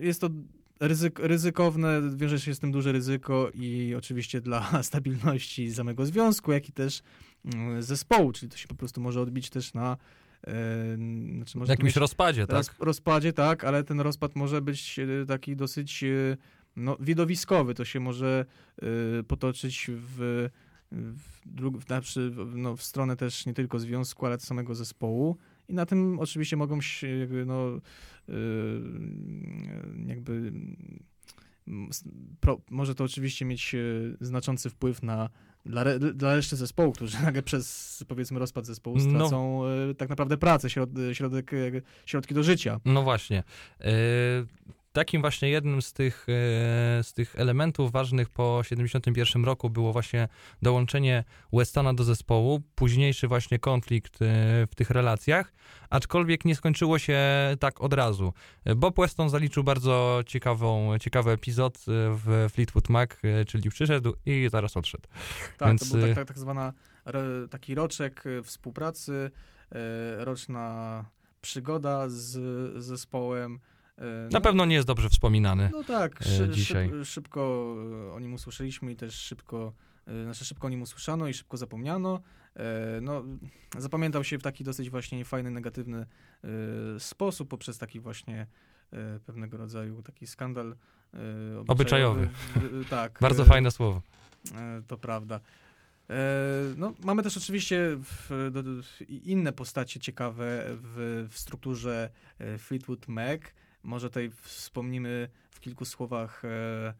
jest 0.00 0.20
to 0.20 0.30
ryzyk, 0.80 1.18
ryzykowne, 1.18 2.02
wiąże 2.16 2.40
się 2.40 2.54
z 2.54 2.58
tym 2.58 2.72
duże 2.72 2.92
ryzyko 2.92 3.50
i 3.54 3.94
oczywiście 3.98 4.40
dla 4.40 4.70
stabilności 4.82 5.74
samego 5.74 6.06
związku, 6.06 6.52
jak 6.52 6.68
i 6.68 6.72
też 6.72 7.02
mm, 7.54 7.82
zespołu, 7.82 8.32
czyli 8.32 8.52
to 8.52 8.56
się 8.56 8.68
po 8.68 8.74
prostu 8.74 9.00
może 9.00 9.20
odbić 9.20 9.50
też 9.50 9.74
na 9.74 9.96
e, 10.46 10.96
znaczy 11.36 11.58
może 11.58 11.72
jakimś 11.72 11.96
rozpadzie, 11.96 12.46
tak? 12.46 12.74
Rozpadzie, 12.78 13.32
tak, 13.32 13.64
ale 13.64 13.84
ten 13.84 14.00
rozpad 14.00 14.36
może 14.36 14.62
być 14.62 14.98
e, 14.98 15.26
taki 15.26 15.56
dosyć 15.56 16.04
e, 16.04 16.36
no, 16.76 16.96
widowiskowy. 17.00 17.74
To 17.74 17.84
się 17.84 18.00
może 18.00 18.44
potoczyć 19.28 19.90
w, 19.94 20.48
w, 20.92 21.22
w, 21.80 21.84
w, 22.30 22.56
no, 22.56 22.76
w 22.76 22.82
stronę 22.82 23.16
też 23.16 23.46
nie 23.46 23.54
tylko 23.54 23.78
związku, 23.78 24.26
ale 24.26 24.40
samego 24.40 24.74
zespołu. 24.74 25.36
I 25.68 25.74
na 25.74 25.86
tym 25.86 26.18
oczywiście 26.18 26.56
mogą 26.56 26.80
się 26.80 27.08
jakby, 27.08 27.46
no, 27.46 27.80
yy, 28.28 28.34
jakby 30.06 30.52
pro, 32.40 32.60
może 32.70 32.94
to 32.94 33.04
oczywiście 33.04 33.44
mieć 33.44 33.72
yy, 33.72 34.16
znaczący 34.20 34.70
wpływ 34.70 35.02
na 35.02 35.30
dla, 35.66 35.82
re, 35.82 35.98
dla 35.98 36.34
reszty 36.34 36.56
zespołu, 36.56 36.92
którzy 36.92 37.22
nagle 37.22 37.42
przez 37.42 38.04
powiedzmy 38.08 38.38
rozpad 38.38 38.66
zespołu 38.66 38.96
no. 38.96 39.02
stracą 39.02 39.62
no. 39.88 39.94
tak 39.94 40.08
naprawdę 40.08 40.36
pracę, 40.36 40.70
środ, 40.70 40.90
środek, 41.12 41.50
środki 42.06 42.34
do 42.34 42.42
życia. 42.42 42.80
No 42.84 43.02
właśnie. 43.02 43.42
Yy, 43.80 43.86
takim 44.92 45.20
właśnie 45.20 45.48
jednym 45.48 45.82
z 45.82 45.92
tych, 45.92 46.26
e, 46.28 47.02
z 47.04 47.12
tych 47.12 47.36
elementów 47.36 47.92
ważnych 47.92 48.30
po 48.30 48.60
71 48.62 49.44
roku 49.44 49.70
było 49.70 49.92
właśnie 49.92 50.28
dołączenie 50.62 51.24
Westona 51.52 51.94
do 51.94 52.04
zespołu, 52.04 52.62
późniejszy 52.74 53.28
właśnie 53.28 53.58
konflikt 53.58 54.22
e, 54.22 54.26
w 54.66 54.74
tych 54.76 54.90
relacjach, 54.90 55.52
aczkolwiek 55.90 56.44
nie 56.44 56.56
skończyło 56.56 56.98
się 56.98 57.18
tak 57.60 57.80
od 57.80 57.92
razu. 57.92 58.32
Bob 58.76 58.96
Weston 58.96 59.30
zaliczył 59.30 59.64
bardzo 59.64 60.20
ciekawą, 60.26 60.98
ciekawy 60.98 61.30
epizod 61.30 61.76
e, 61.78 61.80
w 61.88 62.48
Fleetwood 62.52 62.88
Mac, 62.88 63.10
czyli 63.46 63.70
przyszedł 63.70 64.14
i 64.26 64.48
zaraz 64.52 64.76
odszedł. 64.76 65.08
Tak, 65.58 65.68
Więc... 65.68 65.90
to 65.90 65.96
był 65.96 66.06
tak, 66.06 66.14
tak, 66.14 66.28
tak 66.28 66.38
zwana 66.38 66.72
taki 67.50 67.74
roczek 67.74 68.24
współpracy, 68.44 69.30
roczna 70.18 71.04
przygoda 71.40 72.08
z 72.08 72.38
zespołem, 72.84 73.60
E, 73.60 73.60
Na 74.00 74.28
no, 74.32 74.40
pewno 74.40 74.64
nie 74.64 74.74
jest 74.74 74.86
dobrze 74.86 75.08
wspominany. 75.08 75.70
No 75.72 75.84
tak, 75.84 76.22
e, 76.22 76.24
szy, 76.24 76.48
dzisiaj. 76.48 76.88
Szyb, 76.88 77.04
szybko 77.04 77.74
o 78.14 78.20
nim 78.20 78.34
usłyszeliśmy 78.34 78.92
i 78.92 78.96
też 78.96 79.14
szybko, 79.14 79.72
e, 80.06 80.24
znaczy 80.24 80.44
szybko 80.44 80.66
o 80.66 80.70
nim 80.70 80.82
usłyszano 80.82 81.28
i 81.28 81.34
szybko 81.34 81.56
zapomniano. 81.56 82.20
No, 83.02 83.24
zapamiętał 83.78 84.24
się 84.24 84.38
w 84.38 84.42
taki 84.42 84.64
dosyć 84.64 84.90
właśnie 84.90 85.24
fajny, 85.24 85.50
negatywny 85.50 86.06
sposób 86.98 87.48
poprzez 87.48 87.78
taki 87.78 88.00
właśnie 88.00 88.46
pewnego 89.26 89.56
rodzaju 89.56 90.02
taki 90.02 90.26
skandal 90.26 90.76
obyczajowy. 91.66 92.28
obyczajowy. 92.52 92.84
tak. 92.90 93.18
Bardzo 93.22 93.44
fajne 93.44 93.70
słowo. 93.70 94.02
To 94.86 94.96
prawda. 94.98 95.40
No, 96.76 96.92
mamy 97.04 97.22
też 97.22 97.36
oczywiście 97.36 97.98
inne 99.08 99.52
postacie 99.52 100.00
ciekawe 100.00 100.64
w, 100.68 101.26
w 101.30 101.38
strukturze 101.38 102.10
Fleetwood 102.58 103.08
Mac. 103.08 103.40
Może 103.82 104.08
tutaj 104.08 104.30
wspomnimy 104.30 105.28
w 105.50 105.60
kilku 105.60 105.84
słowach 105.84 106.44
e, 106.44 106.94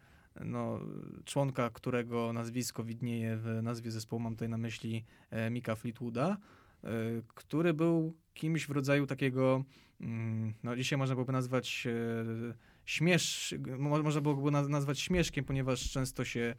no, 0.45 0.81
członka, 1.25 1.71
którego 1.71 2.33
nazwisko 2.33 2.85
widnieje 2.85 3.37
w 3.37 3.61
nazwie 3.63 3.91
zespołu, 3.91 4.21
mam 4.21 4.33
tutaj 4.33 4.49
na 4.49 4.59
myśli 4.59 5.05
e, 5.31 5.51
Mika 5.51 5.77
Fleetwooda, 5.77 6.37
e, 6.85 6.89
który 7.35 7.75
był 7.75 8.17
kimś 8.35 8.67
w 8.67 8.71
rodzaju 8.71 9.07
takiego, 9.07 9.65
mm, 10.01 10.55
no 10.63 10.77
dzisiaj 10.77 10.99
można 10.99 11.15
byłoby 11.15 11.33
nazwać 11.33 11.87
śmiesz, 12.85 13.55
można 13.79 14.21
byłoby 14.21 14.51
nazwać 14.51 15.01
śmieszkiem, 15.01 15.45
ponieważ 15.45 15.91
często 15.91 16.25
się 16.25 16.55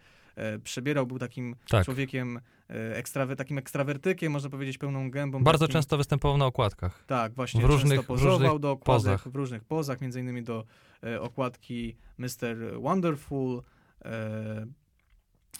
przebierał, 0.63 1.07
był 1.07 1.19
takim 1.19 1.55
tak. 1.69 1.85
człowiekiem, 1.85 2.39
e, 2.69 2.95
ekstrawer, 2.95 3.37
takim 3.37 3.57
ekstrawertykiem, 3.57 4.31
można 4.31 4.49
powiedzieć, 4.49 4.77
pełną 4.77 5.11
gębą. 5.11 5.43
Bardzo 5.43 5.65
takim... 5.67 5.73
często 5.73 5.97
występował 5.97 6.37
na 6.37 6.45
okładkach. 6.45 7.03
Tak, 7.07 7.33
właśnie. 7.33 7.61
W 7.61 7.65
różnych, 7.65 8.03
pozował 8.03 8.37
różnych 8.37 8.59
do 8.59 8.71
okładek, 8.71 9.03
pozach. 9.03 9.27
w 9.27 9.35
różnych 9.35 9.63
pozach, 9.63 10.01
między 10.01 10.19
innymi 10.19 10.43
do 10.43 10.65
e, 11.03 11.21
okładki 11.21 11.97
Mr. 12.17 12.55
Wonderful. 12.81 13.61
E, 14.05 14.65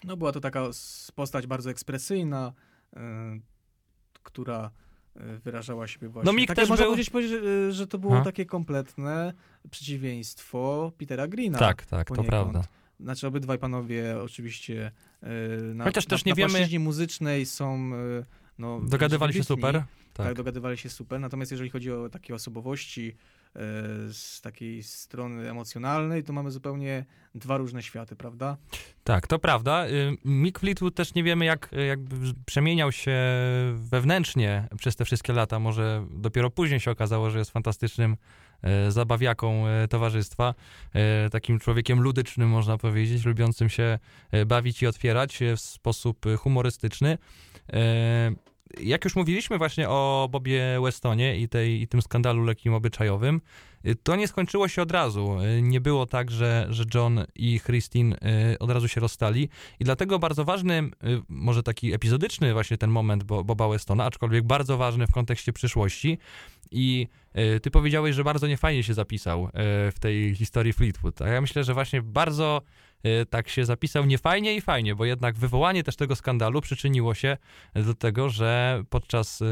no 0.03 0.17
była 0.17 0.31
to 0.31 0.39
taka 0.39 0.63
postać 1.15 1.47
bardzo 1.47 1.69
ekspresyjna, 1.69 2.53
e, 2.95 3.01
która 4.23 4.71
e, 5.15 5.37
wyrażała 5.37 5.87
siebie 5.87 6.09
właśnie. 6.09 6.31
No 6.31 6.37
Mick 6.37 6.47
takie, 6.47 6.61
też 6.61 6.69
można 6.69 6.85
był... 6.85 6.95
powiedzieć, 7.11 7.31
że, 7.31 7.71
że 7.71 7.87
to 7.87 7.97
było 7.97 8.13
ha? 8.13 8.21
takie 8.21 8.45
kompletne 8.45 9.33
przeciwieństwo 9.71 10.91
Petera 10.97 11.27
Greena. 11.27 11.59
Tak, 11.59 11.85
tak, 11.85 12.07
poniekąd. 12.07 12.27
to 12.27 12.29
prawda. 12.29 12.80
Znaczy 13.03 13.27
obydwaj 13.27 13.57
panowie 13.59 14.21
oczywiście 14.23 14.91
e, 15.23 15.27
na, 15.73 15.83
Chociaż 15.83 16.05
też 16.05 16.25
na, 16.25 16.29
nie 16.29 16.43
na 16.43 16.49
wiemy... 16.49 16.79
muzycznej 16.79 17.45
są 17.45 17.91
e, 18.19 18.25
no, 18.57 18.81
Dogadywali 18.81 19.33
się 19.33 19.43
super. 19.43 19.83
Tak. 20.13 20.25
tak, 20.25 20.35
dogadywali 20.35 20.77
się 20.77 20.89
super. 20.89 21.19
Natomiast 21.19 21.51
jeżeli 21.51 21.69
chodzi 21.69 21.91
o 21.91 22.09
takie 22.09 22.35
osobowości 22.35 23.09
e, 23.09 23.61
z 24.13 24.41
takiej 24.41 24.83
strony 24.83 25.49
emocjonalnej, 25.49 26.23
to 26.23 26.33
mamy 26.33 26.51
zupełnie 26.51 27.05
dwa 27.35 27.57
różne 27.57 27.83
światy, 27.83 28.15
prawda? 28.15 28.57
Tak, 29.03 29.27
to 29.27 29.39
prawda. 29.39 29.87
Y, 29.87 30.17
Mick 30.25 30.59
Fleetwood 30.59 30.95
też 30.95 31.13
nie 31.13 31.23
wiemy, 31.23 31.45
jak 31.45 31.69
jakby 31.87 32.15
przemieniał 32.45 32.91
się 32.91 33.17
wewnętrznie 33.73 34.67
przez 34.77 34.95
te 34.95 35.05
wszystkie 35.05 35.33
lata. 35.33 35.59
Może 35.59 36.05
dopiero 36.11 36.49
później 36.49 36.79
się 36.79 36.91
okazało, 36.91 37.29
że 37.29 37.39
jest 37.39 37.51
fantastycznym 37.51 38.17
zabawiaką 38.89 39.63
towarzystwa, 39.89 40.53
takim 41.31 41.59
człowiekiem 41.59 42.01
ludycznym, 42.01 42.49
można 42.49 42.77
powiedzieć, 42.77 43.25
lubiącym 43.25 43.69
się 43.69 43.99
bawić 44.45 44.81
i 44.81 44.87
otwierać 44.87 45.39
w 45.57 45.59
sposób 45.59 46.25
humorystyczny 46.37 47.17
jak 48.79 49.05
już 49.05 49.15
mówiliśmy 49.15 49.57
właśnie 49.57 49.89
o 49.89 50.29
Bobie 50.31 50.63
Westonie 50.83 51.37
i, 51.37 51.49
tej, 51.49 51.81
i 51.81 51.87
tym 51.87 52.01
skandalu 52.01 52.43
lekkim 52.43 52.73
obyczajowym, 52.73 53.41
y, 53.85 53.95
to 53.95 54.15
nie 54.15 54.27
skończyło 54.27 54.67
się 54.67 54.81
od 54.81 54.91
razu. 54.91 55.37
Y, 55.41 55.61
nie 55.61 55.81
było 55.81 56.05
tak, 56.05 56.31
że, 56.31 56.67
że 56.69 56.83
John 56.93 57.25
i 57.35 57.59
Christine 57.59 58.13
y, 58.53 58.59
od 58.59 58.69
razu 58.69 58.87
się 58.87 59.01
rozstali. 59.01 59.49
I 59.79 59.83
dlatego 59.83 60.19
bardzo 60.19 60.45
ważny, 60.45 60.89
może 61.29 61.63
taki 61.63 61.93
epizodyczny 61.93 62.53
właśnie 62.53 62.77
ten 62.77 62.89
moment 62.89 63.23
Boba 63.23 63.67
Westona, 63.67 64.05
aczkolwiek 64.05 64.43
bardzo 64.43 64.77
ważny 64.77 65.07
w 65.07 65.11
kontekście 65.11 65.53
przyszłości. 65.53 66.17
I 66.71 67.07
ty 67.61 67.71
powiedziałeś, 67.71 68.15
że 68.15 68.23
bardzo 68.23 68.47
niefajnie 68.47 68.83
się 68.83 68.93
zapisał 68.93 69.49
w 69.91 69.95
tej 69.99 70.35
historii 70.35 70.73
Fleetwood, 70.73 71.21
a 71.21 71.27
ja 71.27 71.41
myślę, 71.41 71.63
że 71.63 71.73
właśnie 71.73 72.01
bardzo 72.01 72.61
tak 73.29 73.49
się 73.49 73.65
zapisał 73.65 74.05
niefajnie 74.05 74.55
i 74.55 74.61
fajnie, 74.61 74.95
bo 74.95 75.05
jednak 75.05 75.35
wywołanie 75.35 75.83
też 75.83 75.95
tego 75.95 76.15
skandalu 76.15 76.61
przyczyniło 76.61 77.13
się 77.13 77.37
do 77.75 77.93
tego, 77.93 78.29
że 78.29 78.83
podczas, 78.89 79.41
y, 79.41 79.45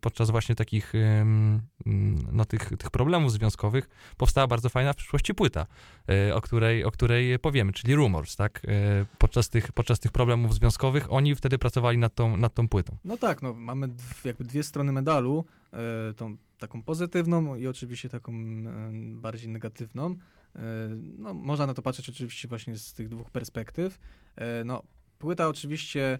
podczas 0.00 0.30
właśnie 0.30 0.54
takich 0.54 0.94
mm, 0.94 1.60
no, 2.32 2.44
tych, 2.44 2.68
tych 2.78 2.90
problemów 2.90 3.32
związkowych 3.32 3.88
powstała 4.16 4.46
bardzo 4.46 4.68
fajna 4.68 4.92
w 4.92 4.96
przyszłości 4.96 5.34
płyta, 5.34 5.66
y, 6.28 6.34
o 6.34 6.40
której, 6.40 6.84
o 6.84 6.90
której 6.90 7.38
powiemy, 7.38 7.72
czyli 7.72 7.94
Rumors, 7.94 8.36
tak? 8.36 8.62
Podczas 9.18 9.48
tych, 9.48 9.72
podczas 9.72 10.00
tych 10.00 10.12
problemów 10.12 10.54
związkowych 10.54 11.12
oni 11.12 11.34
wtedy 11.34 11.58
pracowali 11.58 11.98
nad 11.98 12.14
tą, 12.14 12.36
nad 12.36 12.54
tą 12.54 12.68
płytą. 12.68 12.96
No 13.04 13.16
tak, 13.16 13.42
no, 13.42 13.54
mamy 13.54 13.88
jakby 14.24 14.44
dwie 14.44 14.62
strony 14.62 14.92
medalu, 14.92 15.44
tą 16.16 16.36
taką 16.58 16.82
pozytywną 16.82 17.56
i 17.56 17.66
oczywiście 17.66 18.08
taką 18.08 18.32
bardziej 19.14 19.48
negatywną. 19.48 20.16
E, 20.56 20.60
no, 21.18 21.34
można 21.34 21.66
na 21.66 21.74
to 21.74 21.82
patrzeć 21.82 22.08
oczywiście 22.08 22.48
właśnie 22.48 22.76
z 22.76 22.92
tych 22.92 23.08
dwóch 23.08 23.30
perspektyw. 23.30 23.98
E, 24.36 24.64
no, 24.64 24.82
płyta 25.18 25.48
oczywiście 25.48 26.18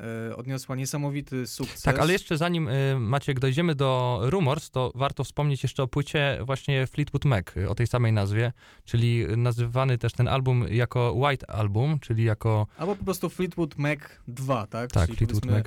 e, 0.00 0.36
odniosła 0.36 0.76
niesamowity 0.76 1.46
sukces. 1.46 1.82
Tak, 1.82 1.98
ale 1.98 2.12
jeszcze 2.12 2.36
zanim 2.36 2.68
Maciek 3.00 3.40
dojdziemy 3.40 3.74
do 3.74 4.20
Rumors, 4.22 4.70
to 4.70 4.92
warto 4.94 5.24
wspomnieć 5.24 5.62
jeszcze 5.62 5.82
o 5.82 5.88
płycie 5.88 6.38
właśnie 6.42 6.86
Fleetwood 6.86 7.24
Mac, 7.24 7.46
o 7.68 7.74
tej 7.74 7.86
samej 7.86 8.12
nazwie, 8.12 8.52
czyli 8.84 9.26
nazywany 9.36 9.98
też 9.98 10.12
ten 10.12 10.28
album 10.28 10.64
jako 10.70 11.12
White 11.12 11.50
Album, 11.50 11.98
czyli 11.98 12.24
jako... 12.24 12.66
Albo 12.78 12.96
po 12.96 13.04
prostu 13.04 13.30
Fleetwood 13.30 13.78
Mac 13.78 13.98
2, 14.28 14.66
tak? 14.66 14.90
Tak, 14.92 15.06
czyli 15.06 15.16
Fleetwood 15.16 15.46
Mac. 15.46 15.66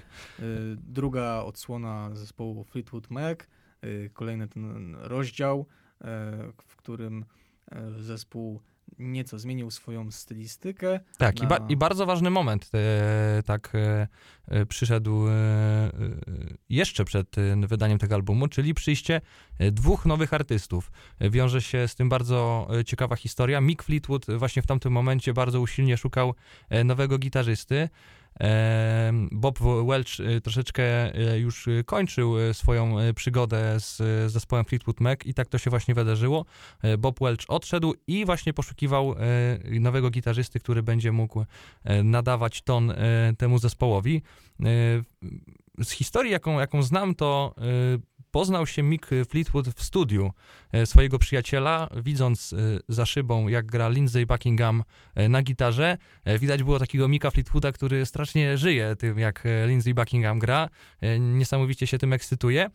Druga 0.76 1.42
odsłona 1.42 2.10
zespołu 2.14 2.64
Fleetwood 2.64 3.10
Mac, 3.10 3.40
kolejny 4.14 4.48
ten 4.48 4.96
rozdział, 4.96 5.66
w 6.68 6.76
którym 6.76 7.26
zespół 8.00 8.62
nieco 9.00 9.40
zmienił 9.40 9.72
swoją 9.72 10.12
stylistykę. 10.12 11.00
Tak, 11.18 11.40
na... 11.40 11.46
i, 11.46 11.48
ba 11.48 11.58
i, 11.70 11.78
bardzo 11.78 12.06
ważny 12.06 12.30
moment 12.30 12.70
e, 12.74 13.44
tak 13.46 13.76
e, 13.76 14.08
e 14.48 14.66
przyszedł 14.66 15.28
e, 15.28 15.32
e, 15.32 15.92
jeszcze 16.70 17.06
przed 17.06 17.36
wydaniem 17.68 17.98
tego 17.98 18.16
albumu, 18.16 18.48
czyli 18.48 18.74
przyjście 18.74 19.22
dwóch 19.72 20.06
nowych 20.06 20.34
artystów. 20.34 20.92
Wiąże 21.22 21.62
się 21.62 21.88
z 21.88 21.96
tym 21.96 22.10
bardzo 22.10 22.68
ciekawa 22.86 23.16
historia. 23.16 23.62
Mick 23.62 23.84
Fleetwood 23.84 24.26
właśnie 24.38 24.62
w 24.62 24.68
tamtym 24.68 24.94
momencie 24.94 25.34
bardzo 25.34 25.62
usilnie 25.62 25.98
szukał 25.98 26.34
nowego 26.86 27.18
gitarzysty. 27.18 27.90
Bob 29.32 29.60
Welch 29.60 30.20
y, 30.20 30.42
troszeczkę 30.42 31.16
y, 31.34 31.40
już 31.40 31.70
kończył 31.86 32.40
y, 32.40 32.54
swoją 32.54 32.96
przygodę 33.16 33.80
z 33.80 34.02
zespołem 34.32 34.66
Fleetwood 34.66 35.00
Mac 35.00 35.20
i 35.26 35.34
tak 35.34 35.48
to 35.48 35.58
się 35.58 35.70
właśnie 35.70 35.94
wydarzyło. 35.94 36.46
Bob 36.98 37.20
Welch 37.20 37.46
odszedł 37.48 37.94
i 38.08 38.26
właśnie 38.26 38.54
poszukiwał 38.54 39.16
nowego 39.80 40.10
gitarzysty, 40.10 40.60
który 40.60 40.84
będzie 40.84 41.12
mógł 41.12 41.46
nadawać 42.04 42.62
ton 42.62 42.94
temu 43.38 43.60
zespołowi. 43.60 44.22
Z 45.84 45.92
historii, 45.92 46.32
jaką, 46.32 46.60
jaką 46.60 46.84
znam, 46.84 47.16
to 47.16 47.56
poznał 48.38 48.68
się 48.68 48.84
Mick 48.84 49.10
Fleetwood 49.30 49.68
w 49.68 49.84
studiu 49.84 50.32
e, 50.72 50.86
swojego 50.86 51.20
przyjaciela, 51.20 51.90
widząc 52.04 52.54
e, 52.54 52.58
za 52.90 53.06
szybą, 53.06 53.48
jak 53.48 53.66
gra 53.66 53.90
Lindsay 53.90 54.26
Buckingham 54.26 54.84
e, 55.16 55.30
na 55.30 55.42
gitarze. 55.42 55.98
Widać 56.40 56.64
było 56.64 56.80
takiego 56.80 57.08
Micka 57.08 57.32
Fleetwooda, 57.32 57.72
który 57.72 58.06
strasznie 58.06 58.58
żyje 58.58 58.96
tym, 58.96 59.20
jak 59.20 59.44
Lindsay 59.68 59.94
Buckingham 59.94 60.40
gra. 60.40 60.70
Niesamowicie 61.20 61.88
się 61.88 61.98
tym 61.98 62.14
ekscytuje 62.14 62.70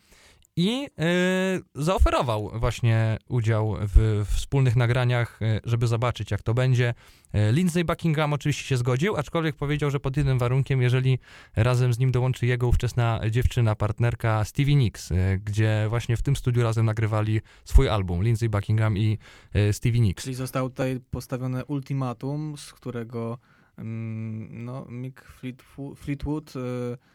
i 0.57 0.87
y, 0.87 1.83
zaoferował 1.83 2.51
właśnie 2.55 3.19
udział 3.29 3.77
w, 3.81 4.25
w, 4.27 4.35
wspólnych 4.37 4.77
nagraniach, 4.77 5.43
y, 5.43 5.61
żeby 5.65 5.87
zobaczyć, 5.87 6.31
jak 6.31 6.43
to 6.43 6.55
będzie. 6.55 6.95
Y, 7.35 7.53
Lindsay 7.53 7.85
Buckingham 7.85 8.33
oczywiście 8.33 8.65
się 8.65 8.77
zgodził, 8.77 9.17
aczkolwiek 9.17 9.57
powiedział, 9.57 9.91
że 9.91 10.01
pod 10.01 10.17
jednym 10.17 10.39
warunkiem, 10.39 10.83
jeżeli 10.83 11.19
razem 11.57 11.95
z 11.95 11.99
nim 11.99 12.13
dołączy 12.13 12.47
jego 12.47 12.69
ówczesna 12.69 13.21
dziewczyna, 13.31 13.75
partnerka 13.75 14.45
Stevie 14.45 14.77
Nicks, 14.77 15.13
gdzie 15.45 15.87
właśnie 15.89 16.17
w 16.17 16.23
tym 16.23 16.37
studiu 16.37 16.63
razem 16.63 16.87
nagrywali 16.87 17.41
swój 17.65 17.89
album, 17.89 18.23
Lindsay 18.23 18.49
Buckingham 18.49 18.99
i 18.99 19.19
Stevie 19.73 20.01
Nicks. 20.01 20.25
Czyli 20.25 20.35
zostało 20.37 20.69
tutaj 20.69 21.01
postawione 21.11 21.65
ultimatum, 21.65 22.55
z 22.57 22.73
którego 22.73 23.39
mm, 23.79 24.65
no, 24.65 24.87
Mick 24.89 25.25
Fleetwood, 25.25 25.99
Fleetwood 25.99 26.53
E, 26.57 27.12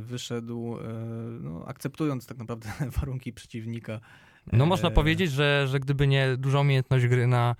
wyszedł, 0.00 0.76
e, 0.78 0.92
no, 1.40 1.64
akceptując 1.66 2.26
tak 2.26 2.38
naprawdę 2.38 2.68
warunki 3.00 3.32
przeciwnika. 3.32 4.00
No 4.52 4.64
e, 4.64 4.66
można 4.66 4.90
powiedzieć, 4.90 5.30
że, 5.30 5.66
że 5.68 5.80
gdyby 5.80 6.06
nie 6.06 6.36
duża 6.36 6.60
umiejętność 6.60 7.06
gry 7.06 7.26
na, 7.26 7.56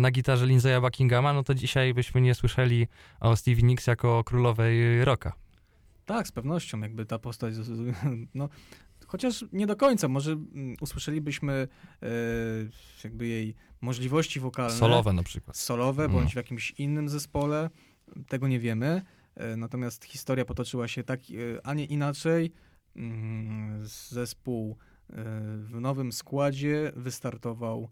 na 0.00 0.10
gitarze 0.10 0.46
Lindsaya 0.46 0.80
Buckinghama, 0.80 1.32
no 1.32 1.42
to 1.42 1.54
dzisiaj 1.54 1.94
byśmy 1.94 2.20
nie 2.20 2.34
słyszeli 2.34 2.86
o 3.20 3.36
Stevie 3.36 3.62
Nicks 3.62 3.86
jako 3.86 4.24
królowej 4.24 5.04
rocka. 5.04 5.32
Tak, 6.06 6.28
z 6.28 6.32
pewnością, 6.32 6.80
jakby 6.80 7.06
ta 7.06 7.18
postać, 7.18 7.54
no, 8.34 8.48
chociaż 9.06 9.44
nie 9.52 9.66
do 9.66 9.76
końca, 9.76 10.08
może 10.08 10.32
mm, 10.32 10.76
usłyszelibyśmy 10.80 11.68
e, 12.02 12.08
jakby 13.04 13.26
jej 13.26 13.54
możliwości 13.80 14.40
wokalne. 14.40 14.76
Solowe 14.76 15.12
na 15.12 15.22
przykład. 15.22 15.56
Solowe, 15.56 16.08
bądź 16.08 16.24
no. 16.24 16.30
w 16.30 16.36
jakimś 16.36 16.70
innym 16.70 17.08
zespole, 17.08 17.70
tego 18.28 18.48
nie 18.48 18.60
wiemy. 18.60 19.02
E, 19.38 19.56
natomiast 19.56 20.04
historia 20.04 20.44
potoczyła 20.44 20.88
się 20.88 21.04
tak, 21.04 21.20
e, 21.20 21.66
a 21.66 21.74
nie 21.74 21.84
inaczej. 21.84 22.52
Mm, 22.96 23.86
zespół 23.86 24.70
e, 24.70 25.14
w 25.56 25.80
nowym 25.80 26.12
składzie 26.12 26.92
wystartował 26.96 27.90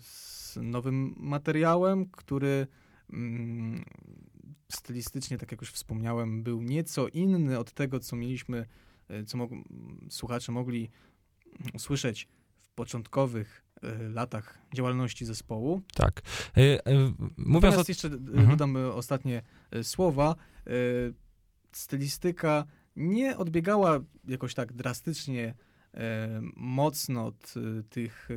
z 0.00 0.58
nowym 0.62 1.14
materiałem, 1.16 2.06
który 2.06 2.66
mm, 3.12 3.84
stylistycznie, 4.72 5.38
tak 5.38 5.52
jak 5.52 5.60
już 5.60 5.72
wspomniałem, 5.72 6.42
był 6.42 6.62
nieco 6.62 7.08
inny 7.08 7.58
od 7.58 7.72
tego, 7.72 8.00
co 8.00 8.16
mieliśmy, 8.16 8.66
co 9.26 9.38
mog 9.38 9.50
słuchacze 10.10 10.52
mogli 10.52 10.90
usłyszeć 11.74 12.28
w 12.60 12.70
początkowych 12.70 13.61
latach 14.14 14.58
działalności 14.74 15.24
zespołu. 15.24 15.82
Tak. 15.94 16.22
Mówiąc 17.36 17.64
Natomiast 17.64 17.88
o... 17.88 17.92
jeszcze 17.92 18.08
mhm. 18.08 18.48
dodam 18.48 18.76
ostatnie 18.76 19.42
słowa. 19.82 20.34
Stylistyka 21.72 22.64
nie 22.96 23.36
odbiegała 23.36 24.00
jakoś 24.28 24.54
tak 24.54 24.72
drastycznie 24.72 25.54
mocno 26.56 27.26
od 27.26 27.54
tych 27.90 28.28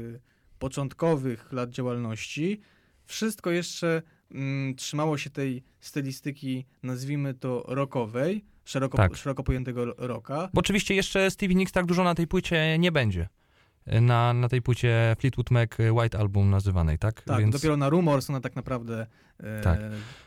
początkowych 0.59 1.51
lat 1.51 1.69
działalności. 1.69 2.61
Wszystko 3.05 3.51
jeszcze 3.51 4.01
mm, 4.31 4.75
trzymało 4.75 5.17
się 5.17 5.29
tej 5.29 5.63
stylistyki, 5.79 6.65
nazwijmy 6.83 7.33
to 7.33 7.63
rockowej, 7.67 8.45
szeroko, 8.65 8.97
tak. 8.97 9.15
szeroko 9.15 9.43
pojętego 9.43 9.85
rocka. 9.85 10.49
Bo 10.53 10.59
oczywiście 10.59 10.95
jeszcze 10.95 11.31
Stevie 11.31 11.55
Nicks 11.55 11.71
tak 11.71 11.85
dużo 11.85 12.03
na 12.03 12.15
tej 12.15 12.27
płycie 12.27 12.77
nie 12.79 12.91
będzie 12.91 13.27
na, 13.87 14.33
na 14.33 14.49
tej 14.49 14.61
płycie 14.61 15.15
Fleetwood 15.19 15.51
Mac 15.51 15.69
White 15.91 16.19
Album 16.19 16.49
nazywanej, 16.49 16.99
tak? 16.99 17.21
Tak, 17.21 17.39
Więc... 17.39 17.55
dopiero 17.55 17.77
na 17.77 17.89
Rumors 17.89 18.29
ona 18.29 18.41
tak 18.41 18.55
naprawdę... 18.55 19.07
E, 19.39 19.61
tak. 19.61 19.79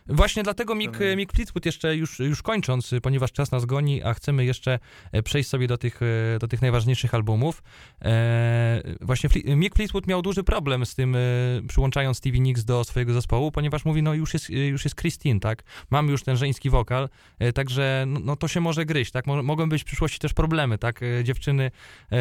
Właśnie 0.08 0.42
dlatego 0.42 0.74
Mick, 0.74 0.98
Mick 1.16 1.32
Fleetwood 1.32 1.66
jeszcze 1.66 1.96
już, 1.96 2.18
już 2.18 2.42
kończąc, 2.42 2.90
ponieważ 3.02 3.32
czas 3.32 3.50
nas 3.50 3.64
goni, 3.64 4.02
a 4.02 4.14
chcemy 4.14 4.44
jeszcze 4.44 4.78
e, 5.12 5.22
przejść 5.22 5.48
sobie 5.48 5.66
do 5.66 5.78
tych, 5.78 6.00
e, 6.02 6.38
do 6.38 6.48
tych 6.48 6.62
najważniejszych 6.62 7.14
albumów. 7.14 7.62
E, 8.02 8.82
właśnie 9.00 9.30
Mick 9.56 9.76
Fleetwood 9.76 10.06
miał 10.06 10.22
duży 10.22 10.42
problem 10.42 10.86
z 10.86 10.94
tym, 10.94 11.16
e, 11.16 11.18
przyłączając 11.68 12.16
Stevie 12.16 12.40
Nicks 12.40 12.64
do 12.64 12.84
swojego 12.84 13.12
zespołu, 13.12 13.52
ponieważ 13.52 13.84
mówi, 13.84 14.02
no 14.02 14.14
już 14.14 14.34
jest, 14.34 14.50
już 14.50 14.84
jest 14.84 14.96
Christine, 14.96 15.40
tak? 15.40 15.62
Mamy 15.90 16.12
już 16.12 16.22
ten 16.22 16.36
żeński 16.36 16.70
wokal, 16.70 17.08
e, 17.38 17.52
także 17.52 18.04
no, 18.06 18.20
no, 18.20 18.36
to 18.36 18.48
się 18.48 18.60
może 18.60 18.84
gryźć, 18.84 19.12
tak? 19.12 19.26
Mo 19.26 19.42
mogą 19.42 19.68
być 19.68 19.82
w 19.82 19.84
przyszłości 19.84 20.18
też 20.18 20.32
problemy, 20.34 20.78
tak? 20.78 21.00
Dziewczyny 21.24 21.70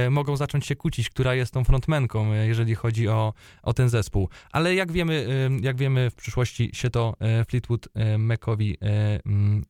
mogą 0.09 0.38
zacząć 0.38 0.65
się 0.65 0.75
kłócić, 0.75 1.09
która 1.09 1.35
jest 1.35 1.53
tą 1.53 1.63
frontmenką, 1.63 2.33
jeżeli 2.33 2.75
chodzi 2.75 3.07
o, 3.07 3.33
o 3.63 3.73
ten 3.73 3.89
zespół. 3.89 4.29
Ale 4.51 4.75
jak 4.75 4.91
wiemy, 4.91 5.27
jak 5.61 5.77
wiemy, 5.77 6.09
w 6.09 6.15
przyszłości 6.15 6.71
się 6.78 6.89
to 6.89 7.13
Fleetwood 7.47 7.88
Macowi 8.17 8.78
mm, 8.82 9.63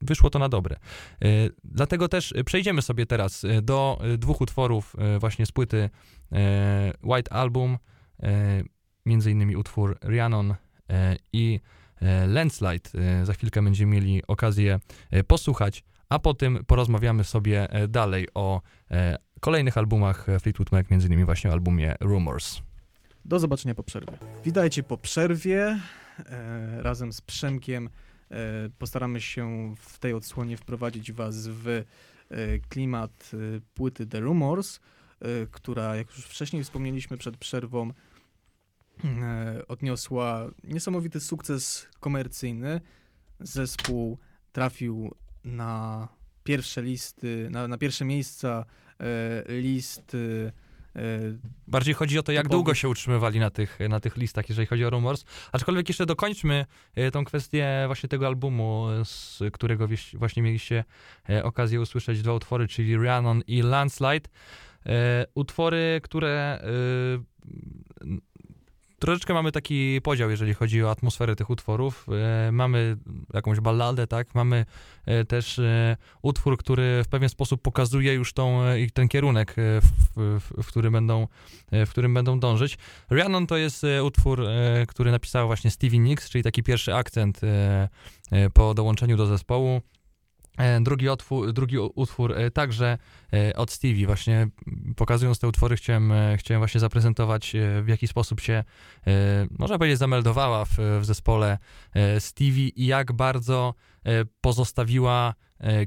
wyszło 0.00 0.30
to 0.30 0.38
na 0.38 0.48
dobre. 0.48 0.76
Dlatego 1.64 2.08
też 2.08 2.34
przejdziemy 2.46 2.82
sobie 2.82 3.06
teraz 3.06 3.46
do 3.62 4.02
dwóch 4.18 4.40
utworów 4.40 4.96
właśnie 5.18 5.46
z 5.46 5.52
płyty 5.52 5.90
White 7.02 7.32
Album, 7.32 7.78
między 9.06 9.30
innymi 9.30 9.56
utwór 9.56 9.98
Rhiannon 10.04 10.54
i 11.32 11.60
Landslide. 12.26 12.90
Za 13.22 13.32
chwilkę 13.32 13.62
będziemy 13.62 13.92
mieli 13.92 14.22
okazję 14.26 14.80
posłuchać, 15.26 15.84
a 16.08 16.18
potem 16.18 16.64
porozmawiamy 16.66 17.24
sobie 17.24 17.68
dalej 17.88 18.28
o 18.34 18.60
kolejnych 19.40 19.78
albumach 19.78 20.26
Fleetwood 20.40 20.72
Mac, 20.72 20.90
między 20.90 21.06
innymi 21.06 21.24
właśnie 21.24 21.50
o 21.50 21.52
albumie 21.52 21.94
Rumors. 22.00 22.62
Do 23.24 23.38
zobaczenia 23.38 23.74
po 23.74 23.82
przerwie. 23.82 24.12
Witajcie 24.44 24.82
po 24.82 24.96
przerwie. 24.96 25.80
E, 26.26 26.82
razem 26.82 27.12
z 27.12 27.20
Przemkiem 27.20 27.88
e, 28.30 28.36
postaramy 28.78 29.20
się 29.20 29.74
w 29.78 29.98
tej 29.98 30.12
odsłonie 30.12 30.56
wprowadzić 30.56 31.12
was 31.12 31.48
w 31.48 31.68
e, 31.68 31.84
klimat 32.58 33.30
płyty 33.74 34.06
The 34.06 34.20
Rumors, 34.20 34.80
która, 35.50 35.96
jak 35.96 36.16
już 36.16 36.24
wcześniej 36.24 36.64
wspomnieliśmy 36.64 37.16
przed 37.16 37.36
przerwą, 37.36 37.92
odniosła 39.68 40.50
niesamowity 40.64 41.20
sukces 41.20 41.88
komercyjny. 42.00 42.80
Zespół 43.40 44.18
trafił 44.52 45.14
na 45.44 46.08
pierwsze 46.44 46.82
listy, 46.82 47.48
na, 47.50 47.68
na 47.68 47.78
pierwsze 47.78 48.04
miejsca 48.04 48.64
list 49.48 50.16
Bardziej 51.66 51.94
chodzi 51.94 52.18
o 52.18 52.22
to, 52.22 52.32
jak 52.32 52.48
długo 52.48 52.74
się 52.74 52.88
utrzymywali 52.88 53.40
na 53.40 53.50
tych, 53.50 53.78
na 53.88 54.00
tych 54.00 54.16
listach, 54.16 54.48
jeżeli 54.48 54.66
chodzi 54.66 54.84
o 54.84 54.90
Rumors. 54.90 55.24
Aczkolwiek 55.52 55.88
jeszcze 55.88 56.06
dokończmy 56.06 56.66
e, 56.94 57.10
tą 57.10 57.24
kwestię 57.24 57.82
właśnie 57.86 58.08
tego 58.08 58.26
albumu, 58.26 58.86
z 59.04 59.42
którego 59.52 59.88
właśnie 60.14 60.42
mieliście 60.42 60.84
okazję 61.42 61.80
usłyszeć 61.80 62.22
dwa 62.22 62.34
utwory, 62.34 62.68
czyli 62.68 62.96
Rhiannon 62.96 63.42
i 63.46 63.62
Landslide. 63.62 64.28
Utwory, 65.34 66.00
które 66.02 66.62
troszeczkę 69.00 69.34
mamy 69.34 69.52
taki 69.52 70.00
podział, 70.02 70.30
jeżeli 70.30 70.54
chodzi 70.54 70.84
o 70.84 70.90
atmosferę 70.90 71.36
tych 71.36 71.50
utworów. 71.50 72.06
E, 72.46 72.52
mamy 72.52 72.96
jakąś 73.34 73.60
balladę, 73.60 74.06
tak? 74.06 74.34
Mamy 74.34 74.66
e, 75.06 75.24
też 75.24 75.58
e, 75.58 75.96
utwór, 76.22 76.58
który 76.58 77.02
w 77.04 77.08
pewien 77.08 77.28
sposób 77.28 77.62
pokazuje 77.62 78.14
już 78.14 78.32
tą, 78.32 78.60
ten 78.94 79.08
kierunek, 79.08 79.54
w, 79.56 79.88
w, 80.16 80.62
w, 80.62 80.66
którym 80.66 80.92
będą, 80.92 81.26
w 81.72 81.90
którym 81.90 82.14
będą 82.14 82.40
dążyć. 82.40 82.78
Rhiannon 83.10 83.46
to 83.46 83.56
jest 83.56 83.86
utwór, 84.02 84.46
który 84.88 85.10
napisał 85.10 85.46
właśnie 85.46 85.70
Stevie 85.70 85.98
Nicks, 85.98 86.30
czyli 86.30 86.44
taki 86.44 86.62
pierwszy 86.62 86.94
akcent 86.94 87.40
po 88.54 88.74
dołączeniu 88.74 89.16
do 89.16 89.26
zespołu. 89.26 89.80
E, 90.60 90.80
drugi, 90.80 91.08
otwór, 91.08 91.52
drugi 91.52 91.78
utwór 91.78 92.32
e, 92.32 92.50
także 92.50 92.98
e, 93.32 93.56
od 93.56 93.70
Stevie. 93.70 94.06
Właśnie 94.06 94.48
pokazując 94.96 95.38
te 95.38 95.48
utwory 95.48 95.76
chciałem, 95.76 96.12
chciałem 96.36 96.60
właśnie 96.60 96.80
zaprezentować 96.80 97.52
w 97.82 97.88
jaki 97.88 98.08
sposób 98.08 98.40
się, 98.40 98.64
można 99.58 99.78
powiedzieć, 99.78 99.98
zameldowała 99.98 100.64
w, 100.64 100.78
w 101.00 101.04
zespole 101.04 101.58
Stevie 102.18 102.68
i 102.68 102.86
jak 102.86 103.12
bardzo 103.12 103.74
pozostawiła 104.40 105.34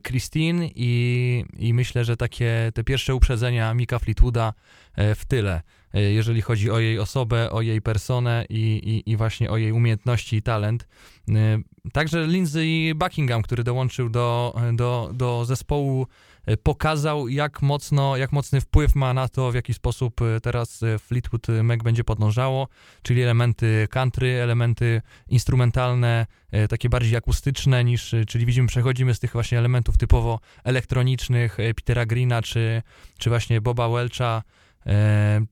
Christine 0.07 0.67
i, 0.75 1.45
i 1.57 1.73
myślę, 1.73 2.05
że 2.05 2.17
takie 2.17 2.71
te 2.73 2.83
pierwsze 2.83 3.15
uprzedzenia 3.15 3.73
Mika 3.73 3.99
Fleetwooda 3.99 4.53
w 4.97 5.21
tyle. 5.27 5.61
E, 5.93 6.01
jeżeli 6.01 6.41
chodzi 6.41 6.71
o 6.71 6.79
jej 6.79 6.99
osobę, 6.99 7.51
o 7.51 7.61
jej 7.61 7.81
personę 7.81 8.45
i, 8.49 9.03
i, 9.05 9.11
i 9.11 9.17
właśnie 9.17 9.51
o 9.51 9.57
jej 9.57 9.71
umiejętności 9.71 10.35
i 10.35 10.41
talent. 10.41 10.87
E, 11.29 11.59
także 11.91 12.27
Lindsay 12.27 12.93
Buckingham, 12.95 13.41
który 13.41 13.63
dołączył 13.63 14.09
do, 14.09 14.55
do, 14.73 15.11
do 15.13 15.45
zespołu, 15.45 16.07
e, 16.45 16.57
pokazał, 16.57 17.27
jak, 17.27 17.61
mocno, 17.61 18.17
jak 18.17 18.31
mocny 18.31 18.61
wpływ 18.61 18.95
ma 18.95 19.13
na 19.13 19.27
to, 19.27 19.51
w 19.51 19.55
jaki 19.55 19.73
sposób 19.73 20.21
teraz 20.43 20.81
Fleetwood 20.99 21.47
Mac 21.63 21.83
będzie 21.83 22.03
podążało, 22.03 22.67
czyli 23.01 23.21
elementy 23.21 23.87
country, 23.89 24.33
elementy 24.33 25.01
instrumentalne, 25.27 26.25
takie 26.69 26.89
bardziej 26.89 27.15
akustyczne 27.15 27.83
niż, 27.83 28.15
czyli 28.27 28.45
widzimy, 28.45 28.67
przechodzimy 28.67 29.13
z 29.13 29.19
tych 29.19 29.33
właśnie 29.33 29.57
elementów 29.57 29.97
typowo 29.97 30.39
elektronicznych 30.63 31.57
Petera 31.75 32.05
Greena 32.05 32.41
czy, 32.41 32.81
czy 33.17 33.29
właśnie 33.29 33.61
Boba 33.61 33.89
Welcha, 33.89 34.43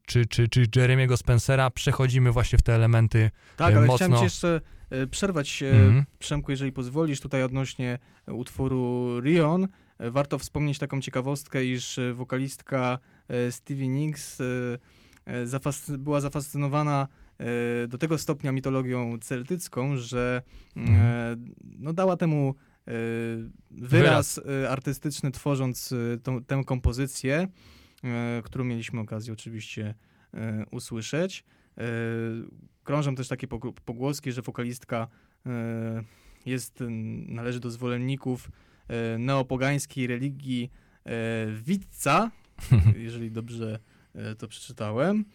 czy, 0.06 0.26
czy, 0.26 0.48
czy 0.48 0.66
Jeremiego 0.76 1.18
Spencera, 1.18 1.70
przechodzimy 1.70 2.32
właśnie 2.32 2.60
w 2.60 2.62
te 2.62 2.76
elementy 2.76 3.32
Tak, 3.58 3.74
e, 3.74 3.78
ale 3.78 3.88
mocno... 3.88 3.96
chciałem 3.96 4.18
ci 4.18 4.24
jeszcze 4.24 4.62
e, 4.90 5.08
przerwać, 5.08 5.64
mm 5.64 6.02
-hmm. 6.02 6.04
Przemku, 6.20 6.52
jeżeli 6.52 6.72
pozwolisz, 6.72 7.20
tutaj 7.20 7.44
odnośnie 7.44 8.00
utworu 8.28 9.20
Rion. 9.22 9.68
E, 9.98 10.12
warto 10.12 10.40
wspomnieć 10.40 10.78
taką 10.78 11.02
ciekawostkę, 11.02 11.66
iż 11.66 12.00
wokalistka 12.14 13.00
Stevie 13.50 13.88
Nicks 13.88 14.38
zafascy 15.44 15.98
była 15.98 16.22
zafascynowana 16.22 17.08
do 17.88 17.98
tego 17.98 18.18
stopnia 18.18 18.52
mitologią 18.52 19.18
celtycką, 19.22 19.98
że 19.98 20.42
mm. 20.76 21.54
no, 21.80 21.94
dała 21.94 22.18
temu 22.18 22.56
wyraz, 23.72 24.40
wyraz. 24.46 24.72
artystyczny, 24.72 25.32
tworząc 25.32 25.94
tą, 26.24 26.44
tę 26.44 26.62
kompozycję. 26.66 27.48
E, 28.04 28.42
którą 28.44 28.64
mieliśmy 28.64 29.00
okazję 29.00 29.34
oczywiście 29.34 29.96
e, 30.34 30.66
usłyszeć. 30.72 31.44
E, 31.78 31.84
krążą 32.84 33.16
też 33.16 33.28
takie 33.28 33.48
pogłoski, 33.86 34.32
że 34.32 34.42
wokalistka 34.42 35.08
jest, 36.46 36.84
należy 37.28 37.60
do 37.60 37.72
zwolenników 37.72 38.52
neopogańskiej 39.20 40.08
religii 40.08 40.72
Witca, 41.64 42.32
jeżeli 42.98 43.32
dobrze 43.32 43.80
to 44.38 44.48
przeczytałem. 44.48 45.26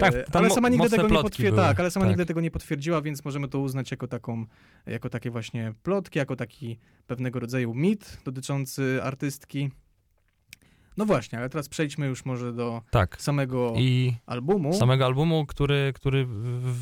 Tak, 0.00 0.14
ale 0.32 0.50
sama 0.50 0.68
nigdy 0.68 0.90
tego 0.90 1.08
nie 1.08 1.22
potwierdziła. 1.22 1.66
Tak, 1.66 1.80
ale 1.80 1.90
sama 1.90 2.04
tak. 2.04 2.10
nigdy 2.10 2.26
tego 2.26 2.40
nie 2.40 2.50
potwierdziła, 2.50 3.02
więc 3.02 3.24
możemy 3.24 3.48
to 3.48 3.60
uznać 3.60 3.90
jako 3.90 4.08
taką, 4.08 4.46
jako 4.86 5.08
takie 5.10 5.30
właśnie 5.30 5.74
plotki, 5.82 6.18
jako 6.18 6.36
taki 6.36 6.78
pewnego 7.06 7.40
rodzaju 7.40 7.74
mit 7.74 8.18
dotyczący 8.24 9.00
artystki. 9.02 9.70
No 10.96 11.04
właśnie, 11.04 11.38
ale 11.38 11.48
teraz 11.48 11.68
przejdźmy 11.68 12.06
już 12.06 12.24
może 12.24 12.52
do 12.52 12.82
tak. 12.90 13.22
samego 13.22 13.72
I 13.76 14.14
albumu. 14.26 14.72
Samego 14.72 15.04
albumu, 15.04 15.46
który, 15.46 15.92
który 15.94 16.26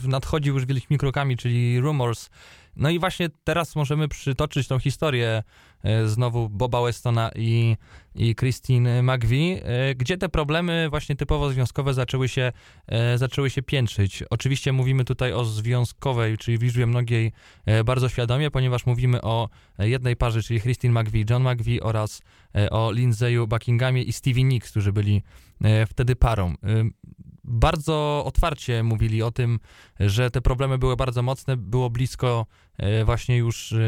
nadchodzi 0.08 0.48
już 0.48 0.66
wielkimi 0.66 0.98
krokami, 0.98 1.36
czyli 1.36 1.80
Rumors. 1.80 2.30
No 2.76 2.90
i 2.90 2.98
właśnie 2.98 3.28
teraz 3.44 3.76
możemy 3.76 4.08
przytoczyć 4.08 4.68
tą 4.68 4.78
historię 4.78 5.42
e, 5.82 6.08
znowu 6.08 6.48
Boba 6.48 6.82
Westona 6.82 7.30
i, 7.34 7.76
i 8.14 8.34
Christine 8.34 9.02
McVie, 9.02 9.62
e, 9.64 9.94
gdzie 9.94 10.18
te 10.18 10.28
problemy 10.28 10.86
właśnie 10.90 11.16
typowo 11.16 11.50
związkowe 11.50 11.94
zaczęły 11.94 12.28
się, 12.28 12.52
e, 12.86 13.18
zaczęły 13.18 13.50
się 13.50 13.62
piętrzyć. 13.62 14.24
Oczywiście 14.30 14.72
mówimy 14.72 15.04
tutaj 15.04 15.32
o 15.32 15.44
związkowej, 15.44 16.38
czyli 16.38 16.58
w 16.58 16.62
liczbie 16.62 16.86
mnogiej 16.86 17.32
bardzo 17.84 18.08
świadomie, 18.08 18.50
ponieważ 18.50 18.86
mówimy 18.86 19.22
o 19.22 19.48
jednej 19.78 20.16
parze, 20.16 20.42
czyli 20.42 20.60
Christine 20.60 21.02
McVie, 21.02 21.24
John 21.30 21.42
McVie 21.52 21.82
oraz 21.82 22.22
o 22.70 22.90
Lindsay'u 22.92 23.46
Buckinghamie 23.48 24.02
i 24.02 24.12
Stevie 24.12 24.44
Nicks, 24.44 24.70
którzy 24.70 24.92
byli 24.92 25.22
wtedy 25.88 26.16
parą 26.16 26.54
bardzo 27.54 28.22
otwarcie 28.26 28.82
mówili 28.82 29.22
o 29.22 29.30
tym, 29.30 29.58
że 30.00 30.30
te 30.30 30.40
problemy 30.40 30.78
były 30.78 30.96
bardzo 30.96 31.22
mocne, 31.22 31.56
było 31.56 31.90
blisko 31.90 32.46
e, 32.78 33.04
właśnie 33.04 33.36
już 33.36 33.72
e, 33.72 33.78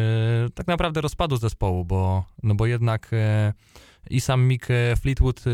tak 0.55 0.67
naprawdę 0.67 1.01
rozpadu 1.01 1.37
zespołu, 1.37 1.85
bo, 1.85 2.25
no 2.43 2.55
bo 2.55 2.67
jednak 2.67 3.11
e, 3.13 3.53
i 4.11 4.21
sam 4.21 4.49
Mick 4.49 4.67
Fleetwood 5.01 5.45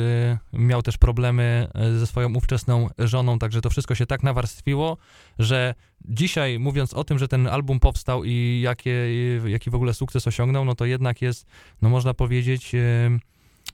miał 0.53 0.83
też 0.83 0.99
problemy 0.99 1.69
ze 1.99 2.07
swoją 2.07 2.35
ówczesną 2.35 2.89
żoną, 2.99 3.39
także 3.39 3.61
to 3.61 3.71
wszystko 3.71 3.95
się 3.95 4.07
tak 4.07 4.23
nawarstwiło, 4.23 4.97
że 5.39 5.75
dzisiaj 6.05 6.59
mówiąc 6.59 6.95
o 6.95 7.05
tym, 7.05 7.19
że 7.19 7.29
ten 7.29 7.47
album 7.47 7.81
powstał 7.81 8.25
i 8.25 8.61
jakie, 8.65 9.09
jaki 9.47 9.71
w 9.71 9.75
ogóle 9.75 9.95
sukces 9.95 10.27
osiągnął, 10.27 10.65
no 10.65 10.75
to 10.75 10.85
jednak 10.85 11.23
jest, 11.23 11.47
no 11.83 11.89
można 11.89 12.15
powiedzieć, 12.15 12.73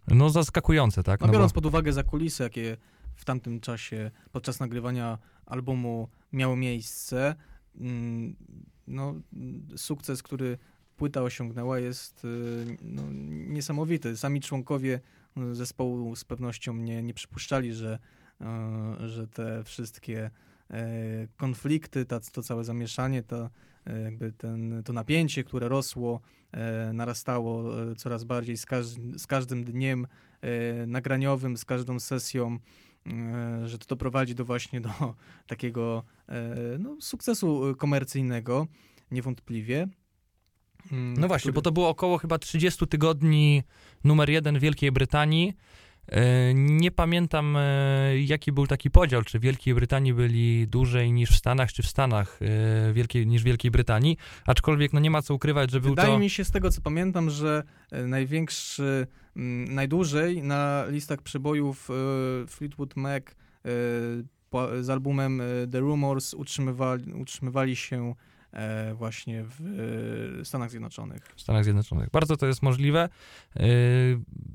no 0.08 0.30
zaskakujące, 0.30 1.02
tak? 1.02 1.20
No, 1.20 1.26
no 1.26 1.32
biorąc 1.32 1.52
bo... 1.52 1.54
pod 1.54 1.66
uwagę 1.66 1.92
za 1.92 2.02
kulisy, 2.02 2.42
jakie 2.42 2.76
w 3.18 3.24
tamtym 3.24 3.60
czasie 3.60 4.10
podczas 4.32 4.60
nagrywania 4.60 5.18
albumu 5.46 6.08
miało 6.32 6.56
miejsce. 6.56 7.34
Mm, 7.80 8.36
no, 8.86 9.14
sukces, 9.76 10.22
który 10.22 10.58
płyta 10.96 11.22
osiągnęła 11.22 11.78
jest 11.78 12.24
y, 12.24 12.76
no, 12.82 13.02
niesamowity. 13.48 14.16
Sami 14.16 14.40
członkowie 14.40 15.00
zespołu 15.52 16.16
z 16.16 16.24
pewnością 16.24 16.74
nie, 16.74 17.02
nie 17.02 17.14
przypuszczali, 17.14 17.72
że, 17.72 17.98
y, 19.00 19.08
że 19.08 19.28
te 19.28 19.64
wszystkie 19.64 20.30
konflikty, 21.36 22.06
to, 22.06 22.42
całe 22.42 22.64
zamieszanie, 22.64 23.22
to, 23.22 23.50
e, 23.86 24.00
jakby 24.00 24.32
ten, 24.32 24.82
to 24.84 24.92
napięcie, 24.92 25.44
które 25.44 25.68
rosło, 25.68 26.20
narastało 26.92 27.64
coraz 27.96 28.24
bardziej 28.24 28.56
z, 28.56 28.66
każdym, 28.66 29.18
z 29.18 29.26
każdym 29.26 29.64
dniem 29.64 30.06
nagraniowym, 30.86 31.56
z 31.56 31.64
każdą 31.64 32.00
sesją 32.00 32.58
że 33.64 33.78
to 33.78 33.86
doprowadzi 33.86 34.34
do 34.34 34.44
właśnie 34.44 34.80
do 34.80 34.90
takiego 35.46 36.02
e, 36.28 36.54
no, 36.78 36.96
sukcesu 37.00 37.74
komercyjnego. 37.78 38.66
niewątpliwie. 39.10 39.88
Mm, 40.92 41.14
no 41.20 41.28
właśnie, 41.28 41.42
który... 41.42 41.52
bo 41.52 41.62
to 41.62 41.72
było 41.72 41.88
około 41.88 42.18
chyba 42.18 42.38
30 42.38 42.86
tygodni 42.86 43.62
numer 44.04 44.30
jeden 44.30 44.58
Wielkiej 44.58 44.92
Brytanii. 44.92 45.54
E, 46.08 46.54
nie 46.54 46.90
pamiętam, 46.90 47.56
e, 47.56 48.22
jaki 48.22 48.52
był 48.52 48.66
taki 48.66 48.90
podział, 48.90 49.22
czy 49.22 49.38
w 49.38 49.42
Wielkiej 49.42 49.74
Brytanii 49.74 50.14
byli 50.14 50.68
dłużej 50.68 51.12
niż 51.12 51.30
w 51.30 51.36
Stanach, 51.36 51.72
czy 51.72 51.82
w 51.82 51.86
Stanach 51.86 52.40
e, 52.42 52.92
Wielkiej, 52.92 53.26
niż 53.26 53.42
w 53.42 53.44
Wielkiej 53.44 53.70
Brytanii, 53.70 54.16
aczkolwiek 54.46 54.92
no 54.92 55.00
nie 55.00 55.10
ma 55.10 55.22
co 55.22 55.34
ukrywać, 55.34 55.70
że 55.70 55.80
był 55.80 55.90
Wydaje 55.90 56.06
to... 56.06 56.12
Wydaje 56.12 56.24
mi 56.24 56.30
się 56.30 56.44
z 56.44 56.50
tego, 56.50 56.70
co 56.70 56.80
pamiętam, 56.80 57.30
że 57.30 57.62
największy, 57.92 59.06
najdłużej 59.68 60.42
na 60.42 60.84
listach 60.88 61.22
przebojów 61.22 61.88
Fleetwood 62.48 62.96
Mac 62.96 63.24
z 64.80 64.90
albumem 64.90 65.42
The 65.72 65.80
Rumors 65.80 66.34
utrzymywali, 66.34 67.12
utrzymywali 67.12 67.76
się 67.76 68.14
właśnie 68.94 69.44
w 69.44 69.60
e, 70.40 70.44
Stanach 70.44 70.70
Zjednoczonych. 70.70 71.32
W 71.36 71.40
Stanach 71.40 71.64
Zjednoczonych. 71.64 72.10
Bardzo 72.10 72.36
to 72.36 72.46
jest 72.46 72.62
możliwe, 72.62 73.08
e, 73.56 73.60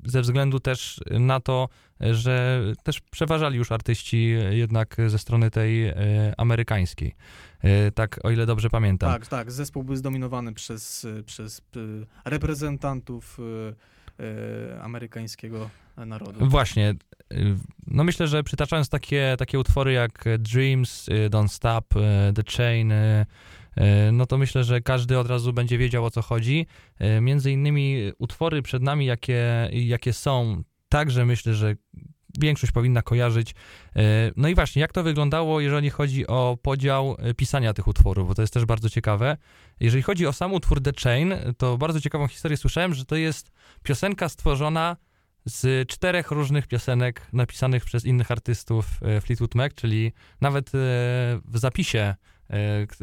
ze 0.04 0.20
względu 0.20 0.60
też 0.60 1.00
na 1.10 1.40
to, 1.40 1.68
że 2.00 2.62
też 2.82 3.00
przeważali 3.00 3.56
już 3.56 3.72
artyści 3.72 4.34
jednak 4.50 4.96
ze 5.06 5.18
strony 5.18 5.50
tej 5.50 5.92
amerykańskiej. 6.36 7.14
Tak, 7.94 8.20
o 8.22 8.30
ile 8.30 8.46
dobrze 8.46 8.70
pamiętam. 8.70 9.12
Tak, 9.12 9.26
tak. 9.26 9.52
Zespół 9.52 9.84
był 9.84 9.96
zdominowany 9.96 10.52
przez, 10.52 11.06
przez 11.26 11.62
reprezentantów 12.24 13.38
amerykańskiego 14.82 15.70
narodu. 15.96 16.46
Właśnie. 16.46 16.94
No 17.86 18.04
myślę, 18.04 18.28
że 18.28 18.42
przytaczając 18.44 18.88
takie, 18.88 19.34
takie 19.38 19.58
utwory 19.58 19.92
jak 19.92 20.24
Dreams, 20.38 21.08
Don't 21.30 21.48
Stop, 21.48 21.94
The 22.34 22.42
Chain, 22.56 22.92
E, 22.92 23.26
no 24.12 24.26
to 24.26 24.38
myślę, 24.38 24.64
że 24.64 24.80
każdy 24.80 25.18
od 25.18 25.28
razu 25.28 25.52
będzie 25.52 25.78
wiedział 25.78 26.04
o 26.04 26.10
co 26.10 26.22
chodzi. 26.22 26.66
E, 26.98 27.20
między 27.20 27.52
innymi 27.52 28.12
utwory 28.18 28.62
przed 28.62 28.82
nami, 28.82 29.06
jakie, 29.06 29.68
jakie 29.72 30.12
są, 30.12 30.62
także 30.88 31.24
myślę, 31.24 31.54
że 31.54 31.76
większość 32.38 32.72
powinna 32.72 33.02
kojarzyć. 33.02 33.54
E, 33.96 34.02
no 34.36 34.48
i 34.48 34.54
właśnie, 34.54 34.82
jak 34.82 34.92
to 34.92 35.02
wyglądało, 35.02 35.60
jeżeli 35.60 35.90
chodzi 35.90 36.26
o 36.26 36.58
podział 36.62 37.16
pisania 37.36 37.72
tych 37.74 37.88
utworów, 37.88 38.28
bo 38.28 38.34
to 38.34 38.42
jest 38.42 38.54
też 38.54 38.64
bardzo 38.64 38.90
ciekawe. 38.90 39.36
Jeżeli 39.80 40.02
chodzi 40.02 40.26
o 40.26 40.32
sam 40.32 40.52
utwór 40.52 40.82
The 40.82 40.92
Chain, 41.02 41.34
to 41.58 41.78
bardzo 41.78 42.00
ciekawą 42.00 42.28
historię 42.28 42.56
słyszałem, 42.56 42.94
że 42.94 43.04
to 43.04 43.16
jest 43.16 43.52
piosenka 43.82 44.28
stworzona 44.28 44.96
z 45.46 45.88
czterech 45.88 46.30
różnych 46.30 46.66
piosenek 46.66 47.28
napisanych 47.32 47.84
przez 47.84 48.04
innych 48.04 48.30
artystów 48.30 48.86
Fleetwood 49.20 49.54
Mac, 49.54 49.74
czyli 49.74 50.12
nawet 50.40 50.70
w 51.44 51.58
zapisie 51.58 52.14
E, 52.24 52.33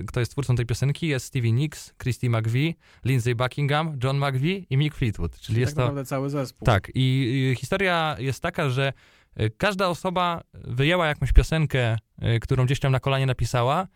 kto 0.07 0.19
jest 0.19 0.31
twórcą 0.31 0.55
tej 0.55 0.65
piosenki, 0.65 1.07
jest 1.07 1.25
Stevie 1.25 1.51
Nicks, 1.51 1.93
Christy 1.97 2.29
McVie, 2.29 2.73
Lindsey 3.05 3.35
Buckingham, 3.35 3.99
John 4.03 4.17
McVie 4.17 4.57
i 4.69 4.77
Mick 4.77 4.95
Fleetwood. 4.95 5.39
Czyli 5.39 5.55
tak 5.55 5.61
jest 5.61 5.75
tak 5.75 5.77
naprawdę 5.77 6.01
to... 6.01 6.09
cały 6.09 6.29
zespół. 6.29 6.65
Tak, 6.65 6.91
i 6.95 7.55
historia 7.57 8.15
jest 8.19 8.41
taka, 8.41 8.69
że 8.69 8.93
e, 9.35 9.49
każda 9.49 9.87
osoba 9.87 10.41
wyjęła 10.53 11.07
jakąś 11.07 11.33
piosenkę, 11.33 11.97
e, 12.19 12.39
którą 12.39 12.65
gdzieś 12.65 12.79
tam 12.79 12.91
na 12.91 12.99
kolanie 12.99 13.25
napisała 13.25 13.87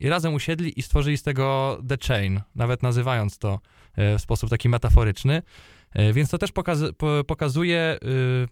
i 0.00 0.08
razem 0.08 0.34
usiedli 0.34 0.78
i 0.78 0.82
stworzyli 0.82 1.16
z 1.16 1.22
tego 1.22 1.78
The 1.88 1.96
Chain, 2.08 2.40
nawet 2.54 2.82
nazywając 2.82 3.38
to 3.38 3.60
w 3.96 4.20
sposób 4.20 4.50
taki 4.50 4.68
metaforyczny. 4.68 5.42
E, 5.98 6.12
więc 6.12 6.30
to 6.30 6.38
też 6.38 6.52
pokaz 6.52 6.78
pokazuje, 7.26 7.98
y, 8.02 8.48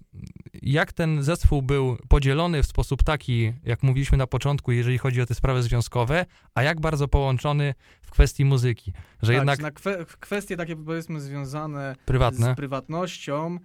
jak 0.63 0.93
ten 0.93 1.23
zespół 1.23 1.63
był 1.63 1.97
podzielony 2.09 2.63
w 2.63 2.67
sposób 2.67 3.03
taki, 3.03 3.53
jak 3.65 3.83
mówiliśmy 3.83 4.19
na 4.19 4.27
początku, 4.27 4.73
jeżeli 4.73 4.99
chodzi 4.99 5.21
o 5.21 5.27
te 5.27 5.35
sprawy 5.35 5.63
związkowe, 5.63 6.27
a 6.55 6.63
jak 6.63 6.81
bardzo 6.81 7.09
połączony 7.09 7.75
w 8.03 8.11
kwestii 8.11 8.45
muzyki. 8.45 8.93
Że 9.23 9.33
tak, 9.33 9.37
jednak 9.37 9.59
na 9.59 9.71
kwe 9.71 10.07
kwestie 10.21 10.57
takie 10.57 10.77
powiedzmy 10.77 11.21
związane 11.21 11.97
prywatne. 12.07 12.53
z 12.53 12.57
prywatnością, 12.57 13.59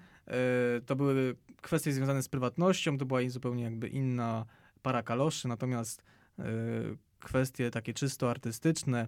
y, 0.78 0.82
to 0.82 0.96
były 0.96 1.36
kwestie 1.62 1.94
związane 1.94 2.24
z 2.24 2.30
prywatnością, 2.30 2.98
to 2.98 3.06
była 3.06 3.20
zupełnie 3.28 3.64
jakby 3.64 3.88
inna 3.88 4.46
para 4.82 5.04
kaloszy, 5.04 5.48
natomiast 5.48 6.04
y, 6.40 6.44
kwestie 7.20 7.72
takie 7.72 7.94
czysto 7.94 8.30
artystyczne, 8.30 9.08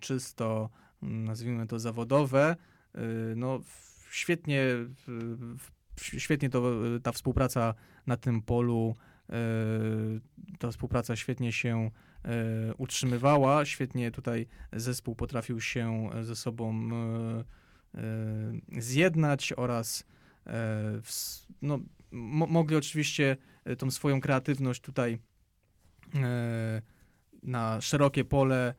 czysto 0.00 0.70
mm, 1.02 1.24
nazwijmy 1.24 1.66
to 1.66 1.78
zawodowe, 1.78 2.56
no, 3.36 3.60
świetnie, 4.10 4.64
świetnie 6.00 6.50
to, 6.50 6.72
ta 7.02 7.12
współpraca 7.12 7.74
na 8.06 8.16
tym 8.16 8.42
polu, 8.42 8.96
y, 9.30 10.58
ta 10.58 10.70
współpraca 10.70 11.16
świetnie 11.16 11.52
się 11.52 11.90
y, 12.70 12.74
utrzymywała, 12.74 13.64
świetnie 13.64 14.10
tutaj 14.10 14.46
zespół 14.72 15.14
potrafił 15.14 15.60
się 15.60 16.10
ze 16.22 16.36
sobą 16.36 16.90
zjednać 18.78 19.52
oraz 19.56 20.04
no, 21.62 21.78
mogli 22.48 22.76
oczywiście 22.76 23.36
tą 23.78 23.90
swoją 23.90 24.20
kreatywność 24.20 24.80
tutaj 24.80 25.18
na 27.42 27.80
szerokie 27.80 28.24
pole 28.24 28.74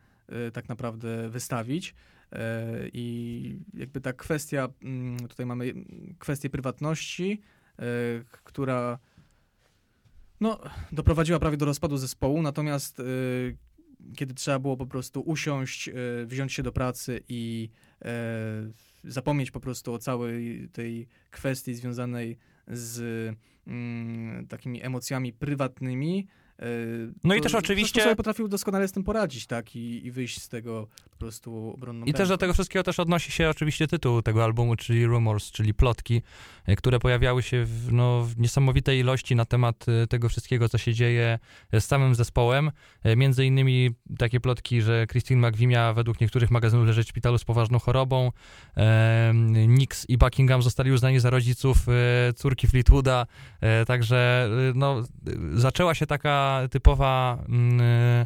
tak 0.53 0.69
naprawdę 0.69 1.29
wystawić. 1.29 1.95
E, 2.33 2.89
I 2.93 3.59
jakby 3.73 4.01
ta 4.01 4.13
kwestia, 4.13 4.69
mm, 4.83 5.27
tutaj 5.27 5.45
mamy 5.45 5.73
kwestię 6.19 6.49
prywatności, 6.49 7.41
e, 7.79 7.83
która 8.43 8.99
no, 10.41 10.59
doprowadziła 10.91 11.39
prawie 11.39 11.57
do 11.57 11.65
rozpadu 11.65 11.97
zespołu, 11.97 12.41
natomiast 12.41 12.99
e, 12.99 13.03
kiedy 14.15 14.33
trzeba 14.33 14.59
było 14.59 14.77
po 14.77 14.85
prostu 14.85 15.21
usiąść, 15.21 15.89
wziąć 16.25 16.53
się 16.53 16.63
do 16.63 16.71
pracy 16.71 17.23
i 17.29 17.69
zapomnieć 19.03 19.51
po 19.51 19.59
prostu 19.59 19.93
o 19.93 19.99
całej 19.99 20.69
tej 20.69 21.07
kwestii 21.31 21.73
związanej 21.75 22.37
z 22.67 22.99
mm, 23.67 24.47
takimi 24.47 24.85
emocjami 24.85 25.33
prywatnymi, 25.33 26.27
no 27.23 27.35
i 27.35 27.41
też 27.41 27.55
oczywiście... 27.55 28.03
sobie 28.03 28.15
potrafił 28.15 28.47
doskonale 28.47 28.87
z 28.87 28.91
tym 28.91 29.03
poradzić, 29.03 29.47
tak, 29.47 29.75
i, 29.75 30.05
i 30.05 30.11
wyjść 30.11 30.41
z 30.41 30.49
tego 30.49 30.87
po 31.11 31.17
prostu 31.17 31.73
obronną 31.75 32.05
I 32.05 32.13
też 32.13 32.29
do 32.29 32.37
tego 32.37 32.53
wszystkiego 32.53 32.83
też 32.83 32.99
odnosi 32.99 33.31
się 33.31 33.49
oczywiście 33.49 33.87
tytuł 33.87 34.21
tego 34.21 34.43
albumu, 34.43 34.75
czyli 34.75 35.05
Rumors, 35.05 35.51
czyli 35.51 35.73
plotki, 35.73 36.21
e, 36.65 36.75
które 36.75 36.99
pojawiały 36.99 37.43
się 37.43 37.65
w, 37.65 37.93
no, 37.93 38.23
w 38.23 38.39
niesamowitej 38.39 38.99
ilości 38.99 39.35
na 39.35 39.45
temat 39.45 39.85
e, 40.03 40.07
tego 40.07 40.29
wszystkiego, 40.29 40.69
co 40.69 40.77
się 40.77 40.93
dzieje 40.93 41.39
e, 41.71 41.81
z 41.81 41.85
samym 41.85 42.15
zespołem. 42.15 42.71
Między 43.17 43.45
innymi 43.45 43.89
takie 44.17 44.39
plotki, 44.39 44.81
że 44.81 45.07
Christine 45.07 45.49
McVie 45.49 45.67
miała 45.67 45.93
według 45.93 46.21
niektórych 46.21 46.51
magazynów 46.51 46.87
leżeć 46.87 47.07
w 47.07 47.09
szpitalu 47.09 47.37
z 47.37 47.43
poważną 47.43 47.79
chorobą. 47.79 48.31
Nix 49.67 50.05
i 50.09 50.17
Buckingham 50.17 50.61
zostali 50.61 50.91
uznani 50.91 51.19
za 51.19 51.29
rodziców 51.29 51.77
córki 52.35 52.67
Fleetwooda, 52.67 53.25
także 53.87 54.49
no, 54.75 55.03
zaczęła 55.53 55.95
się 55.95 56.05
taka 56.05 56.52
typowa 56.71 57.39
mm, 57.47 58.25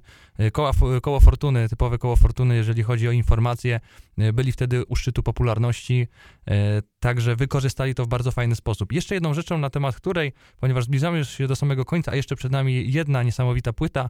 koła, 0.51 0.71
koło 1.01 1.19
fortuny, 1.19 1.69
typowe 1.69 1.97
koło 1.97 2.15
fortuny, 2.15 2.55
jeżeli 2.55 2.83
chodzi 2.83 3.07
o 3.07 3.11
informacje, 3.11 3.79
e, 4.17 4.33
byli 4.33 4.51
wtedy 4.51 4.85
u 4.85 4.95
szczytu 4.95 5.23
popularności, 5.23 6.07
e, 6.47 6.81
także 6.99 7.35
wykorzystali 7.35 7.95
to 7.95 8.05
w 8.05 8.07
bardzo 8.07 8.31
fajny 8.31 8.55
sposób. 8.55 8.93
Jeszcze 8.93 9.15
jedną 9.15 9.33
rzeczą, 9.33 9.57
na 9.57 9.69
temat 9.69 9.95
której, 9.95 10.33
ponieważ 10.59 10.83
zbliżamy 10.83 11.25
się 11.25 11.47
do 11.47 11.55
samego 11.55 11.85
końca, 11.85 12.11
a 12.11 12.15
jeszcze 12.15 12.35
przed 12.35 12.51
nami 12.51 12.91
jedna 12.91 13.23
niesamowita 13.23 13.73
płyta 13.73 14.09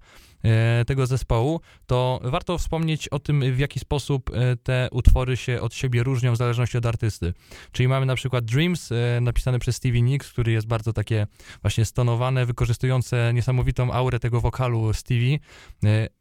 tego 0.87 1.07
zespołu, 1.07 1.61
to 1.85 2.19
warto 2.23 2.57
wspomnieć 2.57 3.07
o 3.09 3.19
tym, 3.19 3.53
w 3.53 3.59
jaki 3.59 3.79
sposób 3.79 4.31
te 4.63 4.87
utwory 4.91 5.37
się 5.37 5.61
od 5.61 5.73
siebie 5.73 6.03
różnią 6.03 6.33
w 6.33 6.37
zależności 6.37 6.77
od 6.77 6.85
artysty. 6.85 7.33
Czyli 7.71 7.87
mamy 7.87 8.05
na 8.05 8.15
przykład 8.15 8.45
Dreams, 8.45 8.89
napisane 9.21 9.59
przez 9.59 9.75
Stevie 9.75 10.01
Nicks, 10.01 10.31
który 10.31 10.51
jest 10.51 10.67
bardzo 10.67 10.93
takie 10.93 11.27
właśnie 11.61 11.85
stonowane, 11.85 12.45
wykorzystujące 12.45 13.31
niesamowitą 13.33 13.93
aurę 13.93 14.19
tego 14.19 14.41
wokalu 14.41 14.93
Stevie, 14.93 15.39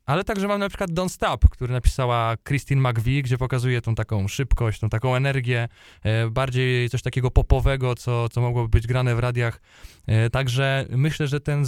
ale 0.07 0.25
także 0.25 0.49
mam 0.49 0.61
na 0.61 0.69
przykład 0.69 0.91
Don't 0.91 1.09
Stop, 1.09 1.49
który 1.49 1.73
napisała 1.73 2.37
Christine 2.49 2.91
McVie, 2.91 3.23
gdzie 3.23 3.39
pokazuje 3.39 3.81
tą 3.81 3.95
taką 3.95 4.29
szybkość, 4.29 4.81
tą 4.81 4.89
taką 4.89 5.17
energię, 5.17 5.69
e, 6.03 6.31
bardziej 6.31 6.91
coś 6.91 7.03
takiego 7.03 7.31
popowego, 7.31 7.95
co, 7.95 8.29
co 8.29 8.41
mogłoby 8.41 8.69
być 8.69 8.87
grane 8.87 9.15
w 9.15 9.19
radiach. 9.19 9.61
E, 10.07 10.31
także 10.31 10.87
myślę, 10.91 11.29
że 11.29 11.41
ten, 11.41 11.65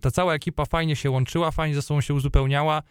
ta 0.00 0.10
cała 0.10 0.34
ekipa 0.34 0.64
fajnie 0.64 0.96
się 0.96 1.10
łączyła, 1.10 1.50
fajnie 1.50 1.74
ze 1.74 1.82
sobą 1.82 2.00
się 2.00 2.14
uzupełniała. 2.14 2.82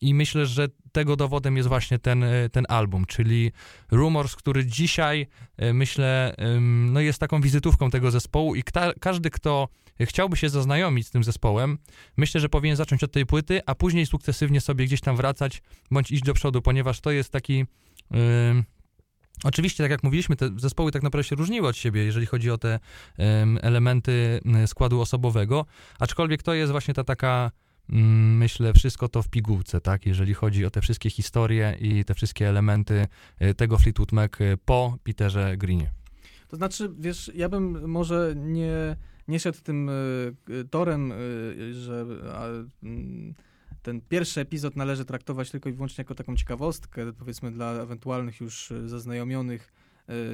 I 0.00 0.14
myślę, 0.14 0.46
że 0.46 0.68
tego 0.92 1.16
dowodem 1.16 1.56
jest 1.56 1.68
właśnie 1.68 1.98
ten, 1.98 2.22
e, 2.24 2.48
ten 2.48 2.64
album, 2.68 3.06
czyli 3.06 3.52
Rumors, 3.90 4.36
który 4.36 4.66
dzisiaj 4.66 5.26
myślę, 5.72 6.34
no 6.90 7.00
jest 7.00 7.18
taką 7.18 7.40
wizytówką 7.40 7.90
tego 7.90 8.10
zespołu 8.10 8.54
i 8.54 8.62
kta, 8.62 8.92
każdy, 9.00 9.30
kto 9.30 9.68
chciałby 10.00 10.36
się 10.36 10.48
zaznajomić 10.48 11.06
z 11.06 11.10
tym 11.10 11.24
zespołem, 11.24 11.78
myślę, 12.16 12.40
że 12.40 12.48
powinien 12.48 12.76
zacząć 12.76 13.04
od 13.04 13.12
tej 13.12 13.26
płyty, 13.26 13.60
a 13.66 13.74
później 13.74 14.06
sukcesywnie 14.06 14.60
sobie 14.60 14.84
gdzieś 14.84 15.00
tam 15.00 15.16
wracać, 15.16 15.62
bądź 15.90 16.10
iść 16.10 16.22
do 16.22 16.34
przodu, 16.34 16.62
ponieważ 16.62 17.00
to 17.00 17.10
jest 17.10 17.32
taki... 17.32 17.66
Yy, 18.10 18.64
Oczywiście, 19.44 19.84
tak 19.84 19.90
jak 19.90 20.02
mówiliśmy, 20.02 20.36
te 20.36 20.50
zespoły 20.56 20.92
tak 20.92 21.02
naprawdę 21.02 21.28
się 21.28 21.36
różniły 21.36 21.68
od 21.68 21.76
siebie, 21.76 22.04
jeżeli 22.04 22.26
chodzi 22.26 22.50
o 22.50 22.58
te 22.58 22.78
um, 23.18 23.58
elementy 23.62 24.40
składu 24.66 25.00
osobowego, 25.00 25.66
aczkolwiek 25.98 26.42
to 26.42 26.54
jest 26.54 26.72
właśnie 26.72 26.94
ta 26.94 27.04
taka 27.04 27.50
myślę, 27.88 28.72
wszystko 28.72 29.08
to 29.08 29.22
w 29.22 29.28
pigułce, 29.28 29.80
tak? 29.80 30.06
Jeżeli 30.06 30.34
chodzi 30.34 30.66
o 30.66 30.70
te 30.70 30.80
wszystkie 30.80 31.10
historie 31.10 31.76
i 31.80 32.04
te 32.04 32.14
wszystkie 32.14 32.48
elementy 32.48 33.06
y, 33.42 33.54
tego 33.54 33.78
Fleetwood 33.78 34.12
Mac 34.12 34.40
y, 34.40 34.58
po 34.64 34.96
Peterze 35.04 35.56
Greenie. 35.56 35.90
To 36.48 36.56
znaczy, 36.56 36.90
wiesz, 36.98 37.30
ja 37.34 37.48
bym 37.48 37.90
może 37.90 38.34
nie, 38.36 38.96
nie 39.28 39.40
szedł 39.40 39.58
tym 39.62 39.88
y, 39.88 40.64
torem, 40.70 41.12
y, 41.12 41.74
że 41.74 42.06
y, 42.84 43.34
ten 43.82 44.00
pierwszy 44.00 44.40
epizod 44.40 44.76
należy 44.76 45.04
traktować 45.04 45.50
tylko 45.50 45.68
i 45.68 45.72
wyłącznie 45.72 46.02
jako 46.02 46.14
taką 46.14 46.36
ciekawostkę, 46.36 47.12
powiedzmy 47.12 47.52
dla 47.52 47.72
ewentualnych 47.72 48.40
już 48.40 48.72
zaznajomionych 48.86 49.72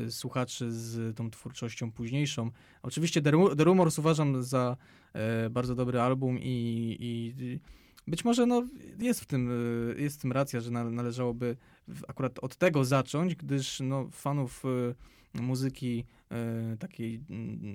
y, 0.07 0.13
słuchaczy 0.13 0.73
z 0.73 1.17
tą 1.17 1.31
twórczością 1.31 1.93
późniejszą. 1.93 2.51
Oczywiście 2.83 3.23
The, 3.23 3.31
Rumors 3.65 3.99
uważam 3.99 4.43
za 4.43 4.77
y, 4.77 5.04
bardzo 5.51 5.75
dobry 5.75 6.01
album 6.01 6.39
i, 6.39 6.97
i 7.01 7.35
być 8.07 8.25
może 8.25 8.47
no, 8.47 8.67
jest, 8.99 9.21
w 9.21 9.27
tym, 9.27 9.51
y, 9.91 10.03
jest 10.03 10.19
w 10.19 10.21
tym 10.23 10.33
racja, 10.33 10.61
że 10.61 10.71
należałoby 10.71 11.57
akurat 12.09 12.39
od 12.39 12.57
tego 12.57 12.85
zacząć, 12.85 13.35
gdyż 13.35 13.81
no, 13.81 14.09
fanów 14.13 14.65
y, 14.65 15.43
muzyki 15.43 16.05
takiej 16.79 17.21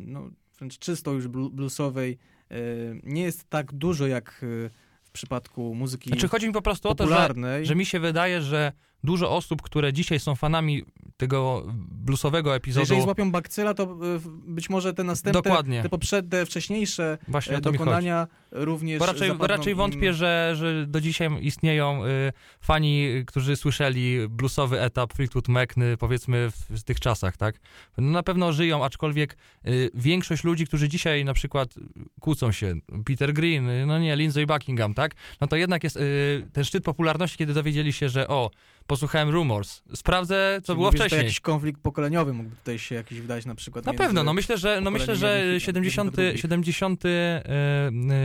no, 0.05 0.29
wręcz 0.59 0.79
czysto 0.79 1.13
już 1.13 1.27
bluesowej 1.27 2.17
nie 3.03 3.21
jest 3.21 3.49
tak 3.49 3.73
dużo 3.73 4.07
jak 4.07 4.45
w 5.03 5.11
przypadku 5.11 5.75
muzyki 5.75 6.09
Znaczy 6.09 6.27
chodzi 6.27 6.47
mi 6.47 6.53
po 6.53 6.61
prostu 6.61 6.89
o 6.89 6.95
to, 6.95 7.07
że, 7.07 7.65
że 7.65 7.75
mi 7.75 7.85
się 7.85 7.99
wydaje, 7.99 8.41
że 8.41 8.71
dużo 9.03 9.31
osób, 9.31 9.61
które 9.61 9.93
dzisiaj 9.93 10.19
są 10.19 10.35
fanami 10.35 10.83
tego 11.17 11.63
bluesowego 11.91 12.55
epizodu... 12.55 12.81
Jeżeli 12.81 13.01
złapią 13.01 13.31
bakcyla, 13.31 13.73
to 13.73 13.83
e, 13.83 13.87
być 14.47 14.69
może 14.69 14.93
te 14.93 15.03
następne, 15.03 15.41
Dokładnie. 15.41 15.81
te 15.83 15.89
poprzednie, 15.89 16.45
wcześniejsze 16.45 17.17
Właśnie 17.27 17.57
e, 17.57 17.61
dokonania 17.61 18.27
również 18.51 18.99
Bo 18.99 19.05
raczej, 19.05 19.31
raczej 19.39 19.75
wątpię, 19.75 20.07
im... 20.07 20.13
że, 20.13 20.53
że 20.55 20.87
do 20.87 21.01
dzisiaj 21.01 21.29
istnieją 21.41 22.05
y, 22.05 22.33
fani, 22.61 23.07
którzy 23.27 23.55
słyszeli 23.55 24.29
bluesowy 24.29 24.81
etap 24.81 25.13
Fleetwood 25.13 25.47
Mac, 25.47 25.69
powiedzmy 25.99 26.51
w, 26.51 26.79
w, 26.79 26.83
tych 26.83 26.99
czasach, 26.99 27.37
tak? 27.37 27.55
No, 27.97 28.11
na 28.11 28.23
pewno 28.23 28.53
żyją, 28.53 28.85
aczkolwiek 28.85 29.37
y, 29.67 29.89
większość 29.93 30.43
ludzi, 30.43 30.67
którzy 30.67 30.89
dzisiaj 30.89 31.25
na 31.25 31.33
przykład 31.33 31.73
kłócą 32.19 32.51
się, 32.51 32.75
Peter 33.05 33.33
Green, 33.33 33.69
y, 33.69 33.85
no 33.85 33.99
nie, 33.99 34.15
Lindsey 34.15 34.45
Buckingham, 34.45 34.93
tak? 34.93 35.15
No 35.41 35.47
to 35.47 35.55
jednak 35.55 35.83
jest 35.83 35.99
ten 36.53 36.63
szczyt 36.63 36.83
popularności, 36.83 37.37
kiedy 37.37 37.53
dowiedzieli 37.53 37.93
się, 37.93 38.09
że 38.09 38.27
o, 38.27 38.51
posłuchałem 38.89 39.29
Rumors. 39.29 39.81
Sprawdzę, 39.93 40.61
co 40.63 40.75
było 40.75 40.87
mówisz, 40.87 40.99
wcześniej. 40.99 41.21
jakiś 41.21 41.39
konflikt 41.39 41.81
pokoleniowy 41.81 42.33
mógłby 42.33 42.55
tutaj 42.55 42.79
się 42.79 42.95
jakiś 42.95 43.21
wydać 43.21 43.45
na 43.45 43.55
przykład. 43.55 43.85
Na 43.85 43.93
pewno, 43.93 44.23
no 44.23 44.33
myślę, 44.33 44.57
że, 44.57 44.81
no 44.81 44.91
myślę, 44.91 45.15
że 45.15 45.59
70, 45.59 46.15
70, 46.35 47.03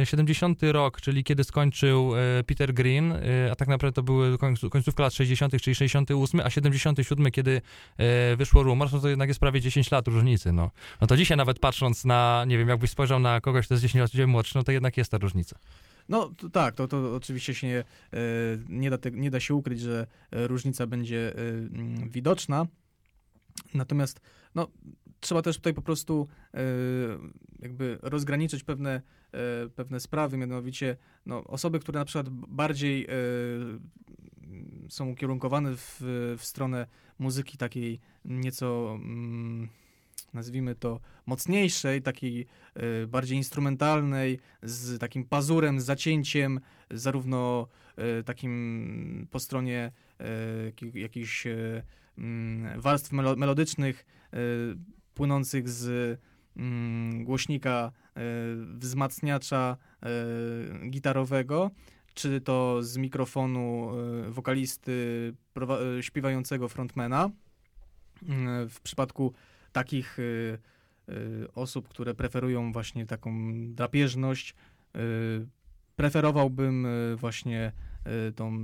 70 0.04 0.62
rok, 0.62 1.00
czyli 1.00 1.24
kiedy 1.24 1.44
skończył 1.44 2.12
e, 2.16 2.44
Peter 2.44 2.74
Green, 2.74 3.12
e, 3.12 3.18
a 3.52 3.54
tak 3.54 3.68
naprawdę 3.68 3.94
to 3.94 4.02
były 4.02 4.38
końcówka 4.70 5.02
lat 5.02 5.14
60., 5.14 5.62
czyli 5.62 5.74
68, 5.74 6.40
a 6.44 6.50
77, 6.50 7.30
kiedy 7.30 7.62
e, 7.96 8.36
wyszło 8.36 8.62
Rumors, 8.62 8.92
no 8.92 9.00
to 9.00 9.08
jednak 9.08 9.28
jest 9.28 9.40
prawie 9.40 9.60
10 9.60 9.90
lat 9.90 10.08
różnicy. 10.08 10.52
No, 10.52 10.70
no 11.00 11.06
to 11.06 11.16
dzisiaj 11.16 11.36
nawet 11.36 11.58
patrząc 11.58 12.04
na, 12.04 12.44
nie 12.46 12.58
wiem, 12.58 12.68
jakbyś 12.68 12.90
spojrzał 12.90 13.18
na 13.18 13.40
kogoś, 13.40 13.66
kto 13.66 13.74
jest 13.74 13.82
10 13.82 14.00
lat 14.00 14.26
młodszy, 14.26 14.56
no 14.56 14.62
to 14.62 14.72
jednak 14.72 14.96
jest 14.96 15.10
ta 15.10 15.18
różnica. 15.18 15.56
No 16.08 16.30
to, 16.36 16.50
tak, 16.50 16.74
to, 16.74 16.88
to 16.88 17.14
oczywiście 17.14 17.54
się 17.54 17.66
nie, 17.66 17.78
e, 17.78 17.84
nie, 18.68 18.90
da 18.90 18.98
nie 19.12 19.30
da 19.30 19.40
się 19.40 19.54
ukryć, 19.54 19.80
że 19.80 20.06
e, 20.30 20.46
różnica 20.46 20.86
będzie 20.86 21.36
e, 21.36 21.40
mm, 21.40 22.08
widoczna. 22.08 22.66
Natomiast 23.74 24.20
no, 24.54 24.68
trzeba 25.20 25.42
też 25.42 25.56
tutaj 25.56 25.74
po 25.74 25.82
prostu 25.82 26.28
jakby 27.58 27.98
rozgraniczyć 28.02 28.64
pewne, 28.64 29.02
pewne 29.74 30.00
sprawy, 30.00 30.36
mianowicie 30.36 30.96
no, 31.26 31.44
osoby, 31.44 31.80
które 31.80 31.98
na 31.98 32.04
przykład 32.04 32.28
bardziej 32.30 33.06
są 34.88 35.08
ukierunkowane 35.08 35.76
w, 35.76 35.96
w 36.38 36.44
stronę 36.44 36.86
muzyki 37.18 37.58
takiej 37.58 38.00
nieco 38.24 38.98
mm, 39.02 39.68
nazwijmy 40.34 40.74
to, 40.74 41.00
mocniejszej, 41.26 42.02
takiej 42.02 42.46
y, 43.02 43.06
bardziej 43.06 43.38
instrumentalnej, 43.38 44.38
z 44.62 45.00
takim 45.00 45.24
pazurem, 45.24 45.80
z 45.80 45.84
zacięciem, 45.84 46.60
zarówno 46.90 47.66
y, 48.20 48.24
takim 48.24 49.26
po 49.30 49.40
stronie 49.40 49.92
y, 50.82 50.98
jakichś 51.00 51.46
mm, 52.18 52.80
warstw 52.80 53.12
melodycznych 53.12 54.06
płynących 55.14 55.68
z 55.68 56.18
mm, 56.56 57.24
głośnika 57.24 57.92
wzmacniacza 58.74 59.76
gitarowego, 60.90 61.70
czy 62.14 62.40
to 62.40 62.82
z 62.82 62.96
mikrofonu 62.96 63.90
wokalisty 64.28 65.32
śpiewającego 66.00 66.68
frontmana. 66.68 67.30
W 68.68 68.80
przypadku 68.82 69.34
takich 69.74 70.18
y, 70.18 70.58
y, 71.08 71.52
osób, 71.54 71.88
które 71.88 72.14
preferują 72.14 72.72
właśnie 72.72 73.06
taką 73.06 73.52
drapieżność, 73.74 74.54
y, 74.96 75.46
preferowałbym 75.96 76.86
właśnie 77.16 77.72
tą, 78.36 78.58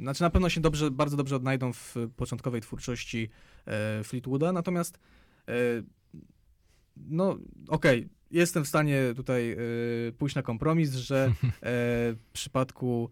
znaczy 0.00 0.22
na 0.22 0.30
pewno 0.30 0.48
się 0.48 0.60
dobrze, 0.60 0.90
bardzo 0.90 1.16
dobrze 1.16 1.36
odnajdą 1.36 1.72
w 1.72 1.94
początkowej 2.16 2.60
twórczości 2.60 3.28
e, 3.66 4.04
Fleetwooda, 4.04 4.52
natomiast 4.52 4.98
e, 5.48 5.52
no 6.96 7.38
okej, 7.68 7.98
okay, 7.98 8.08
jestem 8.30 8.64
w 8.64 8.68
stanie 8.68 9.02
tutaj 9.16 9.52
e, 9.52 9.56
pójść 10.18 10.36
na 10.36 10.42
kompromis, 10.42 10.94
że 10.94 11.32
w 12.24 12.30
przypadku 12.32 13.10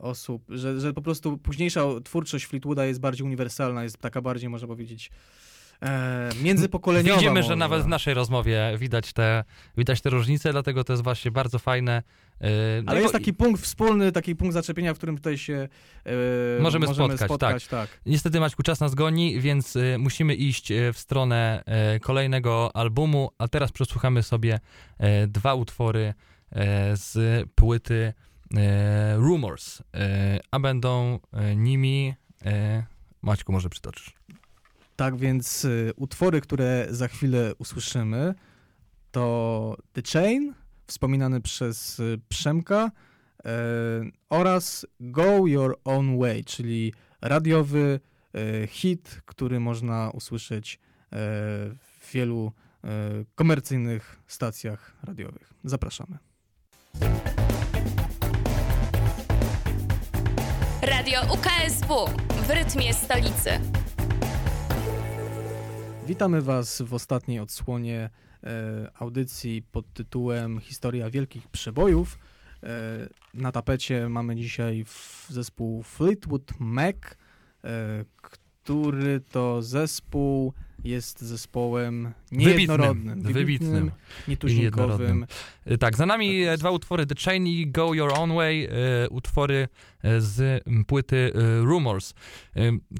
osób, 0.00 0.44
że, 0.48 0.80
że 0.80 0.92
po 0.92 1.02
prostu 1.02 1.38
późniejsza 1.38 1.82
twórczość 2.04 2.46
Fleetwooda 2.46 2.86
jest 2.86 3.00
bardziej 3.00 3.26
uniwersalna, 3.26 3.82
jest 3.82 3.98
taka 3.98 4.22
bardziej, 4.22 4.48
można 4.48 4.68
powiedzieć, 4.68 5.10
e, 5.82 6.30
międzypokoleniowa. 6.42 7.18
Widzimy, 7.18 7.34
może. 7.34 7.48
że 7.48 7.56
nawet 7.56 7.82
w 7.82 7.86
naszej 7.86 8.14
rozmowie 8.14 8.74
widać 8.78 9.12
te, 9.12 9.44
widać 9.76 10.00
te 10.00 10.10
różnice, 10.10 10.52
dlatego 10.52 10.84
to 10.84 10.92
jest 10.92 11.02
właśnie 11.02 11.30
bardzo 11.30 11.58
fajne. 11.58 12.02
E, 12.40 12.48
no 12.82 12.92
Ale 12.92 13.00
jest 13.00 13.12
taki 13.12 13.34
punkt 13.34 13.62
wspólny, 13.62 14.12
taki 14.12 14.36
punkt 14.36 14.54
zaczepienia, 14.54 14.94
w 14.94 14.96
którym 14.96 15.16
tutaj 15.16 15.38
się 15.38 15.68
e, 16.04 16.10
możemy, 16.60 16.86
możemy 16.86 17.08
spotkać. 17.08 17.28
spotkać 17.28 17.66
tak. 17.66 17.90
tak. 17.90 18.00
Niestety 18.06 18.40
Maćku, 18.40 18.62
czas 18.62 18.80
nas 18.80 18.94
goni, 18.94 19.40
więc 19.40 19.76
e, 19.76 19.98
musimy 19.98 20.34
iść 20.34 20.72
e, 20.72 20.92
w 20.92 20.98
stronę 20.98 21.62
e, 21.66 22.00
kolejnego 22.00 22.76
albumu, 22.76 23.30
a 23.38 23.48
teraz 23.48 23.72
przesłuchamy 23.72 24.22
sobie 24.22 24.60
dwa 25.28 25.54
utwory 25.54 26.14
z 26.94 27.44
płyty 27.54 28.12
Rumors, 29.16 29.82
a 30.50 30.60
będą 30.60 31.18
nimi 31.56 32.14
Maćku, 33.22 33.52
może 33.52 33.68
przytoczysz. 33.68 34.14
Tak 34.96 35.16
więc 35.16 35.64
y, 35.64 35.92
utwory, 35.96 36.40
które 36.40 36.86
za 36.90 37.08
chwilę 37.08 37.54
usłyszymy, 37.58 38.34
to 39.10 39.76
The 39.92 40.02
Chain, 40.02 40.54
wspominany 40.86 41.40
przez 41.40 42.00
y, 42.00 42.20
Przemka, 42.28 42.90
y, 42.90 43.50
oraz 44.30 44.86
Go 45.00 45.46
Your 45.46 45.78
Own 45.84 46.18
Way, 46.18 46.44
czyli 46.44 46.92
radiowy 47.20 48.00
y, 48.36 48.66
hit, 48.66 49.20
który 49.24 49.60
można 49.60 50.10
usłyszeć 50.10 50.74
y, 50.74 50.78
w 51.10 52.12
wielu 52.12 52.52
y, 52.84 52.88
komercyjnych 53.34 54.20
stacjach 54.26 54.96
radiowych. 55.02 55.52
Zapraszamy. 55.64 56.18
Radio 60.82 61.20
UKSW 61.34 62.06
w 62.46 62.50
rytmie 62.50 62.94
stolicy. 62.94 63.60
Witamy 66.06 66.42
Was 66.42 66.82
w 66.82 66.94
ostatniej 66.94 67.40
odsłonie 67.40 68.10
e, 68.44 68.90
audycji 68.98 69.62
pod 69.72 69.92
tytułem 69.92 70.60
Historia 70.60 71.10
Wielkich 71.10 71.48
Przebojów. 71.48 72.18
E, 72.62 72.68
na 73.34 73.52
tapecie 73.52 74.08
mamy 74.08 74.36
dzisiaj 74.36 74.84
zespół 75.28 75.82
Fleetwood 75.82 76.52
Mac, 76.58 76.96
e, 77.64 78.04
który 78.16 79.20
to 79.20 79.62
zespół 79.62 80.52
jest 80.86 81.20
zespołem 81.20 82.12
niejednorodnym, 82.32 83.22
wybitnym, 83.22 83.34
wybitnym 83.34 83.90
nietuzinkowym. 84.28 85.26
Y, 85.70 85.78
tak, 85.78 85.96
za 85.96 86.06
nami 86.06 86.44
tak 86.46 86.58
dwa 86.58 86.70
utwory 86.70 87.06
The 87.06 87.14
Chain 87.14 87.46
i 87.46 87.66
Go 87.66 87.94
Your 87.94 88.12
Own 88.18 88.34
Way, 88.34 88.64
y, 88.64 88.70
utwory 89.10 89.68
y, 90.04 90.20
z 90.20 90.64
płyty 90.86 91.16
y, 91.16 91.60
Rumors, 91.60 92.14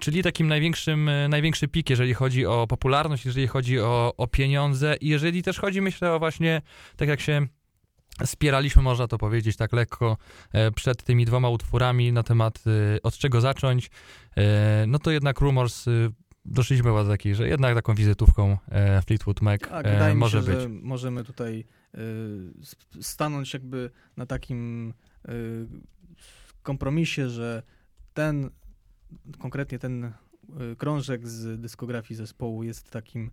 czyli 0.00 0.22
takim 0.22 0.48
największym, 0.48 1.10
największy 1.28 1.68
pik, 1.68 1.90
jeżeli 1.90 2.14
chodzi 2.14 2.46
o 2.46 2.66
popularność, 2.66 3.26
jeżeli 3.26 3.46
chodzi 3.46 3.80
o, 3.80 4.14
o 4.16 4.26
pieniądze 4.26 4.96
i 5.00 5.08
jeżeli 5.08 5.42
też 5.42 5.58
chodzi, 5.58 5.80
myślę, 5.80 6.12
o 6.12 6.18
właśnie, 6.18 6.62
tak 6.96 7.08
jak 7.08 7.20
się 7.20 7.46
spieraliśmy, 8.24 8.82
można 8.82 9.06
to 9.06 9.18
powiedzieć 9.18 9.56
tak 9.56 9.72
lekko, 9.72 10.16
przed 10.74 11.02
tymi 11.02 11.24
dwoma 11.24 11.48
utworami 11.48 12.12
na 12.12 12.22
temat 12.22 12.64
od 13.02 13.18
czego 13.18 13.40
zacząć, 13.40 13.90
no 14.86 14.98
to 14.98 15.10
jednak 15.10 15.40
Rumors 15.40 15.86
doszliśmy 16.46 16.90
do 16.90 17.08
takiej, 17.08 17.34
że 17.34 17.48
jednak 17.48 17.74
taką 17.74 17.94
wizytówką 17.94 18.56
e, 18.68 19.02
Fleetwood 19.02 19.42
Mac 19.42 19.60
tak, 19.60 19.86
e, 19.86 20.14
może 20.14 20.42
się, 20.42 20.46
być. 20.46 20.82
możemy 20.82 21.24
tutaj 21.24 21.64
e, 21.94 21.98
stanąć 23.02 23.54
jakby 23.54 23.90
na 24.16 24.26
takim 24.26 24.92
kompromisie, 26.62 27.28
że 27.28 27.62
ten, 28.14 28.50
konkretnie 29.38 29.78
ten 29.78 30.12
krążek 30.78 31.28
z 31.28 31.60
dyskografii 31.60 32.16
zespołu 32.16 32.62
jest 32.62 32.90
takim 32.90 33.30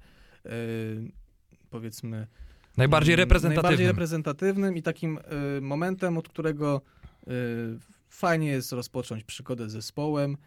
powiedzmy 1.70 2.28
najbardziej 2.78 3.16
reprezentatywnym. 3.16 3.64
Najbardziej 3.64 3.88
reprezentatywnym 3.88 4.78
i 4.78 4.82
takim 4.82 5.20
momentem, 5.62 6.18
od 6.18 6.30
którego 6.30 6.82
fajnie 8.10 8.48
jest 8.48 8.72
rozpocząć 8.72 9.24
przygodę 9.24 9.70
z 9.70 9.72
zespołem 9.72 10.38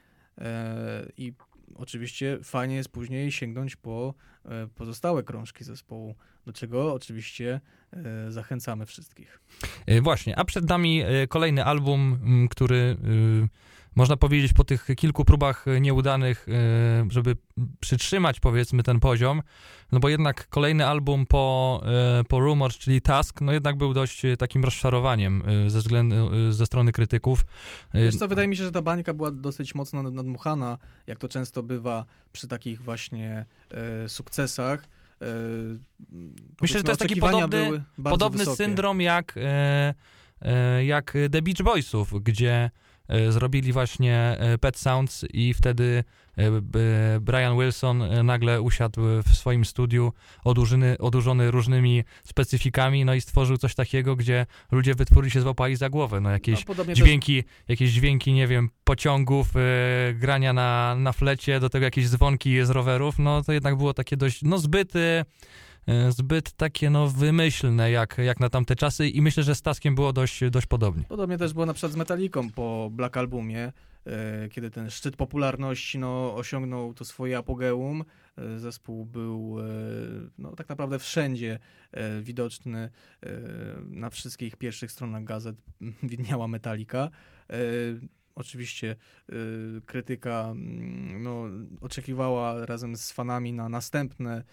i 1.16 1.32
oczywiście 1.78 2.38
fajnie 2.42 2.76
jest 2.76 2.88
później 2.88 3.32
sięgnąć 3.32 3.76
po 3.76 4.14
e, 4.44 4.68
pozostałe 4.74 5.22
krążki 5.22 5.64
zespołu, 5.64 6.14
do 6.46 6.52
czego 6.52 6.94
oczywiście 6.94 7.60
e, 7.92 8.30
zachęcamy 8.32 8.86
wszystkich. 8.86 9.40
E, 9.86 10.00
właśnie, 10.00 10.38
a 10.38 10.44
przed 10.44 10.68
nami 10.68 11.02
kolejny 11.28 11.64
album, 11.64 12.18
który 12.50 12.96
można 13.96 14.16
powiedzieć 14.16 14.52
po 14.52 14.64
tych 14.64 14.88
kilku 14.96 15.24
próbach 15.24 15.64
nieudanych, 15.80 16.46
żeby 17.08 17.36
przytrzymać 17.80 18.40
powiedzmy 18.40 18.82
ten 18.82 19.00
poziom, 19.00 19.42
no 19.92 20.00
bo 20.00 20.08
jednak 20.08 20.48
kolejny 20.48 20.86
album 20.86 21.26
po, 21.26 21.82
po 22.28 22.40
Rumors, 22.40 22.78
czyli 22.78 23.02
Task, 23.02 23.40
no 23.40 23.52
jednak 23.52 23.76
był 23.76 23.94
dość 23.94 24.22
takim 24.38 24.64
rozczarowaniem 24.64 25.42
ze 25.66 25.78
względu, 25.78 26.30
ze 26.52 26.66
strony 26.66 26.92
krytyków. 26.92 27.46
Wiesz 27.94 28.16
co, 28.16 28.28
wydaje 28.28 28.48
mi 28.48 28.56
się, 28.56 28.64
że 28.64 28.72
ta 28.72 28.82
bańka 28.82 29.14
była 29.14 29.30
dosyć 29.30 29.74
mocno 29.74 30.02
nadmuchana, 30.02 30.78
jak 31.06 31.18
to 31.18 31.28
często 31.28 31.62
bywa 31.62 32.04
przy 32.32 32.48
takich 32.48 32.82
właśnie 32.82 33.46
e, 33.70 34.08
sukcesach. 34.08 34.88
E, 35.22 35.26
Myślę, 36.62 36.78
że 36.78 36.84
to 36.84 36.90
jest 36.90 37.00
taki 37.00 37.16
podobny, 37.16 37.84
podobny 38.04 38.46
syndrom 38.46 39.00
jak, 39.00 39.34
e, 40.40 40.84
jak 40.84 41.14
The 41.32 41.42
Beach 41.42 41.62
Boysów, 41.62 42.22
gdzie 42.22 42.70
E, 42.76 42.85
zrobili 43.28 43.72
właśnie 43.72 44.36
e, 44.38 44.58
Pet 44.58 44.76
Sounds 44.76 45.24
i 45.32 45.54
wtedy 45.54 46.04
e, 46.36 46.50
Brian 47.20 47.58
Wilson 47.58 48.02
nagle 48.24 48.62
usiadł 48.62 49.00
w 49.26 49.36
swoim 49.36 49.64
studiu 49.64 50.12
odurzony, 50.44 50.98
odurzony 50.98 51.50
różnymi 51.50 52.04
specyfikami, 52.24 53.04
no 53.04 53.14
i 53.14 53.20
stworzył 53.20 53.56
coś 53.56 53.74
takiego, 53.74 54.16
gdzie 54.16 54.46
ludzie 54.72 54.94
wytworzyli 54.94 55.30
się 55.30 55.40
złapali 55.40 55.76
za 55.76 55.90
głowę, 55.90 56.20
no 56.20 56.30
jakieś 56.30 56.64
no, 56.66 56.94
dźwięki, 56.94 57.42
też... 57.42 57.52
jakieś 57.68 57.90
dźwięki, 57.90 58.32
nie 58.32 58.46
wiem, 58.46 58.70
pociągów, 58.84 59.52
grania 60.14 60.52
na, 60.52 60.94
na 60.98 61.12
flecie, 61.12 61.60
do 61.60 61.70
tego 61.70 61.84
jakieś 61.84 62.08
dzwonki 62.08 62.64
z 62.64 62.70
rowerów, 62.70 63.18
no 63.18 63.42
to 63.42 63.52
jednak 63.52 63.76
było 63.76 63.94
takie 63.94 64.16
dość, 64.16 64.42
no 64.42 64.58
zbyt 64.58 64.92
E, 64.96 65.24
zbyt 66.10 66.52
takie 66.52 66.90
no 66.90 67.08
wymyślne 67.08 67.90
jak, 67.90 68.18
jak 68.18 68.40
na 68.40 68.48
tamte 68.48 68.76
czasy 68.76 69.08
i 69.08 69.22
myślę, 69.22 69.42
że 69.42 69.54
z 69.54 69.62
Taskiem 69.62 69.94
było 69.94 70.12
dość, 70.12 70.40
dość 70.50 70.66
podobnie. 70.66 71.04
Podobnie 71.08 71.38
też 71.38 71.52
było 71.52 71.66
na 71.66 71.74
przykład 71.74 71.92
z 71.92 71.96
Metaliką 71.96 72.50
po 72.50 72.88
Black 72.92 73.16
Albumie, 73.16 73.72
e, 74.06 74.48
kiedy 74.48 74.70
ten 74.70 74.90
szczyt 74.90 75.16
popularności 75.16 75.98
no, 75.98 76.34
osiągnął 76.34 76.94
to 76.94 77.04
swoje 77.04 77.38
apogeum. 77.38 78.04
E, 78.38 78.58
zespół 78.58 79.04
był 79.04 79.56
no, 80.38 80.52
tak 80.56 80.68
naprawdę 80.68 80.98
wszędzie 80.98 81.58
widoczny. 82.22 82.90
Na 83.90 84.10
wszystkich 84.10 84.56
pierwszych 84.56 84.92
stronach 84.92 85.24
gazet 85.24 85.56
widniała 86.02 86.48
Metallica. 86.48 87.10
Oczywiście 88.34 88.96
krytyka 89.86 90.48
mm, 90.50 91.22
no, 91.22 91.44
oczekiwała 91.80 92.66
razem 92.66 92.96
z 92.96 93.12
fanami 93.12 93.52
na 93.52 93.68
następne 93.68 94.44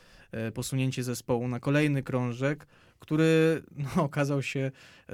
posunięcie 0.54 1.04
zespołu, 1.04 1.48
na 1.48 1.60
kolejny 1.60 2.04
krążek, 2.04 2.68
który 3.00 3.64
no, 3.96 4.04
okazał 4.04 4.42
się 4.42 4.72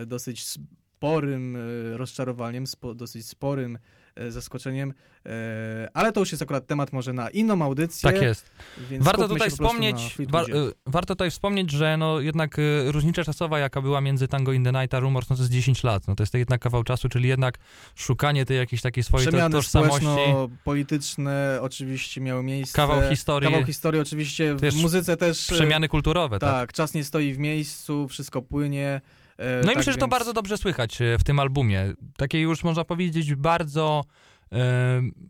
dosyć 0.08 0.46
sporym 0.46 1.56
y, 1.56 1.98
rozczarowaniem, 1.98 2.68
spo, 2.68 2.94
dosyć 2.94 3.28
sporym 3.28 3.76
E, 3.76 3.99
zaskoczeniem, 4.28 4.94
e, 5.26 5.90
ale 5.94 6.12
to 6.12 6.20
już 6.20 6.32
jest 6.32 6.42
akurat 6.42 6.68
temat 6.68 6.94
może 6.94 7.14
na 7.14 7.30
inną 7.30 7.62
audycję. 7.62 8.12
Tak 8.12 8.22
jest. 8.22 8.52
warto 9.00 9.28
tutaj 9.28 9.50
wspomnieć, 9.50 10.18
wa 10.30 10.42
e, 10.42 10.46
warto 10.86 11.16
tutaj 11.16 11.32
wspomnieć, 11.32 11.72
że 11.72 11.98
no 11.98 12.20
jednak 12.20 12.58
różnica 12.88 13.24
czasowa, 13.24 13.60
jaka 13.60 13.82
była 13.82 14.02
między 14.02 14.28
Tango 14.28 14.54
in 14.54 14.64
the 14.64 14.72
Night 14.72 14.94
a 14.94 15.00
Rumors, 15.00 15.30
no 15.30 15.36
to 15.36 15.42
jest 15.42 15.52
10 15.52 15.84
lat, 15.84 16.08
no 16.08 16.16
to 16.16 16.24
jest 16.24 16.32
to 16.32 16.38
jednak 16.38 16.62
kawał 16.62 16.84
czasu, 16.84 17.10
czyli 17.10 17.30
jednak 17.30 17.58
szukanie 17.96 18.46
tej 18.46 18.58
jakiejś 18.58 18.82
takiej 18.82 19.04
swojej 19.04 19.28
Przemiany 19.28 19.56
tożsamości. 19.56 20.06
polityczne 20.64 21.60
oczywiście 21.62 22.22
miały 22.22 22.44
miejsce. 22.44 22.76
Kawał 22.76 23.10
historii. 23.10 23.50
Kawał 23.50 23.66
historii 23.66 24.02
oczywiście, 24.02 24.56
w 24.56 24.82
muzyce 24.82 25.18
też. 25.18 25.48
Przemiany 25.48 25.88
kulturowe, 25.88 26.40
tak. 26.40 26.50
Tak, 26.50 26.74
czas 26.74 26.94
nie 26.94 27.04
stoi 27.04 27.34
w 27.34 27.38
miejscu, 27.38 28.08
wszystko 28.08 28.42
płynie. 28.42 29.02
No 29.40 29.46
i 29.46 29.66
tak 29.66 29.66
myślę, 29.66 29.76
więc... 29.76 29.86
że 29.86 29.98
to 29.98 30.08
bardzo 30.08 30.34
dobrze 30.34 30.58
słychać 30.58 31.00
w 31.20 31.24
tym 31.24 31.40
albumie. 31.40 31.94
Takie 32.18 32.42
już 32.42 32.64
można 32.64 32.84
powiedzieć 32.84 33.36
bardzo 33.36 34.04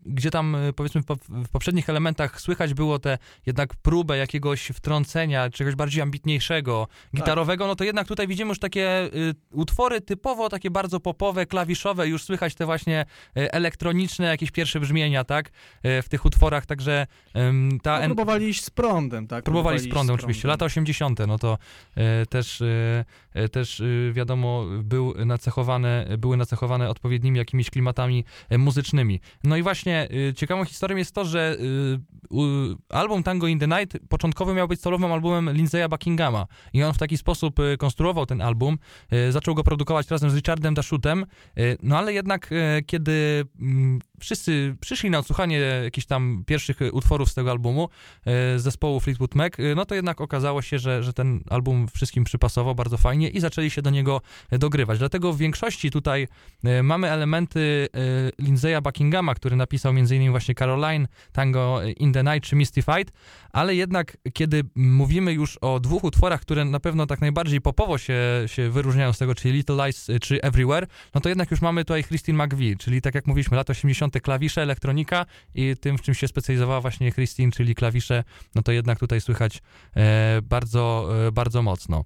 gdzie 0.06 0.30
tam 0.30 0.54
e, 0.54 0.72
powiedzmy 0.72 1.02
w 1.28 1.48
poprzednich 1.48 1.90
elementach 1.90 2.40
słychać 2.40 2.74
było 2.74 2.98
te 2.98 3.18
jednak 3.46 3.76
próbę 3.76 4.16
jakiegoś 4.16 4.60
wtrącenia, 4.60 5.50
czegoś 5.50 5.74
bardziej 5.74 6.02
ambitniejszego, 6.02 6.88
tak. 6.90 7.20
gitarowego, 7.20 7.66
no 7.66 7.76
to 7.76 7.84
jednak 7.84 8.08
tutaj 8.08 8.28
widzimy 8.28 8.48
już 8.48 8.58
takie 8.58 9.10
y, 9.14 9.34
utwory 9.52 10.00
typowo 10.00 10.48
takie 10.48 10.70
bardzo 10.70 11.00
popowe, 11.00 11.46
klawiszowe, 11.46 12.08
już 12.08 12.22
słychać 12.22 12.54
te 12.54 12.66
właśnie 12.66 13.04
e, 13.36 13.54
elektroniczne 13.54 14.26
jakieś 14.26 14.50
pierwsze 14.50 14.80
brzmienia, 14.80 15.24
tak, 15.24 15.50
e, 15.82 16.02
w 16.02 16.08
tych 16.08 16.24
utworach, 16.24 16.66
także 16.66 17.06
ta... 17.82 18.00
No, 18.00 18.06
próbowali 18.06 18.48
iść 18.48 18.64
z 18.64 18.70
prądem, 18.70 19.26
tak? 19.26 19.44
Próbowali, 19.44 19.78
z 19.78 19.88
prądem, 19.88 20.14
oczywiście. 20.14 20.48
Lata 20.48 20.64
80., 20.64 21.18
no 21.26 21.38
to 21.38 21.58
też, 22.28 22.62
też 23.52 23.70
też 23.70 23.82
był 24.82 25.14
nacechowane, 25.26 26.06
były 26.18 26.36
nacechowane 26.36 26.90
odpowiednimi 26.90 27.38
jakimiś 27.38 27.70
klimatami 27.70 28.24
muzycznymi. 28.58 29.09
No 29.44 29.56
i 29.56 29.62
właśnie 29.62 30.08
y, 30.30 30.34
ciekawą 30.34 30.64
historią 30.64 30.96
jest 30.96 31.14
to, 31.14 31.24
że 31.24 31.56
y, 31.60 32.76
album 32.88 33.22
Tango 33.22 33.46
in 33.46 33.58
the 33.58 33.68
Night 33.68 33.98
początkowo 34.08 34.54
miał 34.54 34.68
być 34.68 34.80
solowym 34.80 35.12
albumem 35.12 35.56
Lindsaya 35.56 35.88
Buckinghama 35.88 36.46
i 36.72 36.82
on 36.82 36.94
w 36.94 36.98
taki 36.98 37.18
sposób 37.18 37.58
y, 37.58 37.76
konstruował 37.76 38.26
ten 38.26 38.40
album, 38.40 38.78
zaczął 39.30 39.54
go 39.54 39.64
produkować 39.64 40.10
razem 40.10 40.30
z 40.30 40.34
Richardem 40.34 40.74
Dashutem, 40.74 41.26
no 41.82 41.98
ale 41.98 42.12
jednak 42.12 42.50
kiedy 42.86 43.44
mm, 43.60 44.00
wszyscy 44.20 44.76
przyszli 44.80 45.10
na 45.10 45.18
odsłuchanie 45.18 45.58
jakichś 45.58 46.06
tam 46.06 46.44
pierwszych 46.46 46.78
utworów 46.92 47.30
z 47.30 47.34
tego 47.34 47.50
albumu 47.50 47.88
z 48.26 48.62
zespołu 48.62 49.00
Fleetwood 49.00 49.34
Mac, 49.34 49.52
no 49.76 49.84
to 49.84 49.94
jednak 49.94 50.20
okazało 50.20 50.62
się, 50.62 50.78
że, 50.78 51.02
że 51.02 51.12
ten 51.12 51.40
album 51.50 51.88
wszystkim 51.88 52.24
przypasował 52.24 52.74
bardzo 52.74 52.96
fajnie 52.96 53.28
i 53.28 53.40
zaczęli 53.40 53.70
się 53.70 53.82
do 53.82 53.90
niego 53.90 54.20
dogrywać. 54.50 54.98
Dlatego 54.98 55.32
w 55.32 55.38
większości 55.38 55.90
tutaj 55.90 56.28
mamy 56.82 57.10
elementy 57.10 57.88
Lindsaya 58.38 58.80
Buckinghama 58.82 58.99
Buckinghama, 59.00 59.34
który 59.34 59.56
napisał 59.56 59.92
m.in. 59.92 60.30
właśnie 60.30 60.54
Caroline, 60.54 61.06
Tango 61.32 61.80
in 61.96 62.12
the 62.12 62.22
Night 62.22 62.48
czy 62.48 62.56
Mystified, 62.56 63.12
ale 63.52 63.74
jednak 63.74 64.16
kiedy 64.32 64.64
mówimy 64.74 65.32
już 65.32 65.56
o 65.60 65.80
dwóch 65.80 66.04
utworach, 66.04 66.40
które 66.40 66.64
na 66.64 66.80
pewno 66.80 67.06
tak 67.06 67.20
najbardziej 67.20 67.60
popowo 67.60 67.98
się, 67.98 68.18
się 68.46 68.70
wyróżniają 68.70 69.12
z 69.12 69.18
tego, 69.18 69.34
czyli 69.34 69.54
Little 69.54 69.86
Lies 69.86 70.10
czy 70.20 70.42
Everywhere, 70.42 70.86
no 71.14 71.20
to 71.20 71.28
jednak 71.28 71.50
już 71.50 71.60
mamy 71.60 71.84
tutaj 71.84 72.04
Christine 72.04 72.44
McVie, 72.44 72.76
czyli 72.76 73.02
tak 73.02 73.14
jak 73.14 73.26
mówiliśmy, 73.26 73.56
lat 73.56 73.70
80. 73.70 74.20
klawisze, 74.20 74.62
elektronika 74.62 75.26
i 75.54 75.74
tym, 75.80 75.98
w 75.98 76.02
czym 76.02 76.14
się 76.14 76.28
specjalizowała 76.28 76.80
właśnie 76.80 77.12
Christine, 77.12 77.52
czyli 77.52 77.74
klawisze, 77.74 78.24
no 78.54 78.62
to 78.62 78.72
jednak 78.72 78.98
tutaj 78.98 79.20
słychać 79.20 79.62
e, 79.96 80.42
bardzo, 80.42 81.08
e, 81.26 81.32
bardzo 81.32 81.62
mocno. 81.62 82.04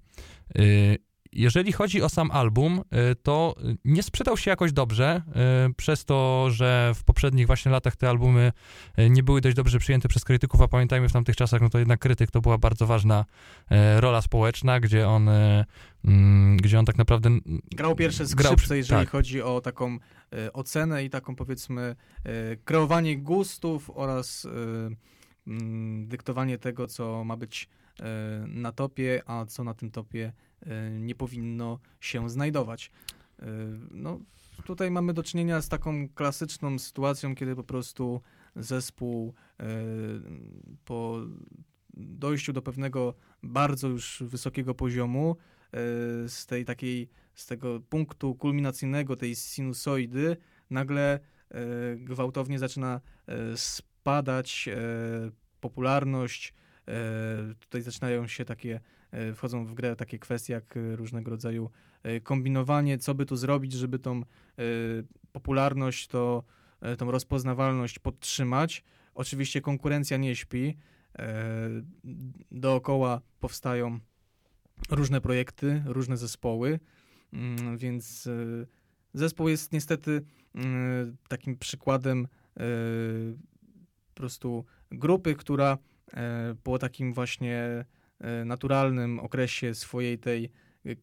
E, 0.54 0.62
jeżeli 1.34 1.72
chodzi 1.72 2.02
o 2.02 2.08
sam 2.08 2.30
album, 2.30 2.80
y, 3.12 3.16
to 3.22 3.54
nie 3.84 4.02
sprzedał 4.02 4.36
się 4.36 4.50
jakoś 4.50 4.72
dobrze, 4.72 5.22
y, 5.70 5.74
przez 5.74 6.04
to, 6.04 6.50
że 6.50 6.92
w 6.94 7.04
poprzednich 7.04 7.46
właśnie 7.46 7.72
latach 7.72 7.96
te 7.96 8.08
albumy 8.08 8.52
y, 8.98 9.10
nie 9.10 9.22
były 9.22 9.40
dość 9.40 9.56
dobrze 9.56 9.78
przyjęte 9.78 10.08
przez 10.08 10.24
krytyków, 10.24 10.62
a 10.62 10.68
pamiętajmy 10.68 11.08
w 11.08 11.12
tamtych 11.12 11.36
czasach, 11.36 11.60
no 11.60 11.68
to 11.68 11.78
jednak 11.78 12.00
krytyk 12.00 12.30
to 12.30 12.40
była 12.40 12.58
bardzo 12.58 12.86
ważna 12.86 13.24
rola 13.96 14.20
społeczna, 14.20 14.80
gdzie 14.80 15.08
on, 15.08 15.28
mm, 16.04 16.56
gdzie 16.56 16.78
on 16.78 16.84
tak 16.84 16.98
naprawdę... 16.98 17.30
Grał 17.76 17.96
pierwsze 17.96 18.26
skrzypce, 18.26 18.66
grał, 18.66 18.76
jeżeli 18.76 19.00
tak. 19.00 19.10
chodzi 19.10 19.42
o 19.42 19.60
taką 19.60 19.98
ocenę 20.52 21.04
i 21.04 21.10
taką 21.10 21.36
powiedzmy 21.36 21.96
kreowanie 22.64 23.18
gustów 23.18 23.90
oraz 23.94 24.46
mm, 25.46 26.08
dyktowanie 26.08 26.58
tego, 26.58 26.86
co 26.86 27.24
ma 27.24 27.36
być 27.36 27.68
na 28.46 28.72
topie, 28.72 29.22
a 29.26 29.46
co 29.46 29.64
na 29.64 29.74
tym 29.74 29.90
topie 29.90 30.32
nie 30.90 31.14
powinno 31.14 31.78
się 32.00 32.30
znajdować. 32.30 32.90
E, 33.38 33.46
no, 33.90 34.20
tutaj 34.64 34.90
mamy 34.90 35.14
do 35.14 35.22
czynienia 35.22 35.62
z 35.62 35.68
taką 35.68 36.08
klasyczną 36.08 36.78
sytuacją, 36.78 37.34
kiedy 37.34 37.56
po 37.56 37.64
prostu 37.64 38.20
zespół 38.56 39.34
e, 39.60 39.64
po 40.84 41.20
dojściu 41.96 42.52
do 42.52 42.62
pewnego 42.62 43.14
bardzo 43.42 43.88
już 43.88 44.22
wysokiego 44.26 44.74
poziomu, 44.74 45.36
z 46.26 46.46
tej 46.46 46.64
takiej, 46.64 47.08
z 47.34 47.46
tego 47.46 47.80
punktu 47.80 48.34
kulminacyjnego, 48.34 49.16
tej 49.16 49.34
sinusoidy, 49.36 50.36
nagle 50.70 51.20
gwałtownie 51.96 52.58
zaczyna 52.58 53.00
spadać 53.56 54.68
popularność, 55.60 56.54
tutaj 57.60 57.82
zaczynają 57.82 58.26
się 58.26 58.44
takie 58.44 58.80
wchodzą 59.34 59.66
w 59.66 59.74
grę 59.74 59.96
takie 59.96 60.18
kwestie 60.18 60.52
jak 60.52 60.74
różnego 60.94 61.30
rodzaju 61.30 61.70
kombinowanie, 62.22 62.98
co 62.98 63.14
by 63.14 63.26
tu 63.26 63.36
zrobić, 63.36 63.72
żeby 63.72 63.98
tą 63.98 64.22
popularność, 65.32 66.08
to, 66.08 66.44
tą 66.98 67.10
rozpoznawalność 67.10 67.98
podtrzymać. 67.98 68.84
Oczywiście 69.14 69.60
konkurencja 69.60 70.16
nie 70.16 70.36
śpi. 70.36 70.76
Dookoła 72.50 73.20
powstają 73.40 73.98
różne 74.90 75.20
projekty, 75.20 75.82
różne 75.86 76.16
zespoły, 76.16 76.80
mm, 77.32 77.78
więc 77.78 78.28
zespół 79.14 79.48
jest 79.48 79.72
niestety 79.72 80.22
takim 81.28 81.56
przykładem 81.56 82.28
po 84.14 84.20
prostu 84.20 84.64
grupy, 84.90 85.34
która 85.34 85.78
e, 86.12 86.54
po 86.62 86.78
takim 86.78 87.12
właśnie 87.12 87.56
e, 87.56 87.84
naturalnym 88.44 89.18
okresie 89.18 89.74
swojej 89.74 90.18
tej, 90.18 90.50
e, 90.86 90.96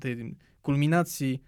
tej 0.00 0.36
kulminacji 0.62 1.42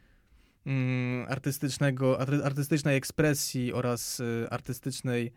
mm, 0.67 1.27
artystycznego, 1.29 2.21
artystycznej 2.21 2.97
ekspresji 2.97 3.73
oraz 3.73 4.23
artystycznej 4.51 5.33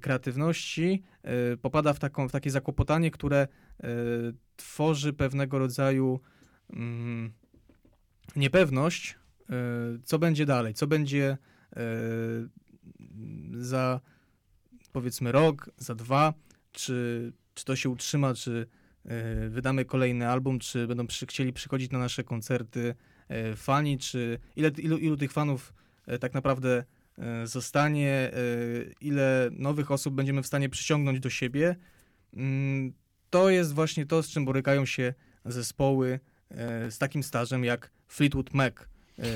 kreatywności 0.00 1.02
popada 1.62 1.92
w, 1.92 1.98
taką, 1.98 2.28
w 2.28 2.32
takie 2.32 2.50
zakłopotanie, 2.50 3.10
które 3.10 3.48
tworzy 4.56 5.12
pewnego 5.12 5.58
rodzaju 5.58 6.20
mm, 6.72 7.32
niepewność, 8.36 9.18
co 10.04 10.18
będzie 10.18 10.46
dalej, 10.46 10.74
co 10.74 10.86
będzie 10.86 11.38
za 13.54 14.00
powiedzmy 14.92 15.32
rok, 15.32 15.70
za 15.76 15.94
dwa, 15.94 16.34
czy, 16.72 17.32
czy 17.54 17.64
to 17.64 17.76
się 17.76 17.88
utrzyma, 17.88 18.34
czy 18.34 18.66
y, 19.46 19.50
wydamy 19.50 19.84
kolejny 19.84 20.28
album, 20.28 20.58
czy 20.58 20.86
będą 20.86 21.06
przy, 21.06 21.26
chcieli 21.26 21.52
przychodzić 21.52 21.90
na 21.90 21.98
nasze 21.98 22.24
koncerty 22.24 22.94
y, 23.52 23.56
fani, 23.56 23.98
czy 23.98 24.38
ile, 24.56 24.68
ilu, 24.68 24.98
ilu 24.98 25.16
tych 25.16 25.32
fanów 25.32 25.74
y, 26.08 26.18
tak 26.18 26.34
naprawdę 26.34 26.84
zostanie, 27.44 28.30
ile 29.00 29.50
nowych 29.52 29.90
osób 29.90 30.14
będziemy 30.14 30.42
w 30.42 30.46
stanie 30.46 30.68
przyciągnąć 30.68 31.20
do 31.20 31.30
siebie. 31.30 31.76
Mm, 32.34 32.92
to 33.30 33.50
jest 33.50 33.74
właśnie 33.74 34.06
to, 34.06 34.22
z 34.22 34.28
czym 34.28 34.44
borykają 34.44 34.86
się 34.86 35.14
zespoły 35.44 36.20
z 36.90 36.98
takim 36.98 37.22
stażem 37.22 37.64
jak 37.64 37.90
Fleetwood 38.08 38.54
Mac 38.54 38.74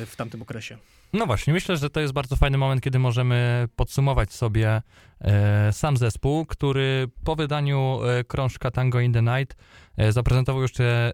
w 0.06 0.16
tamtym 0.16 0.42
okresie. 0.42 0.78
No 1.12 1.26
właśnie, 1.26 1.52
myślę, 1.52 1.76
że 1.76 1.90
to 1.90 2.00
jest 2.00 2.12
bardzo 2.12 2.36
fajny 2.36 2.58
moment, 2.58 2.82
kiedy 2.82 2.98
możemy 2.98 3.68
podsumować 3.76 4.32
sobie 4.32 4.82
e, 5.20 5.72
sam 5.72 5.96
zespół, 5.96 6.46
który 6.46 7.08
po 7.24 7.36
wydaniu 7.36 7.98
e, 8.04 8.24
krążka 8.24 8.70
Tango 8.70 9.00
in 9.00 9.12
the 9.12 9.22
Night 9.22 9.56
e, 9.96 10.12
zaprezentował 10.12 10.62
jeszcze 10.62 11.12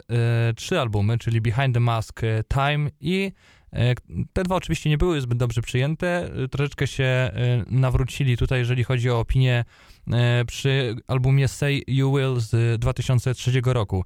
e, 0.48 0.54
trzy 0.54 0.80
albumy, 0.80 1.18
czyli 1.18 1.40
Behind 1.40 1.74
the 1.74 1.80
Mask, 1.80 2.24
e, 2.24 2.44
Time 2.48 2.90
i 3.00 3.32
e, 3.72 3.94
te 4.32 4.42
dwa 4.42 4.56
oczywiście 4.56 4.90
nie 4.90 4.98
były 4.98 5.20
zbyt 5.20 5.38
dobrze 5.38 5.62
przyjęte, 5.62 6.30
troszeczkę 6.50 6.86
się 6.86 7.30
nawrócili 7.66 8.36
tutaj, 8.36 8.58
jeżeli 8.58 8.84
chodzi 8.84 9.10
o 9.10 9.20
opinię 9.20 9.64
przy 10.46 10.96
albumie 11.06 11.48
Say 11.48 11.82
You 11.86 12.16
Will 12.16 12.40
z 12.40 12.80
2003 12.80 13.60
roku. 13.64 14.04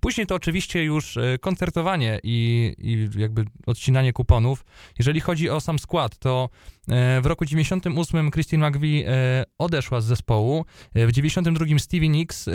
Później 0.00 0.26
to 0.26 0.34
oczywiście 0.34 0.84
już 0.84 1.16
e, 1.16 1.38
koncertowanie 1.38 2.20
i, 2.22 2.74
i 2.78 3.20
jakby 3.20 3.44
odcinanie 3.66 4.12
kuponów. 4.12 4.64
Jeżeli 4.98 5.20
chodzi 5.20 5.50
o 5.50 5.60
sam 5.60 5.78
skład, 5.78 6.18
to 6.18 6.48
e, 6.88 7.20
w 7.20 7.26
roku 7.26 7.44
98 7.44 8.30
Christine 8.30 8.70
McVie 8.70 9.08
e, 9.08 9.44
odeszła 9.58 10.00
z 10.00 10.04
zespołu. 10.04 10.64
W 10.94 11.12
92 11.12 11.78
Stevie 11.78 12.08
Nicks 12.08 12.48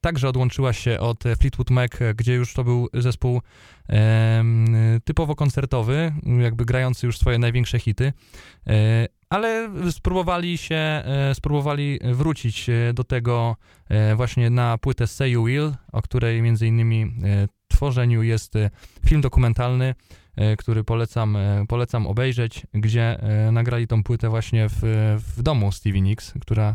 także 0.00 0.28
odłączyła 0.28 0.72
się 0.72 1.00
od 1.00 1.24
Fleetwood 1.40 1.70
Mac, 1.70 1.90
gdzie 2.16 2.34
już 2.34 2.54
to 2.54 2.64
był 2.64 2.88
zespół 2.94 3.40
typowo 5.04 5.34
koncertowy, 5.34 6.12
jakby 6.38 6.64
grający 6.64 7.06
już 7.06 7.18
swoje 7.18 7.38
największe 7.38 7.78
hity 7.78 8.12
ale 9.28 9.70
spróbowali 9.90 10.58
się, 10.58 11.02
spróbowali 11.34 11.98
wrócić 12.12 12.66
do 12.94 13.04
tego 13.04 13.56
właśnie 14.16 14.50
na 14.50 14.78
płytę 14.78 15.06
Say 15.06 15.30
You 15.30 15.44
Will, 15.44 15.72
o 15.92 16.02
której 16.02 16.42
między 16.42 16.66
innymi 16.66 17.02
e, 17.02 17.48
tworzeniu 17.68 18.22
jest 18.22 18.56
e, 18.56 18.70
film 19.06 19.20
dokumentalny, 19.20 19.94
e, 20.36 20.56
który 20.56 20.84
polecam, 20.84 21.38
polecam 21.68 22.06
obejrzeć, 22.06 22.66
gdzie 22.74 23.18
nagrali 23.52 23.86
tą 23.86 24.02
płytę 24.02 24.28
właśnie 24.28 24.68
w, 24.68 24.80
w 25.36 25.42
domu 25.42 25.72
Stevie 25.72 26.00
Nicks, 26.00 26.34
która 26.40 26.74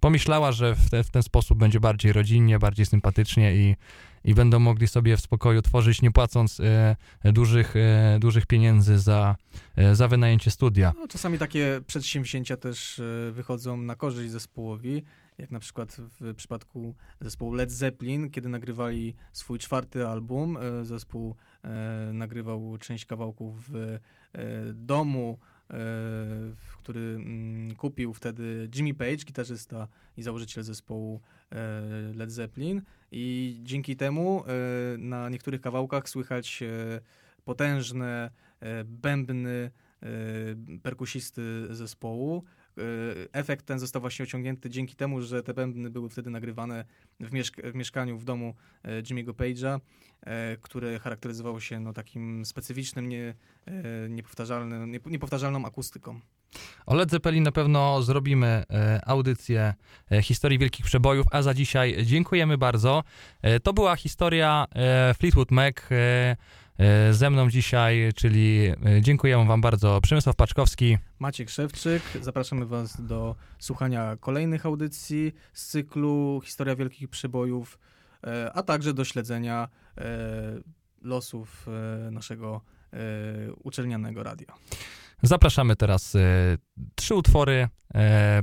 pomyślała, 0.00 0.52
że 0.52 0.74
w, 0.74 0.90
te, 0.90 1.04
w 1.04 1.10
ten 1.10 1.22
sposób 1.22 1.58
będzie 1.58 1.80
bardziej 1.80 2.12
rodzinnie, 2.12 2.58
bardziej 2.58 2.86
sympatycznie 2.86 3.56
i, 3.56 3.76
i 4.28 4.34
będą 4.34 4.58
mogli 4.58 4.88
sobie 4.88 5.16
w 5.16 5.20
spokoju 5.20 5.62
tworzyć, 5.62 6.02
nie 6.02 6.10
płacąc 6.10 6.60
e, 6.60 6.96
dużych, 7.24 7.76
e, 7.76 8.18
dużych 8.20 8.46
pieniędzy 8.46 8.98
za, 8.98 9.36
e, 9.76 9.94
za 9.94 10.08
wynajęcie 10.08 10.50
studia. 10.50 10.92
No, 10.96 11.08
czasami 11.08 11.38
takie 11.38 11.80
przedsięwzięcia 11.86 12.56
też 12.56 13.00
wychodzą 13.32 13.76
na 13.76 13.96
korzyść 13.96 14.30
zespołowi 14.30 15.02
jak 15.38 15.50
na 15.50 15.60
przykład 15.60 15.96
w 16.20 16.34
przypadku 16.34 16.94
zespołu 17.20 17.52
Led 17.52 17.72
Zeppelin, 17.72 18.30
kiedy 18.30 18.48
nagrywali 18.48 19.14
swój 19.32 19.58
czwarty 19.58 20.06
album. 20.06 20.56
E, 20.56 20.84
zespół 20.84 21.36
e, 21.64 22.10
nagrywał 22.12 22.78
część 22.78 23.04
kawałków 23.04 23.68
w 23.68 23.76
e, 23.76 23.98
domu, 24.74 25.38
który 26.82 27.00
mm, 27.00 27.74
kupił 27.74 28.14
wtedy 28.14 28.70
Jimmy 28.74 28.94
Page, 28.94 29.16
gitarzysta 29.16 29.88
i 30.16 30.22
założyciel 30.22 30.64
zespołu 30.64 31.20
Led 32.14 32.30
Zeppelin. 32.30 32.82
I 33.12 33.56
dzięki 33.62 33.96
temu 33.96 34.44
na 34.98 35.28
niektórych 35.28 35.60
kawałkach 35.60 36.08
słychać 36.08 36.60
potężne 37.44 38.30
bębny 38.84 39.70
perkusisty 40.82 41.66
zespołu, 41.70 42.44
E, 42.78 43.32
efekt 43.32 43.66
ten 43.66 43.78
został 43.78 44.00
właśnie 44.00 44.22
osiągnięty 44.22 44.70
dzięki 44.70 44.96
temu, 44.96 45.20
że 45.20 45.42
te 45.42 45.54
bębny 45.54 45.90
były 45.90 46.08
wtedy 46.08 46.30
nagrywane 46.30 46.84
w, 47.20 47.32
mieszk 47.32 47.56
w 47.62 47.74
mieszkaniu 47.74 48.18
w 48.18 48.24
domu 48.24 48.54
e, 48.82 49.02
Jimmy'ego 49.02 49.32
Page'a, 49.32 49.80
e, 50.20 50.56
które 50.56 50.98
charakteryzowało 50.98 51.60
się 51.60 51.80
no, 51.80 51.92
takim 51.92 52.44
specyficznym, 52.44 53.08
nie, 53.08 53.34
niepowtarzalnym, 54.08 54.90
niepowtarzalną 55.06 55.64
akustyką. 55.64 56.20
O 56.86 56.94
Led 56.94 57.10
Zeppelin 57.10 57.42
na 57.42 57.52
pewno 57.52 58.02
zrobimy 58.02 58.64
audycję 59.06 59.74
historii 60.22 60.58
wielkich 60.58 60.84
przebojów, 60.84 61.26
a 61.30 61.42
za 61.42 61.54
dzisiaj 61.54 61.96
dziękujemy 62.04 62.58
bardzo. 62.58 63.04
To 63.62 63.72
była 63.72 63.96
historia 63.96 64.66
Fleetwood 65.18 65.50
Mac. 65.50 65.74
E, 66.78 67.12
ze 67.14 67.30
mną 67.30 67.50
dzisiaj, 67.50 68.12
czyli 68.16 68.66
e, 68.86 69.02
dziękujemy 69.02 69.44
wam 69.44 69.60
bardzo 69.60 70.00
Przemysław 70.00 70.36
Paczkowski. 70.36 70.98
Maciek 71.18 71.50
Szewczyk. 71.50 72.02
Zapraszamy 72.20 72.66
was 72.66 73.06
do 73.06 73.36
słuchania 73.58 74.16
kolejnych 74.20 74.66
audycji 74.66 75.32
z 75.52 75.66
cyklu 75.66 76.40
Historia 76.44 76.76
Wielkich 76.76 77.08
Przebojów, 77.08 77.78
e, 78.24 78.52
a 78.52 78.62
także 78.62 78.94
do 78.94 79.04
śledzenia 79.04 79.68
losów 81.02 81.66
naszego 82.10 82.60
uczelnianego 83.64 84.22
radia. 84.22 84.46
Zapraszamy 85.22 85.76
teraz 85.76 86.16
trzy 86.94 87.14
utwory 87.14 87.68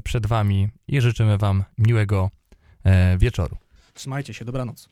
przed 0.03 0.27
wami 0.27 0.69
i 0.87 1.01
życzymy 1.01 1.37
wam 1.37 1.63
miłego 1.77 2.29
wieczoru. 3.17 3.57
Trzymajcie 3.93 4.33
się, 4.33 4.45
dobranoc. 4.45 4.89